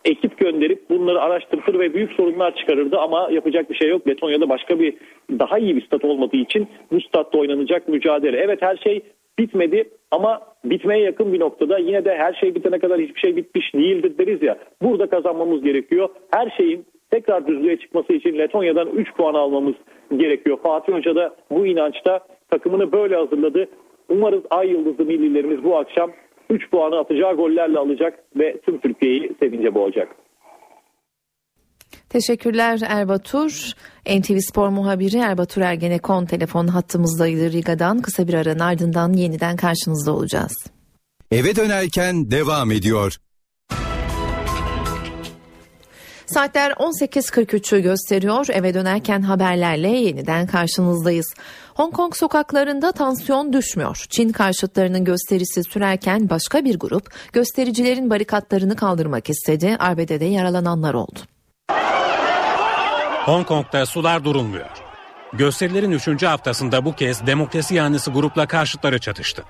ekip 0.05 0.37
gönderip 0.37 0.89
bunları 0.89 1.21
araştırır 1.21 1.79
ve 1.79 1.93
büyük 1.93 2.11
sorunlar 2.11 2.55
çıkarırdı 2.55 2.99
ama 2.99 3.29
yapacak 3.31 3.69
bir 3.69 3.75
şey 3.75 3.89
yok. 3.89 4.07
Letonya'da 4.07 4.49
başka 4.49 4.79
bir 4.79 4.93
daha 5.39 5.59
iyi 5.59 5.75
bir 5.75 5.85
stat 5.85 6.05
olmadığı 6.05 6.37
için 6.37 6.67
bu 6.91 7.01
statta 7.01 7.37
oynanacak 7.37 7.87
mücadele. 7.87 8.37
Evet 8.37 8.61
her 8.61 8.77
şey 8.77 9.01
bitmedi 9.39 9.89
ama 10.11 10.41
bitmeye 10.65 11.03
yakın 11.03 11.33
bir 11.33 11.39
noktada 11.39 11.77
yine 11.77 12.05
de 12.05 12.17
her 12.17 12.33
şey 12.33 12.55
bitene 12.55 12.79
kadar 12.79 12.99
hiçbir 12.99 13.19
şey 13.19 13.35
bitmiş 13.35 13.73
değildir 13.73 14.17
deriz 14.17 14.43
ya. 14.43 14.57
Burada 14.81 15.09
kazanmamız 15.09 15.63
gerekiyor. 15.63 16.09
Her 16.33 16.49
şeyin 16.57 16.85
tekrar 17.11 17.47
düzlüğe 17.47 17.77
çıkması 17.77 18.13
için 18.13 18.37
Letonya'dan 18.37 18.87
3 18.87 19.13
puan 19.13 19.33
almamız 19.33 19.75
gerekiyor. 20.17 20.57
Fatih 20.63 20.93
Hoca 20.93 21.15
da 21.15 21.35
bu 21.51 21.65
inançta 21.65 22.19
takımını 22.49 22.91
böyle 22.91 23.15
hazırladı. 23.15 23.67
Umarız 24.09 24.41
Ay 24.49 24.69
Yıldızlı 24.69 25.05
millilerimiz 25.05 25.63
bu 25.63 25.77
akşam 25.77 26.11
3 26.51 26.69
puanı 26.71 26.99
atacağı 26.99 27.35
gollerle 27.35 27.79
alacak 27.79 28.19
ve 28.35 28.61
tüm 28.65 28.79
Türkiye'yi 28.79 29.35
sevince 29.39 29.75
boğacak. 29.75 30.15
Teşekkürler 32.09 32.79
Erbatur. 32.87 33.71
NTV 34.05 34.37
Spor 34.49 34.69
muhabiri 34.69 35.17
Erbatur 35.17 35.61
Ergenekon 35.61 36.25
telefon 36.25 36.67
hattımızdaydı 36.67 37.51
Riga'dan. 37.51 38.01
Kısa 38.01 38.27
bir 38.27 38.33
aranın 38.33 38.59
ardından 38.59 39.13
yeniden 39.13 39.55
karşınızda 39.55 40.11
olacağız. 40.11 40.53
Eve 41.31 41.55
dönerken 41.55 42.31
devam 42.31 42.71
ediyor. 42.71 43.17
Saatler 46.25 46.71
18.43'ü 46.71 47.79
gösteriyor. 47.79 48.45
Eve 48.53 48.73
dönerken 48.73 49.21
haberlerle 49.21 49.89
yeniden 49.89 50.47
karşınızdayız. 50.47 51.33
Hong 51.81 51.93
Kong 51.93 52.15
sokaklarında 52.15 52.91
tansiyon 52.91 53.53
düşmüyor. 53.53 54.05
Çin 54.09 54.29
karşıtlarının 54.31 55.05
gösterisi 55.05 55.63
sürerken 55.63 56.29
başka 56.29 56.65
bir 56.65 56.79
grup 56.79 57.13
göstericilerin 57.33 58.09
barikatlarını 58.09 58.75
kaldırmak 58.75 59.29
istedi. 59.29 59.75
Arbedede 59.79 60.25
yaralananlar 60.25 60.93
oldu. 60.93 61.19
Hong 63.25 63.47
Kong'da 63.47 63.85
sular 63.85 64.23
durulmuyor. 64.23 64.69
Gösterilerin 65.33 65.91
3. 65.91 66.23
haftasında 66.23 66.85
bu 66.85 66.95
kez 66.95 67.27
demokrasi 67.27 67.75
yanlısı 67.75 68.11
grupla 68.11 68.47
karşıtları 68.47 68.99
çatıştı. 68.99 69.43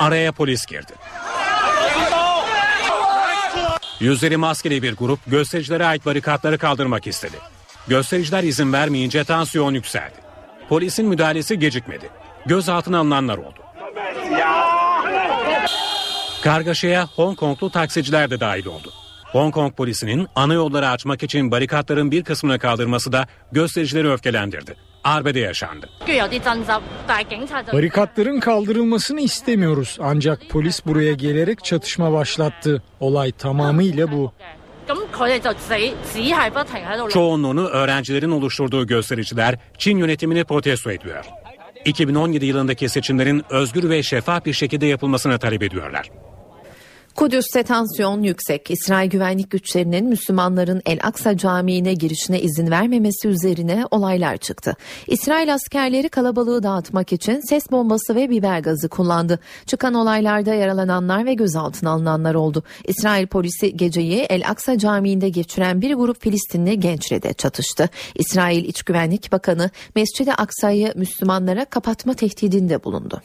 Araya 0.00 0.32
polis 0.32 0.66
girdi. 0.66 0.92
Yüzleri 4.00 4.36
maskeli 4.36 4.82
bir 4.82 4.96
grup 4.96 5.20
göstericilere 5.26 5.86
ait 5.86 6.06
barikatları 6.06 6.58
kaldırmak 6.58 7.06
istedi. 7.06 7.36
Göstericiler 7.88 8.42
izin 8.42 8.72
vermeyince 8.72 9.24
tansiyon 9.24 9.74
yükseldi. 9.74 10.14
Polisin 10.68 11.06
müdahalesi 11.06 11.58
gecikmedi. 11.58 12.10
Gözaltına 12.46 12.98
alınanlar 12.98 13.38
oldu. 13.38 13.58
Kargaşaya 16.42 17.06
Hong 17.06 17.38
Konglu 17.38 17.70
taksiciler 17.70 18.30
de 18.30 18.40
dahil 18.40 18.66
oldu. 18.66 18.92
Hong 19.32 19.54
Kong 19.54 19.76
polisinin 19.76 20.26
ana 20.34 20.54
yolları 20.54 20.88
açmak 20.88 21.22
için 21.22 21.50
barikatların 21.50 22.10
bir 22.10 22.24
kısmını 22.24 22.58
kaldırması 22.58 23.12
da 23.12 23.26
göstericileri 23.52 24.10
öfkelendirdi. 24.10 24.74
Arbede 25.04 25.40
yaşandı. 25.40 25.88
Barikatların 27.72 28.40
kaldırılmasını 28.40 29.20
istemiyoruz 29.20 29.98
ancak 30.00 30.40
polis 30.48 30.86
buraya 30.86 31.12
gelerek 31.12 31.64
çatışma 31.64 32.12
başlattı. 32.12 32.82
Olay 33.00 33.32
tamamıyla 33.32 34.12
bu. 34.12 34.32
Çoğunluğunu 37.10 37.66
öğrencilerin 37.66 38.30
oluşturduğu 38.30 38.86
göstericiler 38.86 39.58
Çin 39.78 39.98
yönetimini 39.98 40.44
protesto 40.44 40.90
ediyor. 40.90 41.24
2017 41.84 42.46
yılındaki 42.46 42.88
seçimlerin 42.88 43.44
özgür 43.50 43.90
ve 43.90 44.02
şeffaf 44.02 44.44
bir 44.44 44.52
şekilde 44.52 44.86
yapılmasını 44.86 45.38
talep 45.38 45.62
ediyorlar. 45.62 46.10
Kudüs'te 47.18 47.62
tansiyon 47.62 48.22
yüksek. 48.22 48.70
İsrail 48.70 49.10
güvenlik 49.10 49.50
güçlerinin 49.50 50.06
Müslümanların 50.08 50.82
El 50.86 50.98
Aksa 51.02 51.36
Camii'ne 51.36 51.94
girişine 51.94 52.40
izin 52.40 52.70
vermemesi 52.70 53.28
üzerine 53.28 53.84
olaylar 53.90 54.36
çıktı. 54.36 54.76
İsrail 55.06 55.54
askerleri 55.54 56.08
kalabalığı 56.08 56.62
dağıtmak 56.62 57.12
için 57.12 57.40
ses 57.48 57.70
bombası 57.70 58.14
ve 58.14 58.30
biber 58.30 58.60
gazı 58.60 58.88
kullandı. 58.88 59.38
Çıkan 59.66 59.94
olaylarda 59.94 60.54
yaralananlar 60.54 61.26
ve 61.26 61.34
gözaltına 61.34 61.90
alınanlar 61.90 62.34
oldu. 62.34 62.62
İsrail 62.84 63.26
polisi 63.26 63.76
geceyi 63.76 64.20
El 64.20 64.48
Aksa 64.48 64.78
Camii'nde 64.78 65.28
geçiren 65.28 65.80
bir 65.80 65.94
grup 65.94 66.22
Filistinli 66.22 66.80
gençle 66.80 67.22
de 67.22 67.32
çatıştı. 67.32 67.88
İsrail 68.14 68.64
İç 68.64 68.82
Güvenlik 68.82 69.32
Bakanı 69.32 69.70
Mescid-i 69.96 70.32
Aksa'yı 70.32 70.92
Müslümanlara 70.96 71.64
kapatma 71.64 72.14
tehdidinde 72.14 72.84
bulundu. 72.84 73.22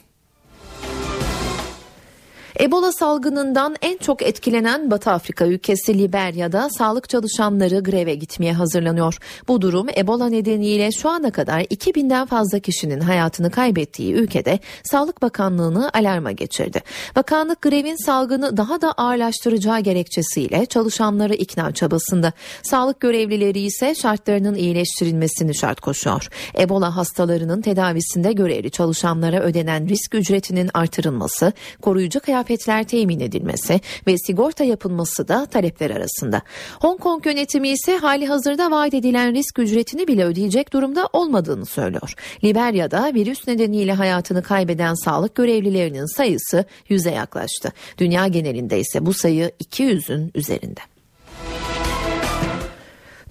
Ebola 2.59 2.91
salgınından 2.91 3.75
en 3.81 3.97
çok 3.97 4.21
etkilenen 4.21 4.91
Batı 4.91 5.11
Afrika 5.11 5.45
ülkesi 5.45 5.99
Liberya'da 5.99 6.69
sağlık 6.69 7.09
çalışanları 7.09 7.79
greve 7.79 8.15
gitmeye 8.15 8.53
hazırlanıyor. 8.53 9.17
Bu 9.47 9.61
durum 9.61 9.87
Ebola 9.97 10.29
nedeniyle 10.29 10.91
şu 10.91 11.09
ana 11.09 11.31
kadar 11.31 11.61
2000'den 11.61 12.25
fazla 12.25 12.59
kişinin 12.59 12.99
hayatını 12.99 13.51
kaybettiği 13.51 14.13
ülkede 14.13 14.59
Sağlık 14.83 15.21
Bakanlığı'nı 15.21 15.89
alarma 15.93 16.31
geçirdi. 16.31 16.81
Bakanlık 17.15 17.61
grevin 17.61 18.05
salgını 18.05 18.57
daha 18.57 18.81
da 18.81 18.91
ağırlaştıracağı 18.91 19.79
gerekçesiyle 19.79 20.65
çalışanları 20.65 21.33
ikna 21.33 21.71
çabasında. 21.71 22.33
Sağlık 22.63 22.99
görevlileri 22.99 23.59
ise 23.59 23.95
şartlarının 23.95 24.55
iyileştirilmesini 24.55 25.55
şart 25.55 25.81
koşuyor. 25.81 26.29
Ebola 26.59 26.95
hastalarının 26.95 27.61
tedavisinde 27.61 28.33
görevli 28.33 28.71
çalışanlara 28.71 29.39
ödenen 29.39 29.87
risk 29.89 30.15
ücretinin 30.15 30.69
artırılması, 30.73 31.53
koruyucu 31.81 32.19
kıyafet 32.19 32.42
kıyafetler 32.43 32.83
temin 32.83 33.19
edilmesi 33.19 33.81
ve 34.07 34.17
sigorta 34.17 34.63
yapılması 34.63 35.27
da 35.27 35.45
talepler 35.45 35.89
arasında. 35.89 36.41
Hong 36.79 36.99
Kong 36.99 37.25
yönetimi 37.25 37.69
ise 37.69 37.97
hali 37.97 38.27
hazırda 38.27 38.71
vaat 38.71 38.93
edilen 38.93 39.33
risk 39.33 39.59
ücretini 39.59 40.07
bile 40.07 40.25
ödeyecek 40.25 40.73
durumda 40.73 41.09
olmadığını 41.13 41.65
söylüyor. 41.65 42.13
Liberya'da 42.43 43.13
virüs 43.13 43.47
nedeniyle 43.47 43.93
hayatını 43.93 44.43
kaybeden 44.43 44.93
sağlık 44.93 45.35
görevlilerinin 45.35 46.15
sayısı 46.15 46.65
yüze 46.89 47.11
yaklaştı. 47.11 47.71
Dünya 47.97 48.27
genelinde 48.27 48.79
ise 48.79 49.05
bu 49.05 49.13
sayı 49.13 49.51
200'ün 49.63 50.31
üzerinde. 50.35 50.92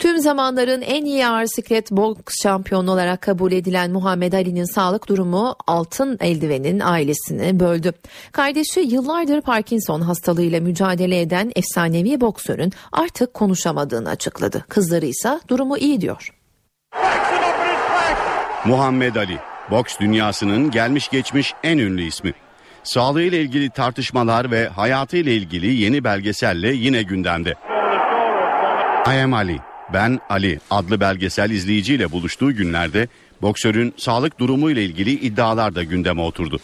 Tüm 0.03 0.19
zamanların 0.19 0.81
en 0.81 1.05
iyi 1.05 1.27
ağır 1.27 1.47
siklet 1.47 1.91
boks 1.91 2.35
şampiyonu 2.43 2.91
olarak 2.91 3.21
kabul 3.21 3.53
edilen 3.53 3.91
Muhammed 3.91 4.33
Ali'nin 4.33 4.75
sağlık 4.75 5.09
durumu 5.09 5.57
altın 5.67 6.19
eldivenin 6.21 6.81
ailesini 6.81 7.61
böldü. 7.61 7.93
Kardeşi 8.33 8.81
yıllardır 8.81 9.41
Parkinson 9.41 10.01
hastalığıyla 10.01 10.61
mücadele 10.61 11.21
eden 11.21 11.53
efsanevi 11.57 12.21
boksörün 12.21 12.73
artık 12.93 13.35
konuşamadığını 13.35 14.09
açıkladı. 14.09 14.65
Kızları 14.69 15.07
ise 15.07 15.41
durumu 15.49 15.79
iyi 15.79 16.01
diyor. 16.01 16.35
Muhammed 18.65 19.15
Ali, 19.15 19.39
boks 19.71 19.99
dünyasının 20.01 20.71
gelmiş 20.71 21.09
geçmiş 21.09 21.55
en 21.63 21.79
ünlü 21.79 22.03
ismi. 22.03 22.33
Sağlığıyla 22.83 23.39
ilgili 23.39 23.71
tartışmalar 23.71 24.51
ve 24.51 24.69
hayatıyla 24.69 25.33
ilgili 25.33 25.75
yeni 25.75 26.05
belgeselle 26.05 26.73
yine 26.73 27.03
gündemde. 27.03 27.55
I 29.07 29.23
am 29.23 29.35
Ali, 29.35 29.72
ben 29.93 30.21
Ali 30.29 30.61
adlı 30.71 31.01
belgesel 31.01 31.51
izleyiciyle 31.51 32.13
buluştuğu 32.13 32.55
günlerde 32.55 33.09
boksörün 33.43 33.95
sağlık 33.97 34.39
durumu 34.39 34.71
ile 34.71 34.85
ilgili 34.85 35.11
iddialar 35.11 35.75
da 35.75 35.83
gündeme 35.83 36.23
oturdu. 36.23 36.61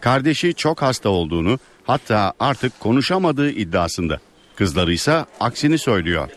Kardeşi 0.00 0.54
çok 0.54 0.82
hasta 0.82 1.08
olduğunu 1.08 1.58
hatta 1.84 2.32
artık 2.40 2.80
konuşamadığı 2.80 3.50
iddiasında. 3.50 4.18
Kızları 4.56 4.92
ise 4.92 5.24
aksini 5.40 5.78
söylüyor. 5.78 6.28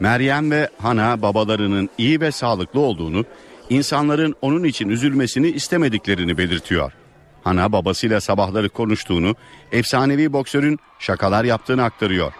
Meryem 0.00 0.50
ve 0.50 0.68
Hana 0.78 1.22
babalarının 1.22 1.90
iyi 1.98 2.20
ve 2.20 2.32
sağlıklı 2.32 2.80
olduğunu, 2.80 3.24
insanların 3.70 4.34
onun 4.42 4.64
için 4.64 4.88
üzülmesini 4.88 5.48
istemediklerini 5.48 6.38
belirtiyor. 6.38 6.92
Hana 7.44 7.72
babasıyla 7.72 8.20
sabahları 8.20 8.68
konuştuğunu, 8.68 9.34
efsanevi 9.72 10.32
boksörün 10.32 10.78
şakalar 10.98 11.44
yaptığını 11.44 11.84
aktarıyor. 11.84 12.32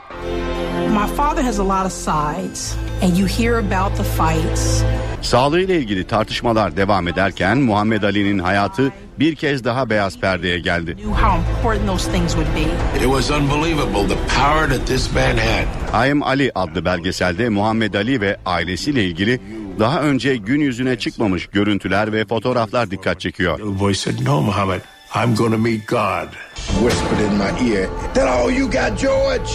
My 1.06 1.12
father 1.12 1.42
has 1.42 1.58
a 1.58 1.64
lot 1.64 1.86
of 1.86 1.92
sides 1.92 2.76
and 3.02 3.16
you 3.18 3.26
hear 3.26 3.58
about 3.58 3.96
the 3.96 4.04
fights. 4.04 4.82
Sağlığıyla 5.22 5.74
ilgili 5.74 6.06
tartışmalar 6.06 6.76
devam 6.76 7.08
ederken 7.08 7.58
Muhammed 7.58 8.02
Ali'nin 8.02 8.38
hayatı 8.38 8.92
bir 9.18 9.34
kez 9.34 9.64
daha 9.64 9.90
beyaz 9.90 10.20
perdeye 10.20 10.58
geldi. 10.58 10.96
How 11.04 11.56
important 11.58 11.86
those 11.86 12.12
things 12.12 12.32
would 12.32 12.54
be. 12.54 12.60
It 12.98 13.04
was 13.04 13.30
unbelievable 13.30 14.08
the 14.08 14.20
power 14.36 14.68
that 14.68 14.86
this 14.86 15.14
man 15.14 15.36
had. 15.36 16.06
I 16.08 16.10
Am 16.10 16.22
Ali 16.22 16.52
adlı 16.54 16.84
belgeselde 16.84 17.48
Muhammed 17.48 17.94
Ali 17.94 18.20
ve 18.20 18.36
ailesiyle 18.46 19.04
ilgili 19.04 19.40
daha 19.78 20.00
önce 20.00 20.36
gün 20.36 20.60
yüzüne 20.60 20.98
çıkmamış 20.98 21.46
görüntüler 21.46 22.12
ve 22.12 22.24
fotoğraflar 22.24 22.90
dikkat 22.90 23.20
çekiyor. 23.20 23.60
Voice 23.60 23.98
said, 23.98 24.26
"No, 24.26 24.40
Muhammad, 24.42 24.80
I'm 25.24 25.36
going 25.36 25.52
to 25.52 25.58
meet 25.58 25.88
God." 25.88 26.28
Whispered 26.56 27.20
in 27.20 27.36
my 27.38 27.74
ear, 27.74 27.88
"That 28.14 28.28
all 28.28 28.50
you 28.50 28.70
got, 28.70 29.00
George?" 29.00 29.50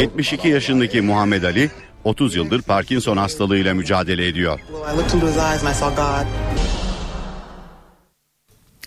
72 0.00 0.48
yaşındaki 0.48 1.00
Muhammed 1.00 1.42
Ali 1.42 1.70
30 2.04 2.36
yıldır 2.36 2.62
Parkinson 2.62 3.16
hastalığıyla 3.16 3.74
mücadele 3.74 4.26
ediyor. 4.28 4.60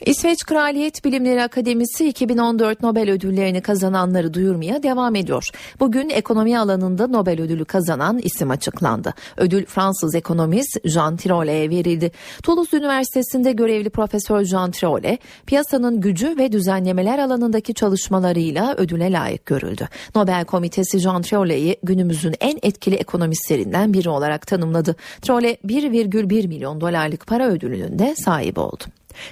İsveç 0.05 0.43
Kraliyet 0.43 1.05
Bilimleri 1.05 1.43
Akademisi 1.43 2.07
2014 2.07 2.83
Nobel 2.83 3.11
ödüllerini 3.11 3.61
kazananları 3.61 4.33
duyurmaya 4.33 4.83
devam 4.83 5.15
ediyor. 5.15 5.49
Bugün 5.79 6.09
ekonomi 6.09 6.59
alanında 6.59 7.07
Nobel 7.07 7.41
ödülü 7.41 7.65
kazanan 7.65 8.19
isim 8.23 8.51
açıklandı. 8.51 9.13
Ödül 9.37 9.65
Fransız 9.65 10.15
ekonomist 10.15 10.77
Jean 10.85 11.17
Tiroles'e 11.17 11.69
verildi. 11.69 12.11
Toulouse 12.43 12.77
Üniversitesi'nde 12.77 13.51
görevli 13.51 13.89
Profesör 13.89 14.43
Jean 14.43 14.71
Tirole, 14.71 15.17
piyasanın 15.45 16.01
gücü 16.01 16.37
ve 16.37 16.51
düzenlemeler 16.51 17.19
alanındaki 17.19 17.73
çalışmalarıyla 17.73 18.75
ödüle 18.77 19.11
layık 19.11 19.45
görüldü. 19.45 19.87
Nobel 20.15 20.45
Komitesi 20.45 20.99
Jean 20.99 21.21
Tiroles'i 21.21 21.77
günümüzün 21.83 22.35
en 22.39 22.59
etkili 22.61 22.95
ekonomistlerinden 22.95 23.93
biri 23.93 24.09
olarak 24.09 24.47
tanımladı. 24.47 24.95
Tirole 25.21 25.57
1,1 25.65 26.47
milyon 26.47 26.81
dolarlık 26.81 27.27
para 27.27 27.47
ödülünün 27.47 27.99
de 27.99 28.15
sahibi 28.15 28.59
oldu. 28.59 28.83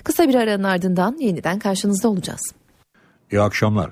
Kısa 0.04 0.28
bir 0.30 0.36
aranın 0.36 0.64
ardından 0.64 1.18
yeniden 1.20 1.60
karşınızda 1.60 2.10
olacağız. 2.10 2.42
İyi 3.32 3.42
akşamlar. 3.42 3.92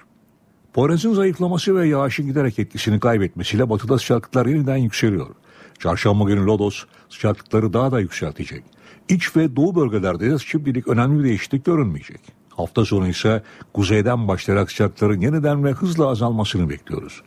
Poyraz'ın 0.74 1.14
zayıflaması 1.14 1.76
ve 1.76 1.88
yağışın 1.88 2.28
giderek 2.28 2.60
etkisini 2.60 3.00
kaybetmesiyle 3.00 3.70
batıda 3.70 4.00
sıcaklıklar 4.00 4.46
yeniden 4.46 4.78
yükseliyor. 4.78 5.36
Çarşamba 5.80 6.24
günü 6.24 6.46
Lodos 6.46 6.84
sıcaklıkları 7.10 7.74
daha 7.74 7.92
da 7.92 8.00
yükseltecek. 8.00 8.64
İç 9.10 9.36
ve 9.36 9.56
doğu 9.56 9.76
bölgelerde 9.76 10.32
de 10.32 10.38
şimdilik 10.38 10.88
önemli 10.88 11.20
bir 11.20 11.24
değişiklik 11.24 11.66
görünmeyecek. 11.66 12.22
Hafta 12.50 12.86
sonu 12.86 13.08
ise 13.08 13.44
kuzeyden 13.74 14.28
başlayarak 14.28 14.72
sıcaklıkların 14.72 15.22
yeniden 15.22 15.64
ve 15.64 15.72
hızla 15.72 16.08
azalmasını 16.08 16.70
bekliyoruz. 16.70 17.22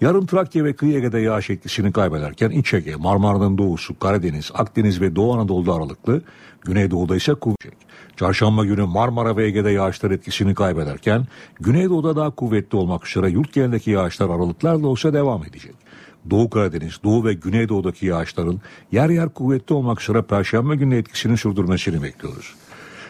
Yarın 0.00 0.26
Trakya 0.26 0.64
ve 0.64 0.72
kıyı 0.72 0.96
Ege'de 0.96 1.18
yağış 1.18 1.50
etkisini 1.50 1.92
kaybederken 1.92 2.50
İç 2.50 2.74
Ege, 2.74 2.96
Marmara'nın 2.96 3.58
doğusu, 3.58 3.98
Karadeniz, 3.98 4.50
Akdeniz 4.54 5.00
ve 5.00 5.16
Doğu 5.16 5.34
Anadolu'da 5.34 5.74
aralıklı, 5.74 6.22
Güneydoğu'da 6.60 7.16
ise 7.16 7.34
kuvvetli. 7.34 7.91
Çarşamba 8.16 8.64
günü 8.64 8.82
Marmara 8.82 9.36
ve 9.36 9.46
Ege'de 9.46 9.70
yağışlar 9.70 10.10
etkisini 10.10 10.54
kaybederken 10.54 11.26
Güneydoğu'da 11.60 12.16
daha 12.16 12.30
kuvvetli 12.30 12.78
olmak 12.78 13.08
üzere 13.08 13.30
yurt 13.30 13.52
genelindeki 13.52 13.90
yağışlar 13.90 14.30
aralıklarla 14.30 14.86
olsa 14.86 15.12
devam 15.12 15.44
edecek. 15.44 15.74
Doğu 16.30 16.50
Karadeniz, 16.50 17.00
Doğu 17.04 17.24
ve 17.24 17.34
Güneydoğu'daki 17.34 18.06
yağışların 18.06 18.60
yer 18.92 19.10
yer 19.10 19.28
kuvvetli 19.28 19.74
olmak 19.74 20.02
üzere 20.02 20.22
Perşembe 20.22 20.76
günü 20.76 20.96
etkisini 20.96 21.36
sürdürmesini 21.36 22.02
bekliyoruz. 22.02 22.54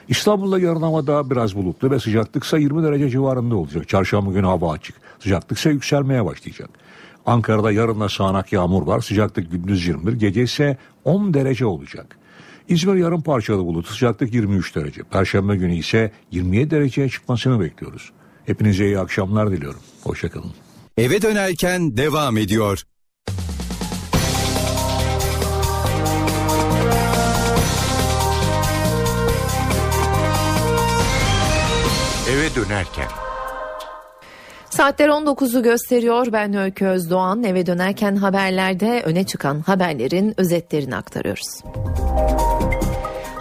İstanbul'da 0.09 0.59
yarın 0.59 0.83
havada 0.83 1.31
biraz 1.31 1.57
bulutlu 1.57 1.91
ve 1.91 1.99
sıcaklıksa 1.99 2.59
20 2.59 2.83
derece 2.83 3.11
civarında 3.11 3.57
olacak. 3.57 3.89
Çarşamba 3.89 4.33
günü 4.33 4.47
hava 4.47 4.73
açık. 4.73 4.97
Sıcaklıksa 5.19 5.71
yükselmeye 5.71 6.25
başlayacak. 6.25 6.71
Ankara'da 7.27 7.73
yarın 7.73 8.07
sağanak 8.07 8.53
yağmur 8.53 8.87
var. 8.87 9.01
Sıcaklık 9.01 9.53
gündüz 9.53 9.87
21, 9.87 10.13
gece 10.13 10.43
ise 10.43 10.77
10 11.05 11.35
derece 11.35 11.67
olacak. 11.67 12.19
İzmir 12.69 12.95
yarın 12.95 13.21
parçalı 13.21 13.67
bulut, 13.67 13.87
sıcaklık 13.87 14.35
23 14.35 14.75
derece. 14.77 15.03
Perşembe 15.03 15.57
günü 15.57 15.77
ise 15.77 16.13
27 16.31 16.71
dereceye 16.71 17.09
çıkmasını 17.09 17.61
bekliyoruz. 17.61 18.11
Hepinize 18.47 18.85
iyi 18.87 18.99
akşamlar 18.99 19.51
diliyorum. 19.51 19.81
Hoşçakalın. 20.03 20.53
Eve 20.97 21.23
dönerken 21.23 21.97
devam 21.97 22.37
ediyor. 22.37 22.83
Eve 32.31 32.55
dönerken 32.55 33.09
Saatler 34.71 35.09
19'u 35.09 35.63
gösteriyor. 35.63 36.27
Ben 36.33 36.55
Öykü 36.55 36.87
Özdoğan. 36.87 37.43
Eve 37.43 37.67
dönerken 37.67 38.17
haberlerde 38.17 39.03
öne 39.05 39.25
çıkan 39.25 39.61
haberlerin 39.61 40.35
özetlerini 40.41 40.97
aktarıyoruz. 40.97 41.63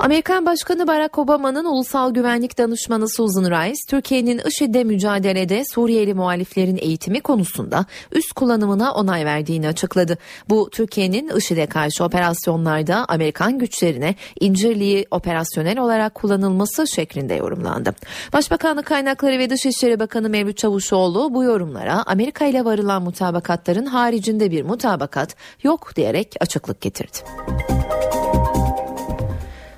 Amerikan 0.02 0.45
Başkanı 0.45 0.88
Barack 0.88 1.18
Obama'nın 1.18 1.65
ulusal 1.65 2.14
güvenlik 2.14 2.57
danışmanı 2.57 3.10
Susan 3.10 3.44
Rice, 3.44 3.80
Türkiye'nin 3.90 4.41
IŞİD'le 4.48 4.86
mücadelede 4.86 5.64
Suriyeli 5.65 6.14
muhaliflerin 6.14 6.78
eğitimi 6.78 7.22
konusunda 7.22 7.86
üst 8.11 8.34
kullanımına 8.34 8.94
onay 8.94 9.26
verdiğini 9.26 9.68
açıkladı. 9.68 10.18
Bu 10.49 10.69
Türkiye'nin 10.69 11.38
IŞİD'e 11.38 11.65
karşı 11.65 12.03
operasyonlarda 12.03 13.06
Amerikan 13.07 13.60
güçlerine 13.60 14.15
İncirliği 14.40 15.07
operasyonel 15.11 15.80
olarak 15.80 16.15
kullanılması 16.15 16.88
şeklinde 16.88 17.34
yorumlandı. 17.34 17.95
Başbakanlık 18.34 18.86
kaynakları 18.86 19.40
ve 19.40 19.49
Dışişleri 19.49 19.99
Bakanı 19.99 20.30
Mevlüt 20.30 20.57
Çavuşoğlu 20.57 21.34
bu 21.34 21.44
yorumlara 21.44 22.03
Amerika 22.06 22.45
ile 22.45 22.65
varılan 22.65 23.03
mutabakatların 23.03 23.86
haricinde 23.86 24.52
bir 24.52 24.64
mutabakat 24.64 25.36
yok 25.64 25.95
diyerek 25.95 26.36
açıklık 26.40 26.82
getirdi. 26.82 27.18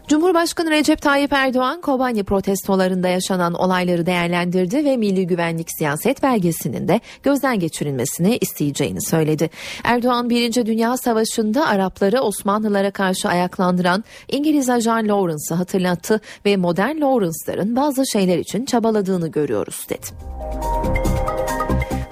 Cumhurbaşkanı 0.08 0.72
Recep 0.72 1.02
Tayyip 1.02 1.34
Erdoğan 1.34 1.82
Kobani 1.82 2.24
protestolarında 2.24 3.08
yaşanan 3.08 3.54
olayları 3.54 4.06
değerlendirdi 4.06 4.86
ve 4.86 4.98
Milli 4.98 5.28
Güvenlik 5.28 5.68
Siyaset 5.78 6.24
Belgesi'nin 6.24 6.88
de 6.88 7.00
gözden 7.24 7.60
geçirilmesini 7.60 8.38
isteyeceğini 8.38 9.02
söyledi. 9.02 9.50
Erdoğan 9.84 10.30
1. 10.30 10.66
Dünya 10.66 10.98
Savaşı'nda 10.98 11.68
Arapları 11.68 12.22
Osmanlılara 12.22 12.92
karşı 12.92 13.30
ayaklandıran 13.30 14.04
İngiliz 14.32 14.70
ajan 14.70 15.08
Lawrence'ı 15.08 15.58
hatırlattı 15.58 16.22
ve 16.46 16.58
modern 16.58 17.02
Lawrence'ların 17.02 17.76
bazı 17.76 18.04
şeyler 18.14 18.38
için 18.38 18.66
çabaladığını 18.66 19.28
görüyoruz 19.28 19.86
dedi. 19.90 20.08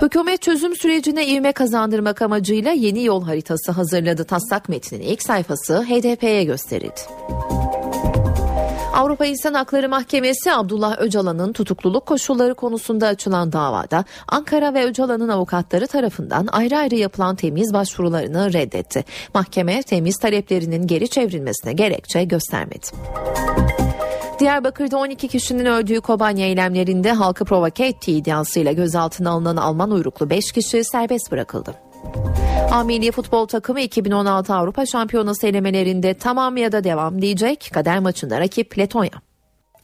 Hükümet 0.02 0.42
çözüm 0.42 0.76
sürecine 0.76 1.28
ivme 1.28 1.52
kazandırmak 1.52 2.22
amacıyla 2.22 2.72
yeni 2.72 3.04
yol 3.04 3.24
haritası 3.24 3.72
hazırladı. 3.72 4.24
Taslak 4.24 4.70
metninin 4.70 5.04
ilk 5.04 5.24
sayfası 5.24 5.84
HDP'ye 5.84 6.44
gösterildi. 6.44 7.02
Avrupa 8.94 9.26
İnsan 9.26 9.54
Hakları 9.54 9.90
Mahkemesi 9.90 10.54
Abdullah 10.54 11.00
Öcalan'ın 11.00 11.54
tutukluluk 11.54 12.06
koşulları 12.06 12.56
konusunda 12.56 13.08
açılan 13.08 13.52
davada 13.52 14.06
Ankara 14.28 14.74
ve 14.74 14.86
Öcalan'ın 14.86 15.30
avukatları 15.30 15.88
tarafından 15.88 16.48
ayrı 16.52 16.78
ayrı 16.78 16.96
yapılan 16.96 17.36
temiz 17.36 17.74
başvurularını 17.74 18.54
reddetti. 18.54 19.06
Mahkeme 19.34 19.84
temiz 19.84 20.18
taleplerinin 20.18 20.88
geri 20.88 21.10
çevrilmesine 21.10 21.74
gerekçe 21.74 22.24
göstermedi. 22.24 22.88
Diyarbakır'da 24.40 24.98
12 24.98 25.28
kişinin 25.28 25.66
öldüğü 25.66 26.02
Kobanya 26.02 26.46
eylemlerinde 26.46 27.12
halkı 27.12 27.46
provoke 27.46 27.86
ettiği 27.86 28.18
iddiasıyla 28.18 28.72
gözaltına 28.72 29.30
alınan 29.30 29.58
Alman 29.58 29.92
uyruklu 29.92 30.30
5 30.30 30.52
kişi 30.52 30.84
serbest 30.84 31.32
bırakıldı. 31.32 31.91
A 32.72 33.11
Futbol 33.11 33.48
Takımı 33.48 33.82
2016 33.82 34.56
Avrupa 34.56 34.86
Şampiyonası 34.86 35.48
elemelerinde 35.48 36.14
tamam 36.14 36.57
ya 36.57 36.72
da 36.72 36.84
devam 36.84 37.22
diyecek. 37.22 37.69
Kader 37.73 37.99
maçında 37.99 38.40
rakip 38.40 38.78
Letonya. 38.78 39.31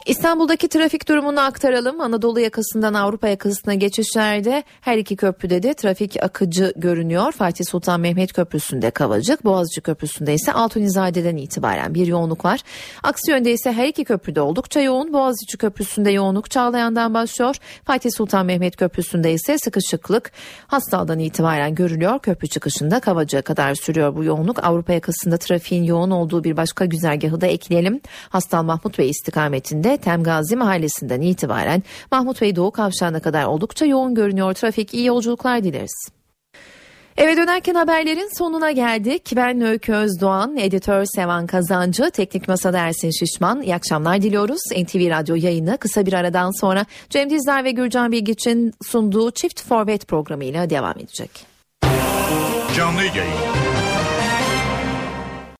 İstanbul'daki 0.08 0.68
trafik 0.68 1.08
durumunu 1.08 1.40
aktaralım. 1.40 2.00
Anadolu 2.00 2.40
yakasından 2.40 2.94
Avrupa 2.94 3.28
yakasına 3.28 3.74
geçişlerde 3.74 4.62
her 4.80 4.96
iki 4.96 5.16
köprüde 5.16 5.62
de 5.62 5.74
trafik 5.74 6.22
akıcı 6.22 6.72
görünüyor. 6.76 7.32
Fatih 7.32 7.64
Sultan 7.64 8.00
Mehmet 8.00 8.32
Köprüsü'nde 8.32 8.90
Kavacık, 8.90 9.44
Boğaziçi 9.44 9.80
Köprüsü'nde 9.80 10.34
ise 10.34 10.52
Altunizade'den 10.52 11.36
itibaren 11.36 11.94
bir 11.94 12.06
yoğunluk 12.06 12.44
var. 12.44 12.60
Aksi 13.02 13.30
yönde 13.30 13.52
ise 13.52 13.72
her 13.72 13.88
iki 13.88 14.04
köprüde 14.04 14.40
oldukça 14.40 14.80
yoğun. 14.80 15.12
Boğaziçi 15.12 15.58
Köprüsü'nde 15.58 16.10
yoğunluk 16.10 16.50
Çağlayan'dan 16.50 17.14
başlıyor. 17.14 17.56
Fatih 17.84 18.10
Sultan 18.16 18.46
Mehmet 18.46 18.76
Köprüsü'nde 18.76 19.32
ise 19.32 19.58
sıkışıklık 19.58 20.32
Hastal'dan 20.66 21.18
itibaren 21.18 21.74
görülüyor. 21.74 22.18
Köprü 22.18 22.48
çıkışında 22.48 23.00
Kavacık'a 23.00 23.42
kadar 23.42 23.74
sürüyor 23.74 24.16
bu 24.16 24.24
yoğunluk. 24.24 24.64
Avrupa 24.64 24.92
yakasında 24.92 25.36
trafiğin 25.36 25.82
yoğun 25.82 26.10
olduğu 26.10 26.44
bir 26.44 26.56
başka 26.56 26.84
güzergahı 26.84 27.40
da 27.40 27.46
ekleyelim. 27.46 28.00
Hastal 28.28 28.62
Mahmut 28.62 28.98
Bey 28.98 29.10
istikametinde 29.10 29.97
Temgazi 30.02 30.56
mahallesinden 30.56 31.20
itibaren 31.20 31.82
Mahmut 32.12 32.40
Bey 32.40 32.56
Doğu 32.56 32.70
Kavşağı'na 32.70 33.20
kadar 33.20 33.44
oldukça 33.44 33.86
yoğun 33.86 34.14
görünüyor. 34.14 34.54
Trafik 34.54 34.94
iyi 34.94 35.06
yolculuklar 35.06 35.64
dileriz. 35.64 36.08
Eve 37.18 37.36
dönerken 37.36 37.74
haberlerin 37.74 38.38
sonuna 38.38 38.70
geldik. 38.70 39.32
Ben 39.36 39.60
Öykü 39.60 39.92
Özdoğan, 39.92 40.56
editör 40.56 41.04
Sevan 41.04 41.46
Kazancı, 41.46 42.10
teknik 42.10 42.48
masada 42.48 42.78
Ersin 42.78 43.10
Şişman. 43.10 43.62
İyi 43.62 43.74
akşamlar 43.74 44.22
diliyoruz. 44.22 44.60
NTV 44.76 45.10
Radyo 45.10 45.36
yayını 45.36 45.78
kısa 45.78 46.06
bir 46.06 46.12
aradan 46.12 46.60
sonra 46.60 46.86
Cem 47.10 47.30
Dizler 47.30 47.64
ve 47.64 47.70
Gürcan 47.70 48.12
Bilgiç'in 48.12 48.72
sunduğu 48.82 49.30
Çift 49.30 49.62
Forvet 49.62 50.08
programıyla 50.08 50.70
devam 50.70 50.98
edecek. 50.98 51.30
Canlı 52.76 53.02
yayın. 53.02 53.67